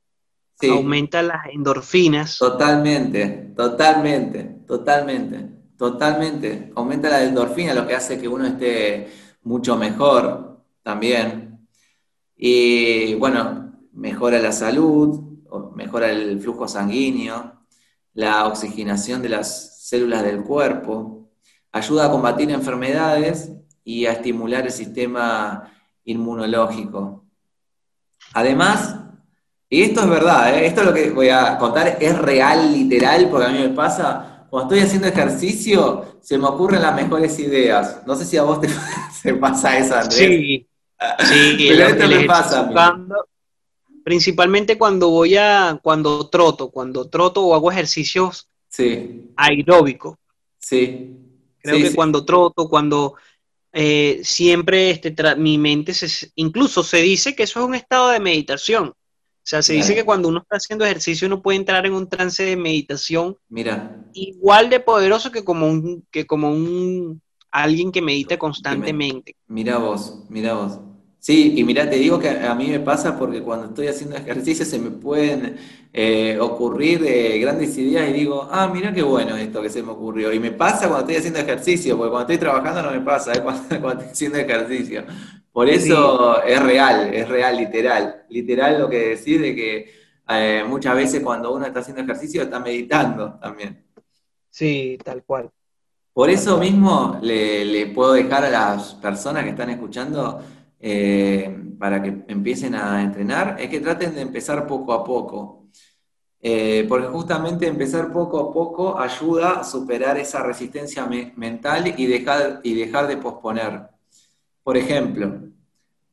aumenta 0.70 1.22
las 1.22 1.46
endorfinas. 1.52 2.38
Totalmente, 2.38 3.52
totalmente, 3.56 4.44
totalmente, 4.66 5.48
totalmente. 5.76 6.72
Aumenta 6.76 7.10
la 7.10 7.22
endorfina, 7.22 7.74
lo 7.74 7.86
que 7.86 7.94
hace 7.94 8.20
que 8.20 8.28
uno 8.28 8.46
esté 8.46 9.08
mucho 9.42 9.76
mejor 9.76 10.60
también. 10.82 11.66
Y 12.36 13.14
bueno, 13.14 13.72
mejora 13.92 14.38
la 14.38 14.52
salud, 14.52 15.20
mejora 15.74 16.10
el 16.10 16.40
flujo 16.40 16.68
sanguíneo, 16.68 17.64
la 18.14 18.46
oxigenación 18.46 19.22
de 19.22 19.28
las 19.30 19.86
células 19.88 20.22
del 20.22 20.42
cuerpo, 20.42 21.30
ayuda 21.72 22.06
a 22.06 22.10
combatir 22.10 22.50
enfermedades 22.50 23.50
y 23.84 24.06
a 24.06 24.12
estimular 24.12 24.64
el 24.64 24.72
sistema 24.72 25.70
inmunológico. 26.04 27.24
Además, 28.32 28.96
y 29.68 29.82
esto 29.82 30.00
es 30.00 30.08
verdad, 30.08 30.56
¿eh? 30.56 30.66
esto 30.66 30.80
es 30.80 30.86
lo 30.86 30.94
que 30.94 31.10
voy 31.10 31.28
a 31.28 31.58
contar, 31.58 31.98
es 32.00 32.18
real, 32.18 32.72
literal, 32.72 33.28
porque 33.28 33.46
a 33.46 33.50
mí 33.50 33.58
me 33.58 33.70
pasa, 33.70 34.46
cuando 34.48 34.74
estoy 34.74 34.86
haciendo 34.86 35.08
ejercicio, 35.08 36.18
se 36.20 36.38
me 36.38 36.46
ocurren 36.46 36.82
las 36.82 36.94
mejores 36.94 37.38
ideas. 37.38 38.02
No 38.06 38.14
sé 38.14 38.24
si 38.24 38.36
a 38.36 38.44
vos 38.44 38.60
te, 38.60 39.34
pasa 39.40 39.76
eso, 39.78 39.94
Andrés. 39.94 40.16
Sí, 40.16 40.68
sí, 41.18 41.56
pero 41.68 41.86
esto 41.88 42.08
me 42.08 42.24
pasa. 42.24 42.70
Principalmente 44.04 44.78
cuando 44.78 45.08
voy 45.10 45.36
a, 45.36 45.78
cuando 45.82 46.28
troto, 46.28 46.70
cuando 46.70 47.08
troto 47.08 47.44
o 47.44 47.54
hago 47.54 47.72
ejercicios 47.72 48.48
sí. 48.68 49.32
aeróbicos. 49.36 50.16
Sí. 50.58 51.16
Creo 51.60 51.78
que 51.78 51.94
cuando 51.94 52.24
troto, 52.24 52.68
cuando 52.68 53.14
eh, 53.76 54.20
siempre 54.22 54.90
este, 54.90 55.12
mi 55.36 55.58
mente, 55.58 55.92
se, 55.92 56.30
incluso 56.36 56.84
se 56.84 56.98
dice 56.98 57.34
que 57.34 57.42
eso 57.42 57.58
es 57.58 57.66
un 57.66 57.74
estado 57.74 58.10
de 58.10 58.20
meditación. 58.20 58.88
O 58.88 59.46
sea, 59.46 59.62
se 59.62 59.74
dice 59.74 59.94
que 59.94 60.04
cuando 60.04 60.28
uno 60.28 60.38
está 60.38 60.56
haciendo 60.56 60.86
ejercicio 60.86 61.26
uno 61.26 61.42
puede 61.42 61.58
entrar 61.58 61.84
en 61.84 61.92
un 61.92 62.08
trance 62.08 62.42
de 62.44 62.56
meditación 62.56 63.36
Mira. 63.50 64.02
igual 64.14 64.70
de 64.70 64.80
poderoso 64.80 65.30
que 65.30 65.44
como 65.44 65.66
un, 65.68 66.06
que 66.10 66.24
como 66.24 66.48
un 66.48 67.20
alguien 67.50 67.92
que 67.92 68.00
medita 68.00 68.38
constantemente. 68.38 69.36
Mira 69.46 69.76
vos, 69.78 70.24
mira 70.30 70.54
vos. 70.54 70.80
Sí, 71.24 71.54
y 71.56 71.64
mira, 71.64 71.88
te 71.88 71.96
digo 71.96 72.18
que 72.18 72.28
a 72.28 72.54
mí 72.54 72.68
me 72.68 72.80
pasa 72.80 73.18
porque 73.18 73.40
cuando 73.40 73.68
estoy 73.68 73.86
haciendo 73.86 74.14
ejercicio 74.14 74.62
se 74.66 74.78
me 74.78 74.90
pueden 74.90 75.56
eh, 75.90 76.36
ocurrir 76.38 77.02
eh, 77.02 77.38
grandes 77.38 77.78
ideas 77.78 78.10
y 78.10 78.12
digo, 78.12 78.46
ah, 78.52 78.70
mira 78.70 78.92
qué 78.92 79.02
bueno 79.02 79.34
esto 79.34 79.62
que 79.62 79.70
se 79.70 79.82
me 79.82 79.92
ocurrió. 79.92 80.30
Y 80.34 80.38
me 80.38 80.50
pasa 80.50 80.80
cuando 80.80 80.98
estoy 80.98 81.16
haciendo 81.16 81.38
ejercicio, 81.38 81.96
porque 81.96 82.10
cuando 82.10 82.30
estoy 82.30 82.46
trabajando 82.46 82.82
no 82.82 82.90
me 82.90 83.00
pasa, 83.00 83.32
es 83.32 83.40
cuando, 83.40 83.62
estoy 83.72 84.08
haciendo 84.08 84.36
ejercicio. 84.36 85.04
Por 85.50 85.66
eso 85.70 86.42
es 86.42 86.62
real, 86.62 87.14
es 87.14 87.26
real, 87.26 87.56
literal. 87.56 88.26
Literal 88.28 88.78
lo 88.78 88.90
que 88.90 89.16
decís 89.16 89.40
de 89.40 89.56
que 89.56 89.92
eh, 90.28 90.62
muchas 90.68 90.94
veces 90.94 91.22
cuando 91.22 91.54
uno 91.54 91.64
está 91.64 91.80
haciendo 91.80 92.02
ejercicio 92.02 92.42
está 92.42 92.60
meditando 92.60 93.38
también. 93.40 93.82
Sí, 94.50 94.98
tal 95.02 95.22
cual. 95.22 95.50
Por 96.12 96.28
eso 96.28 96.58
mismo 96.58 97.18
le, 97.22 97.64
le 97.64 97.86
puedo 97.86 98.12
dejar 98.12 98.44
a 98.44 98.50
las 98.50 98.92
personas 98.92 99.42
que 99.42 99.50
están 99.50 99.70
escuchando 99.70 100.42
eh, 100.86 101.50
para 101.78 102.02
que 102.02 102.24
empiecen 102.28 102.74
a 102.74 103.02
entrenar 103.02 103.56
es 103.58 103.70
que 103.70 103.80
traten 103.80 104.14
de 104.14 104.20
empezar 104.20 104.66
poco 104.66 104.92
a 104.92 105.02
poco. 105.02 105.70
Eh, 106.42 106.84
porque 106.86 107.06
justamente 107.06 107.66
empezar 107.66 108.12
poco 108.12 108.38
a 108.38 108.52
poco 108.52 108.98
ayuda 109.00 109.60
a 109.60 109.64
superar 109.64 110.18
esa 110.18 110.42
resistencia 110.42 111.06
mental 111.36 111.94
y 111.96 112.06
dejar, 112.06 112.60
y 112.62 112.74
dejar 112.74 113.06
de 113.06 113.16
posponer. 113.16 113.80
Por 114.62 114.76
ejemplo, 114.76 115.40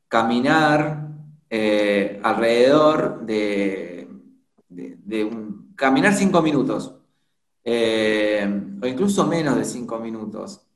caminar 0.08 1.06
eh, 1.50 2.18
alrededor 2.22 3.26
de, 3.26 4.08
caminar 5.76 6.14
cinco 6.14 6.40
minutos, 6.40 6.94
o 7.62 8.86
incluso 8.86 9.26
menos 9.26 9.56
de 9.56 9.66
cinco 9.66 9.98
minutos. 9.98 10.66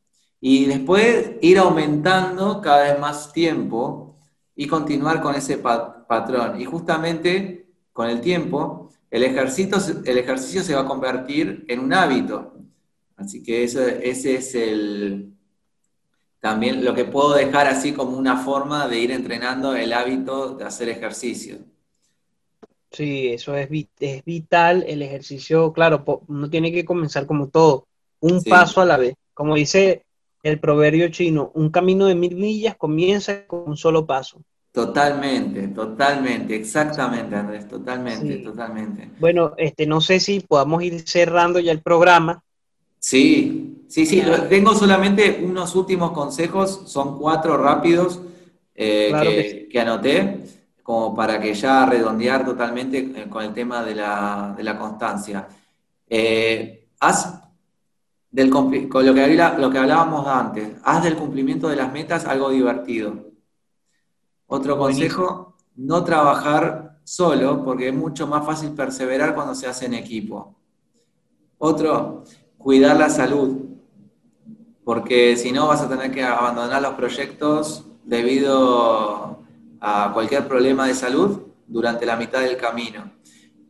Y 0.41 0.67
después 0.67 1.33
ir 1.41 1.59
aumentando 1.59 2.61
cada 2.61 2.85
vez 2.85 3.01
más 3.01 3.33
tiempo 3.33 4.17
y 4.55 4.67
continuar 4.67 5.21
con 5.21 5.35
ese 5.35 5.59
patrón. 5.59 6.61
Y 6.61 6.65
justamente 6.65 7.69
con 7.93 8.09
el 8.09 8.21
tiempo, 8.21 8.91
el 9.11 9.25
ejercicio, 9.25 9.79
el 10.05 10.19
ejercicio 10.19 10.63
se 10.63 10.75
va 10.75 10.83
a 10.83 10.87
convertir 10.87 11.65
en 11.69 11.81
un 11.81 11.93
hábito. 11.93 12.55
Así 13.17 13.43
que 13.43 13.65
eso, 13.65 13.81
ese 13.81 14.37
es 14.37 14.55
el, 14.55 15.37
también 16.41 16.85
lo 16.85 16.95
que 16.95 17.05
puedo 17.05 17.35
dejar 17.35 17.67
así 17.67 17.93
como 17.93 18.17
una 18.17 18.37
forma 18.37 18.87
de 18.87 19.01
ir 19.01 19.11
entrenando 19.11 19.75
el 19.75 19.93
hábito 19.93 20.55
de 20.55 20.65
hacer 20.65 20.89
ejercicio. 20.89 21.59
Sí, 22.93 23.29
eso 23.29 23.57
es, 23.57 23.69
es 23.99 24.25
vital. 24.25 24.85
El 24.87 25.03
ejercicio, 25.03 25.73
claro, 25.73 26.05
uno 26.29 26.49
tiene 26.49 26.71
que 26.71 26.85
comenzar 26.85 27.27
como 27.27 27.49
todo, 27.49 27.89
un 28.21 28.43
paso 28.45 28.81
a 28.81 28.85
la 28.85 28.97
vez. 28.97 29.15
Como 29.35 29.55
dice 29.55 30.06
el 30.43 30.61
proverbio 30.61 31.09
chino, 31.09 31.51
un 31.55 31.71
camino 31.71 32.07
de 32.07 32.15
mil 32.15 32.37
millas 32.37 32.77
comienza 32.77 33.47
con 33.47 33.65
un 33.67 33.77
solo 33.77 34.07
paso. 34.07 34.41
Totalmente, 34.77 35.69
totalmente, 35.69 36.55
exactamente, 36.55 37.35
Andrés, 37.35 37.67
totalmente, 37.67 38.37
totalmente. 38.37 39.11
Bueno, 39.19 39.55
este, 39.57 39.87
no 39.87 40.03
sé 40.03 40.21
si 40.21 40.41
podamos 40.41 40.83
ir 40.83 41.01
cerrando 41.09 41.59
ya 41.61 41.73
el 41.73 41.81
programa. 41.81 42.43
Sí, 42.99 43.85
sí, 43.89 44.05
sí, 44.05 44.23
tengo 44.51 44.75
solamente 44.75 45.41
unos 45.43 45.75
últimos 45.75 46.11
consejos, 46.13 46.83
son 46.87 47.19
cuatro 47.19 47.57
rápidos 47.57 48.21
eh, 48.75 49.67
que, 49.71 49.81
anoté, 49.81 50.41
como 50.83 51.15
para 51.15 51.41
que 51.41 51.55
ya 51.55 51.87
redondear 51.87 52.45
totalmente 52.45 52.99
eh, 52.99 53.27
con 53.31 53.45
el 53.45 53.55
tema 53.55 53.83
de 53.83 53.95
la, 53.95 54.77
constancia. 54.79 55.49
Eh, 56.07 56.89
haz 57.01 57.46
con 58.51 59.07
lo 59.07 59.15
que, 59.15 59.55
lo 59.59 59.71
que 59.71 59.79
hablábamos 59.79 60.27
antes, 60.27 60.77
haz 60.83 61.05
del 61.05 61.17
cumplimiento 61.17 61.69
de 61.69 61.77
las 61.77 61.93
metas 61.93 62.27
algo 62.27 62.51
divertido. 62.51 63.31
Otro 64.47 64.79
consejo, 64.79 65.57
no 65.77 66.05
trabajar 66.05 66.99
solo, 67.05 67.65
porque 67.65 67.89
es 67.89 67.95
mucho 67.95 68.27
más 68.27 68.45
fácil 68.45 68.71
perseverar 68.71 69.35
cuando 69.35 69.55
se 69.55 69.67
hace 69.67 69.87
en 69.87 69.95
equipo. 69.95 70.57
Otro, 71.59 72.25
cuidar 72.59 72.97
la 72.97 73.09
salud, 73.09 73.67
porque 74.85 75.37
si 75.37 75.53
no 75.53 75.69
vas 75.69 75.81
a 75.83 75.89
tener 75.89 76.11
que 76.13 76.23
abandonar 76.23 76.83
los 76.83 76.95
proyectos 76.95 77.87
debido 78.05 79.41
a 79.81 80.11
cualquier 80.13 80.47
problema 80.47 80.87
de 80.87 80.95
salud 80.95 81.41
durante 81.67 82.07
la 82.07 82.17
mitad 82.17 82.41
del 82.41 82.57
camino. 82.57 83.13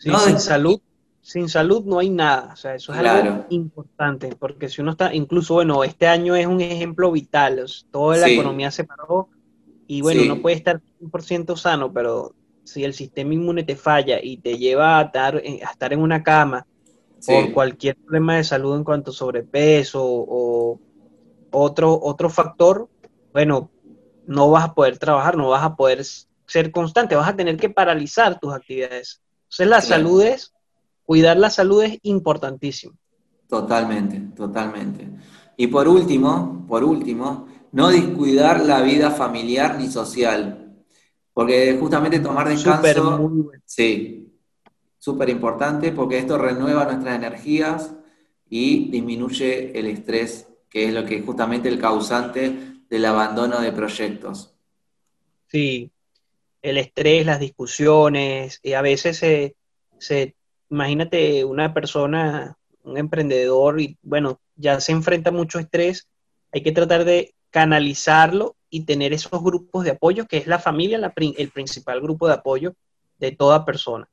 no 0.05 0.19
sin 0.19 0.39
salud 0.41 0.81
sin 1.27 1.49
salud 1.49 1.85
no 1.85 1.99
hay 1.99 2.09
nada. 2.09 2.51
O 2.53 2.57
sea, 2.57 2.77
eso 2.77 2.93
es 2.93 3.01
algo 3.01 3.47
importante, 3.51 4.37
porque 4.39 4.69
si 4.69 4.81
uno 4.81 4.93
está, 4.93 5.13
incluso, 5.13 5.55
bueno, 5.55 5.83
este 5.83 6.07
año 6.07 6.37
es 6.37 6.47
un 6.47 6.61
ejemplo 6.61 7.11
vital. 7.11 7.67
toda 7.91 8.17
la 8.17 8.29
economía 8.29 8.71
se 8.71 8.85
paró 8.85 9.29
y 9.89 10.03
bueno, 10.03 10.23
uno 10.23 10.41
puede 10.41 10.55
estar 10.55 10.81
100% 11.01 11.57
sano, 11.57 11.93
pero 11.93 12.33
si 12.63 12.85
el 12.85 12.95
sistema 12.95 13.35
inmune 13.35 13.65
te 13.65 13.75
falla 13.75 14.21
y 14.23 14.37
te 14.37 14.57
lleva 14.57 15.01
a 15.01 15.03
estar, 15.03 15.43
eh, 15.45 15.59
a 15.67 15.73
estar 15.73 15.93
en 15.93 15.99
una 15.99 16.23
cama 16.23 16.65
por 17.27 17.53
cualquier 17.53 17.97
problema 17.97 18.37
de 18.37 18.45
salud 18.45 18.77
en 18.77 18.85
cuanto 18.85 19.11
a 19.11 19.15
sobrepeso 19.15 20.05
o 20.05 20.79
otro, 21.51 21.99
otro 22.01 22.31
factor, 22.31 22.89
bueno, 23.33 23.69
no 24.29 24.49
vas 24.53 24.67
a 24.67 24.75
poder 24.75 24.97
trabajar, 24.99 25.37
no 25.37 25.49
vas 25.49 25.65
a 25.65 25.75
poder 25.75 26.05
ser 26.05 26.71
constante, 26.71 27.17
vas 27.17 27.31
a 27.31 27.35
tener 27.35 27.57
que 27.57 27.69
paralizar 27.69 28.39
tus 28.39 28.55
actividades. 28.55 29.21
Entonces 29.47 29.67
la 29.67 29.81
salud 29.81 30.23
es 30.23 30.53
cuidar 31.07 31.39
la 31.39 31.49
salud 31.49 31.83
es 31.85 31.99
importantísimo. 32.03 32.95
Totalmente, 33.49 34.21
totalmente. 34.37 35.09
Y 35.57 35.69
por 35.69 35.89
último, 35.89 36.67
por 36.69 36.85
último, 36.85 37.49
no 37.73 37.89
descuidar 37.89 38.65
la 38.65 38.83
vida 38.83 39.11
familiar 39.11 39.79
ni 39.79 39.89
social. 39.89 40.85
Porque 41.33 41.77
justamente 41.79 42.19
tomar 42.21 42.49
descanso. 42.49 43.31
Sí, 43.65 44.33
súper 44.99 45.29
importante 45.29 45.93
porque 45.93 46.19
esto 46.19 46.37
renueva 46.39 46.85
nuestras 46.85 47.15
energías 47.15 47.95
y 48.49 48.91
disminuye 48.91 49.79
el 49.79 49.87
estrés, 49.87 50.49
que 50.69 50.87
es 50.87 50.95
lo 50.95 51.05
que 51.05 51.17
es 51.17 51.25
justamente 51.25 51.69
el 51.69 51.79
causante 51.79 52.83
del 52.89 53.05
abandono 53.05 53.61
de 53.61 53.73
proyectos. 53.73 54.55
Sí, 55.49 55.91
el 56.63 56.79
estrés, 56.79 57.27
las 57.27 57.39
discusiones, 57.41 58.61
y 58.63 58.73
a 58.73 58.83
veces 58.83 59.19
se, 59.19 59.57
se 59.99 60.36
imagínate 60.71 61.45
una 61.45 61.73
persona, 61.73 62.57
un 62.83 62.99
emprendedor 62.99 63.81
y 63.81 63.97
bueno, 64.03 64.41
ya 64.57 64.81
se 64.81 64.93
enfrenta 64.93 65.31
mucho 65.31 65.59
estrés, 65.59 66.09
hay 66.53 66.63
que 66.63 66.73
tratar 66.73 67.05
de 67.05 67.35
canalizarlo 67.51 68.57
y 68.71 68.85
tener 68.85 69.13
esos 69.13 69.43
grupos 69.43 69.85
de 69.85 69.93
apoyo, 69.93 70.27
que 70.27 70.39
es 70.39 70.47
la 70.47 70.59
familia 70.59 71.13
el 71.17 71.51
principal 71.51 72.01
grupo 72.01 72.27
de 72.27 72.35
apoyo 72.35 72.75
de 73.19 73.33
toda 73.33 73.65
persona. 73.65 74.09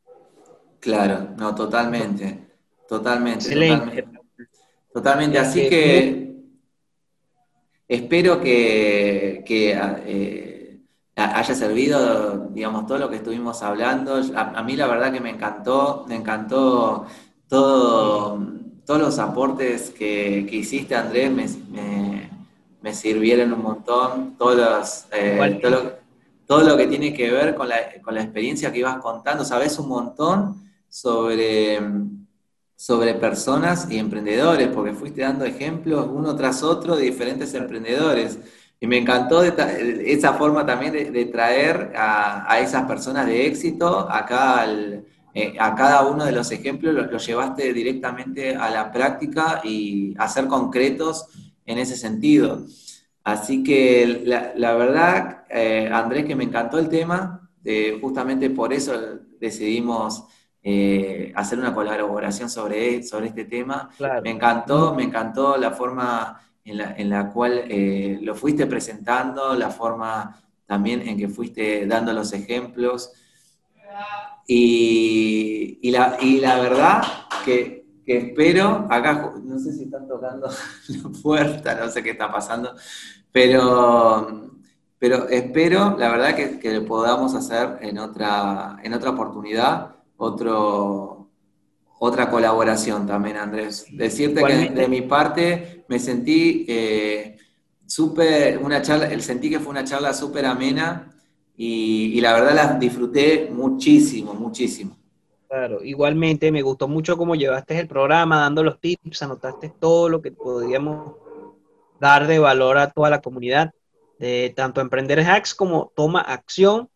Claro, 0.80 1.30
no, 1.38 1.56
totalmente, 1.56 2.48
totalmente, 2.88 3.50
totalmente. 3.50 4.24
Totalmente, 4.94 5.40
así 5.40 5.68
que 5.68 6.36
espero 7.88 8.40
que, 8.40 9.44
eh, 9.48 10.53
haya 11.16 11.56
servido, 11.56 12.48
digamos, 12.50 12.88
todo 12.88 12.98
lo 12.98 13.10
que 13.10 13.18
estuvimos 13.18 13.62
hablando. 13.62 14.22
A, 14.36 14.64
mí 14.64 14.76
la 14.76 14.88
verdad 14.88 15.12
que 15.12 15.20
me 15.20 15.30
encantó, 15.30 16.06
me 16.08 16.16
encantó 16.16 17.06
todo, 17.48 18.40
todos 18.86 19.00
los 19.00 19.20
aportes 19.20 19.92
que, 19.92 20.48
hiciste, 20.52 20.96
Andrés, 20.96 21.32
me, 21.32 22.94
sirvieron 22.94 23.54
un 23.54 23.62
montón, 23.62 24.36
todos 24.38 25.06
eh, 25.12 25.60
todo, 26.46 26.64
lo, 26.64 26.78
que 26.78 26.88
tiene 26.88 27.14
que 27.14 27.32
ver 27.32 27.56
con 27.56 27.70
la, 27.70 27.78
con 28.04 28.14
la 28.14 28.22
experiencia 28.22 28.72
que 28.72 28.80
ibas 28.80 28.98
contando, 28.98 29.46
sabes 29.46 29.80
un 29.80 29.88
montón 29.88 30.62
sobre 30.90 31.80
sobre 32.84 33.14
personas 33.14 33.90
y 33.90 33.98
emprendedores, 33.98 34.68
porque 34.68 34.92
fuiste 34.92 35.22
dando 35.22 35.46
ejemplos 35.46 36.06
uno 36.12 36.36
tras 36.36 36.64
otro 36.64 36.98
de 36.98 37.04
diferentes 37.04 37.54
emprendedores. 37.54 38.38
Y 38.84 38.88
me 38.88 38.98
encantó 38.98 39.42
esa 39.44 40.34
forma 40.34 40.66
también 40.66 40.92
de, 40.92 41.26
traer 41.28 41.94
a, 41.96 42.60
esas 42.60 42.84
personas 42.84 43.26
de 43.26 43.48
éxito 43.48 44.12
acá 44.12 44.66
eh, 45.34 45.56
a 45.58 45.74
cada 45.74 46.06
uno 46.06 46.26
de 46.26 46.34
los 46.34 46.52
ejemplos, 46.52 46.94
los, 46.94 47.26
llevaste 47.26 47.72
directamente 47.72 48.58
a 48.58 48.70
la 48.70 48.92
práctica 48.92 49.62
y 49.64 50.14
a 50.18 50.28
ser 50.28 50.48
concretos 50.48 51.28
en 51.66 51.78
ese 51.78 51.96
sentido. 51.96 52.66
Así 53.24 53.64
que 53.64 54.22
la, 54.26 54.76
verdad, 54.76 55.46
eh, 55.50 55.90
Andrés, 55.90 56.26
que 56.26 56.36
me 56.36 56.44
encantó 56.44 56.78
el 56.78 56.90
tema, 56.90 57.50
justamente 58.02 58.50
por 58.50 58.74
eso 58.74 59.00
decidimos 59.40 60.26
eh, 60.62 61.32
hacer 61.38 61.58
una 61.58 61.74
colaboración 61.74 62.50
sobre, 62.50 63.02
sobre 63.02 63.28
este 63.28 63.46
tema. 63.46 63.90
Me 64.22 64.32
encantó, 64.32 64.94
me 64.94 65.04
encantó 65.04 65.56
la 65.56 65.72
forma 65.72 66.38
en 66.66 67.10
la, 67.10 67.32
cual 67.32 67.66
eh, 67.70 68.20
lo 68.22 68.36
fuiste 68.36 68.66
presentando, 68.66 69.54
la 69.56 69.70
forma 69.70 70.42
también 70.66 71.08
en 71.08 71.18
que 71.18 71.28
fuiste 71.28 71.86
dando 71.86 72.14
los 72.14 72.34
ejemplos. 72.34 73.12
Y, 74.48 75.90
la, 75.92 76.18
la, 76.22 76.60
verdad 76.60 77.04
que, 77.46 77.86
espero, 78.06 78.88
acá 78.90 79.34
no 79.44 79.60
sé 79.60 79.74
si 79.74 79.84
están 79.84 80.08
tocando 80.08 80.48
la 80.88 81.22
puerta, 81.22 81.76
no 81.76 81.90
sé 81.90 82.04
qué 82.04 82.12
está 82.12 82.32
pasando, 82.32 82.76
pero, 83.32 84.52
pero 85.00 85.30
espero, 85.30 85.96
la 85.98 86.10
verdad, 86.10 86.36
que, 86.36 86.60
que 86.60 86.82
podamos 86.82 87.36
hacer 87.36 87.78
en 87.82 88.00
otra, 88.00 88.78
en 88.84 88.94
otra 88.94 89.12
oportunidad 89.12 89.94
otro, 90.24 91.13
otra 92.06 92.30
colaboración 92.30 93.08
también, 93.08 93.38
Andrés. 93.38 93.86
Decirte 93.90 94.44
que 94.44 94.70
de 94.70 94.88
mi 94.90 95.04
parte 95.04 95.86
me 95.88 96.00
sentí 96.00 96.66
eh, 96.68 97.38
súper, 97.86 98.58
una 98.58 98.82
charla, 98.82 99.18
sentí 99.22 99.50
que 99.50 99.62
fue 99.62 99.72
una 99.72 99.86
charla 99.86 100.14
súper 100.14 100.46
amena 100.46 101.10
y, 101.56 102.20
la 102.20 102.34
verdad 102.34 102.56
la 102.56 102.74
disfruté 102.74 103.50
muchísimo, 103.50 104.34
muchísimo. 104.34 104.98
Claro, 105.48 105.82
igualmente 105.82 106.52
me 106.52 106.62
gustó 106.62 106.90
mucho 106.90 107.16
cómo 107.16 107.36
llevaste 107.36 107.80
el 107.80 107.88
programa, 107.88 108.42
dando 108.42 108.64
los 108.64 108.82
tips, 108.82 109.24
anotaste 109.24 109.72
todo 109.80 110.10
lo 110.10 110.22
que 110.22 110.34
podíamos 110.34 111.16
dar 112.02 112.28
de 112.28 112.38
valor 112.38 112.80
a 112.80 112.92
toda 112.92 113.12
la 113.12 113.22
comunidad, 113.22 113.72
de 114.20 114.52
tanto 114.54 114.82
Emprender 114.82 115.22
Hacks 115.22 115.56
como 115.56 115.94
Toma 115.96 116.20
Acción 116.20 116.90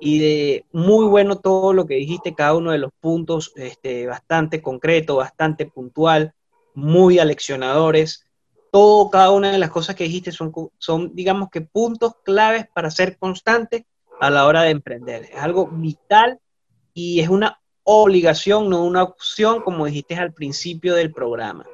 y 0.00 0.18
de 0.18 0.64
muy 0.72 1.06
bueno 1.06 1.36
todo 1.36 1.72
lo 1.72 1.86
que 1.86 1.94
dijiste, 1.94 2.34
cada 2.34 2.54
uno 2.54 2.70
de 2.70 2.78
los 2.78 2.92
puntos, 3.00 3.52
este, 3.56 4.06
bastante 4.06 4.62
concreto, 4.62 5.16
bastante 5.16 5.66
puntual, 5.66 6.34
muy 6.74 7.18
aleccionadores. 7.18 8.24
Todo, 8.70 9.10
cada 9.10 9.30
una 9.30 9.50
de 9.50 9.58
las 9.58 9.70
cosas 9.70 9.96
que 9.96 10.04
dijiste 10.04 10.30
son, 10.30 10.52
son, 10.78 11.14
digamos 11.14 11.48
que, 11.50 11.62
puntos 11.62 12.12
claves 12.22 12.66
para 12.72 12.90
ser 12.90 13.18
constante 13.18 13.86
a 14.20 14.30
la 14.30 14.46
hora 14.46 14.62
de 14.62 14.70
emprender. 14.70 15.24
Es 15.32 15.40
algo 15.40 15.66
vital 15.66 16.38
y 16.94 17.20
es 17.20 17.28
una 17.28 17.60
obligación, 17.82 18.68
no 18.68 18.84
una 18.84 19.02
opción, 19.02 19.62
como 19.62 19.86
dijiste 19.86 20.14
al 20.14 20.32
principio 20.32 20.94
del 20.94 21.12
programa. 21.12 21.64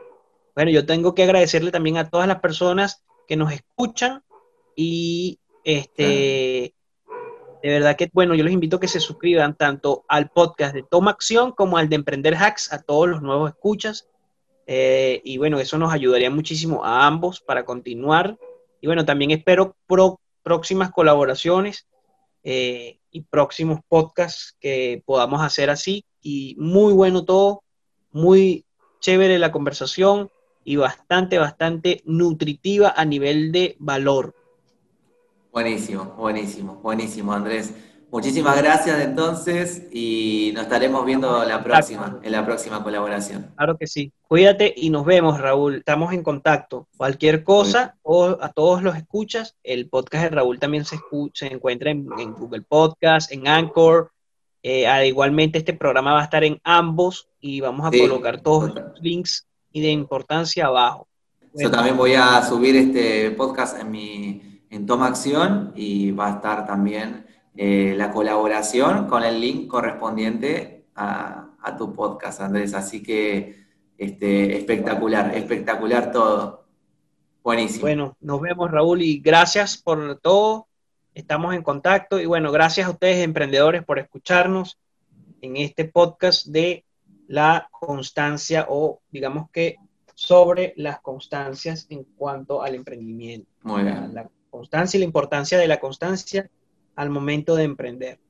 Bueno, 0.54 0.70
yo 0.70 0.86
tengo 0.86 1.14
que 1.14 1.24
agradecerle 1.24 1.72
también 1.72 1.98
a 1.98 2.08
todas 2.08 2.28
las 2.28 2.40
personas 2.40 3.02
que 3.26 3.36
nos 3.36 3.52
escuchan 3.52 4.22
y 4.76 5.40
este, 5.64 6.74
de 7.64 7.70
verdad 7.70 7.96
que, 7.96 8.10
bueno, 8.12 8.34
yo 8.34 8.44
los 8.44 8.52
invito 8.52 8.76
a 8.76 8.80
que 8.80 8.88
se 8.88 9.00
suscriban 9.00 9.56
tanto 9.56 10.04
al 10.06 10.28
podcast 10.28 10.74
de 10.74 10.82
Toma 10.82 11.12
Acción 11.12 11.52
como 11.52 11.78
al 11.78 11.88
de 11.88 11.96
Emprender 11.96 12.34
Hacks, 12.34 12.70
a 12.70 12.82
todos 12.82 13.08
los 13.08 13.22
nuevos 13.22 13.48
escuchas. 13.48 14.06
Eh, 14.66 15.22
y 15.24 15.38
bueno, 15.38 15.58
eso 15.58 15.78
nos 15.78 15.90
ayudaría 15.90 16.28
muchísimo 16.28 16.84
a 16.84 17.06
ambos 17.06 17.40
para 17.40 17.64
continuar. 17.64 18.36
Y 18.82 18.86
bueno, 18.86 19.06
también 19.06 19.30
espero 19.30 19.78
próximas 20.42 20.90
colaboraciones 20.90 21.86
eh, 22.42 22.98
y 23.10 23.22
próximos 23.22 23.80
podcasts 23.88 24.54
que 24.60 25.02
podamos 25.06 25.40
hacer 25.40 25.70
así. 25.70 26.04
Y 26.20 26.56
muy 26.58 26.92
bueno 26.92 27.24
todo, 27.24 27.62
muy 28.10 28.66
chévere 29.00 29.38
la 29.38 29.52
conversación 29.52 30.30
y 30.64 30.76
bastante, 30.76 31.38
bastante 31.38 32.02
nutritiva 32.04 32.92
a 32.94 33.06
nivel 33.06 33.52
de 33.52 33.76
valor. 33.78 34.34
Buenísimo, 35.54 36.16
buenísimo, 36.18 36.80
buenísimo, 36.82 37.32
Andrés. 37.32 37.72
Muchísimas 38.10 38.56
gracias 38.56 39.00
entonces 39.00 39.84
y 39.92 40.50
nos 40.52 40.64
estaremos 40.64 41.06
viendo 41.06 41.44
la 41.44 41.62
próxima, 41.62 42.18
en 42.24 42.32
la 42.32 42.44
próxima 42.44 42.82
colaboración. 42.82 43.52
Claro 43.56 43.78
que 43.78 43.86
sí. 43.86 44.12
Cuídate 44.26 44.74
y 44.76 44.90
nos 44.90 45.04
vemos, 45.04 45.40
Raúl. 45.40 45.76
Estamos 45.76 46.12
en 46.12 46.24
contacto. 46.24 46.88
Cualquier 46.96 47.44
cosa, 47.44 47.94
o 48.02 48.36
a 48.40 48.48
todos 48.48 48.82
los 48.82 48.96
escuchas, 48.96 49.54
el 49.62 49.88
podcast 49.88 50.24
de 50.24 50.30
Raúl 50.30 50.58
también 50.58 50.84
se, 50.84 50.98
se 51.34 51.46
encuentra 51.46 51.92
en, 51.92 52.04
Google 52.32 52.62
Podcast, 52.62 53.30
en 53.30 53.46
Anchor. 53.46 54.10
Eh, 54.60 54.88
igualmente 55.06 55.58
este 55.58 55.74
programa 55.74 56.14
va 56.14 56.22
a 56.22 56.24
estar 56.24 56.42
en 56.42 56.60
ambos 56.64 57.28
y 57.40 57.60
vamos 57.60 57.86
a 57.86 57.96
colocar 57.96 58.40
todos 58.40 58.74
los 58.74 59.00
links 59.00 59.46
y 59.70 59.82
de 59.82 59.92
importancia 59.92 60.66
abajo. 60.66 61.06
Yo 61.54 61.70
también 61.70 61.96
voy 61.96 62.14
a 62.14 62.42
subir 62.42 62.74
este 62.74 63.30
podcast 63.30 63.78
en 63.80 63.90
mi 63.92 64.53
en 64.74 64.86
Toma 64.86 65.06
Acción 65.06 65.72
y 65.76 66.10
va 66.10 66.26
a 66.26 66.30
estar 66.36 66.66
también 66.66 67.26
eh, 67.56 67.94
la 67.96 68.10
colaboración 68.10 69.06
con 69.06 69.22
el 69.22 69.40
link 69.40 69.68
correspondiente 69.68 70.86
a, 70.96 71.40
tu 71.78 71.94
podcast, 71.94 72.40
Andrés. 72.40 72.74
Así 72.74 73.02
que 73.02 73.64
este, 73.96 74.56
espectacular, 74.56 75.34
espectacular 75.34 76.12
todo. 76.12 76.66
Buenísimo. 77.42 77.82
Bueno, 77.82 78.16
nos 78.20 78.40
vemos, 78.40 78.70
Raúl, 78.70 79.00
y 79.02 79.18
gracias 79.20 79.78
por 79.78 80.18
todo. 80.20 80.66
Estamos 81.14 81.54
en 81.54 81.62
contacto 81.62 82.20
y 82.20 82.26
bueno, 82.26 82.52
gracias 82.52 82.86
a 82.86 82.90
ustedes, 82.90 83.24
emprendedores, 83.24 83.84
por 83.84 83.98
escucharnos 83.98 84.78
en 85.40 85.56
este 85.56 85.84
podcast 85.84 86.46
de 86.46 86.84
la 87.28 87.68
constancia 87.70 88.66
o 88.68 89.00
digamos 89.10 89.50
que 89.50 89.76
sobre 90.14 90.74
las 90.76 91.00
constancias 91.00 91.86
en 91.88 92.04
cuanto 92.16 92.62
al 92.62 92.74
emprendimiento. 92.74 93.48
Muy 93.62 93.84
bien 93.84 94.12
constancia 94.54 94.96
y 94.96 95.00
la 95.00 95.06
importancia 95.06 95.58
de 95.58 95.66
la 95.66 95.80
constancia 95.80 96.48
al 96.94 97.10
momento 97.10 97.56
de 97.56 97.64
emprender. 97.64 98.20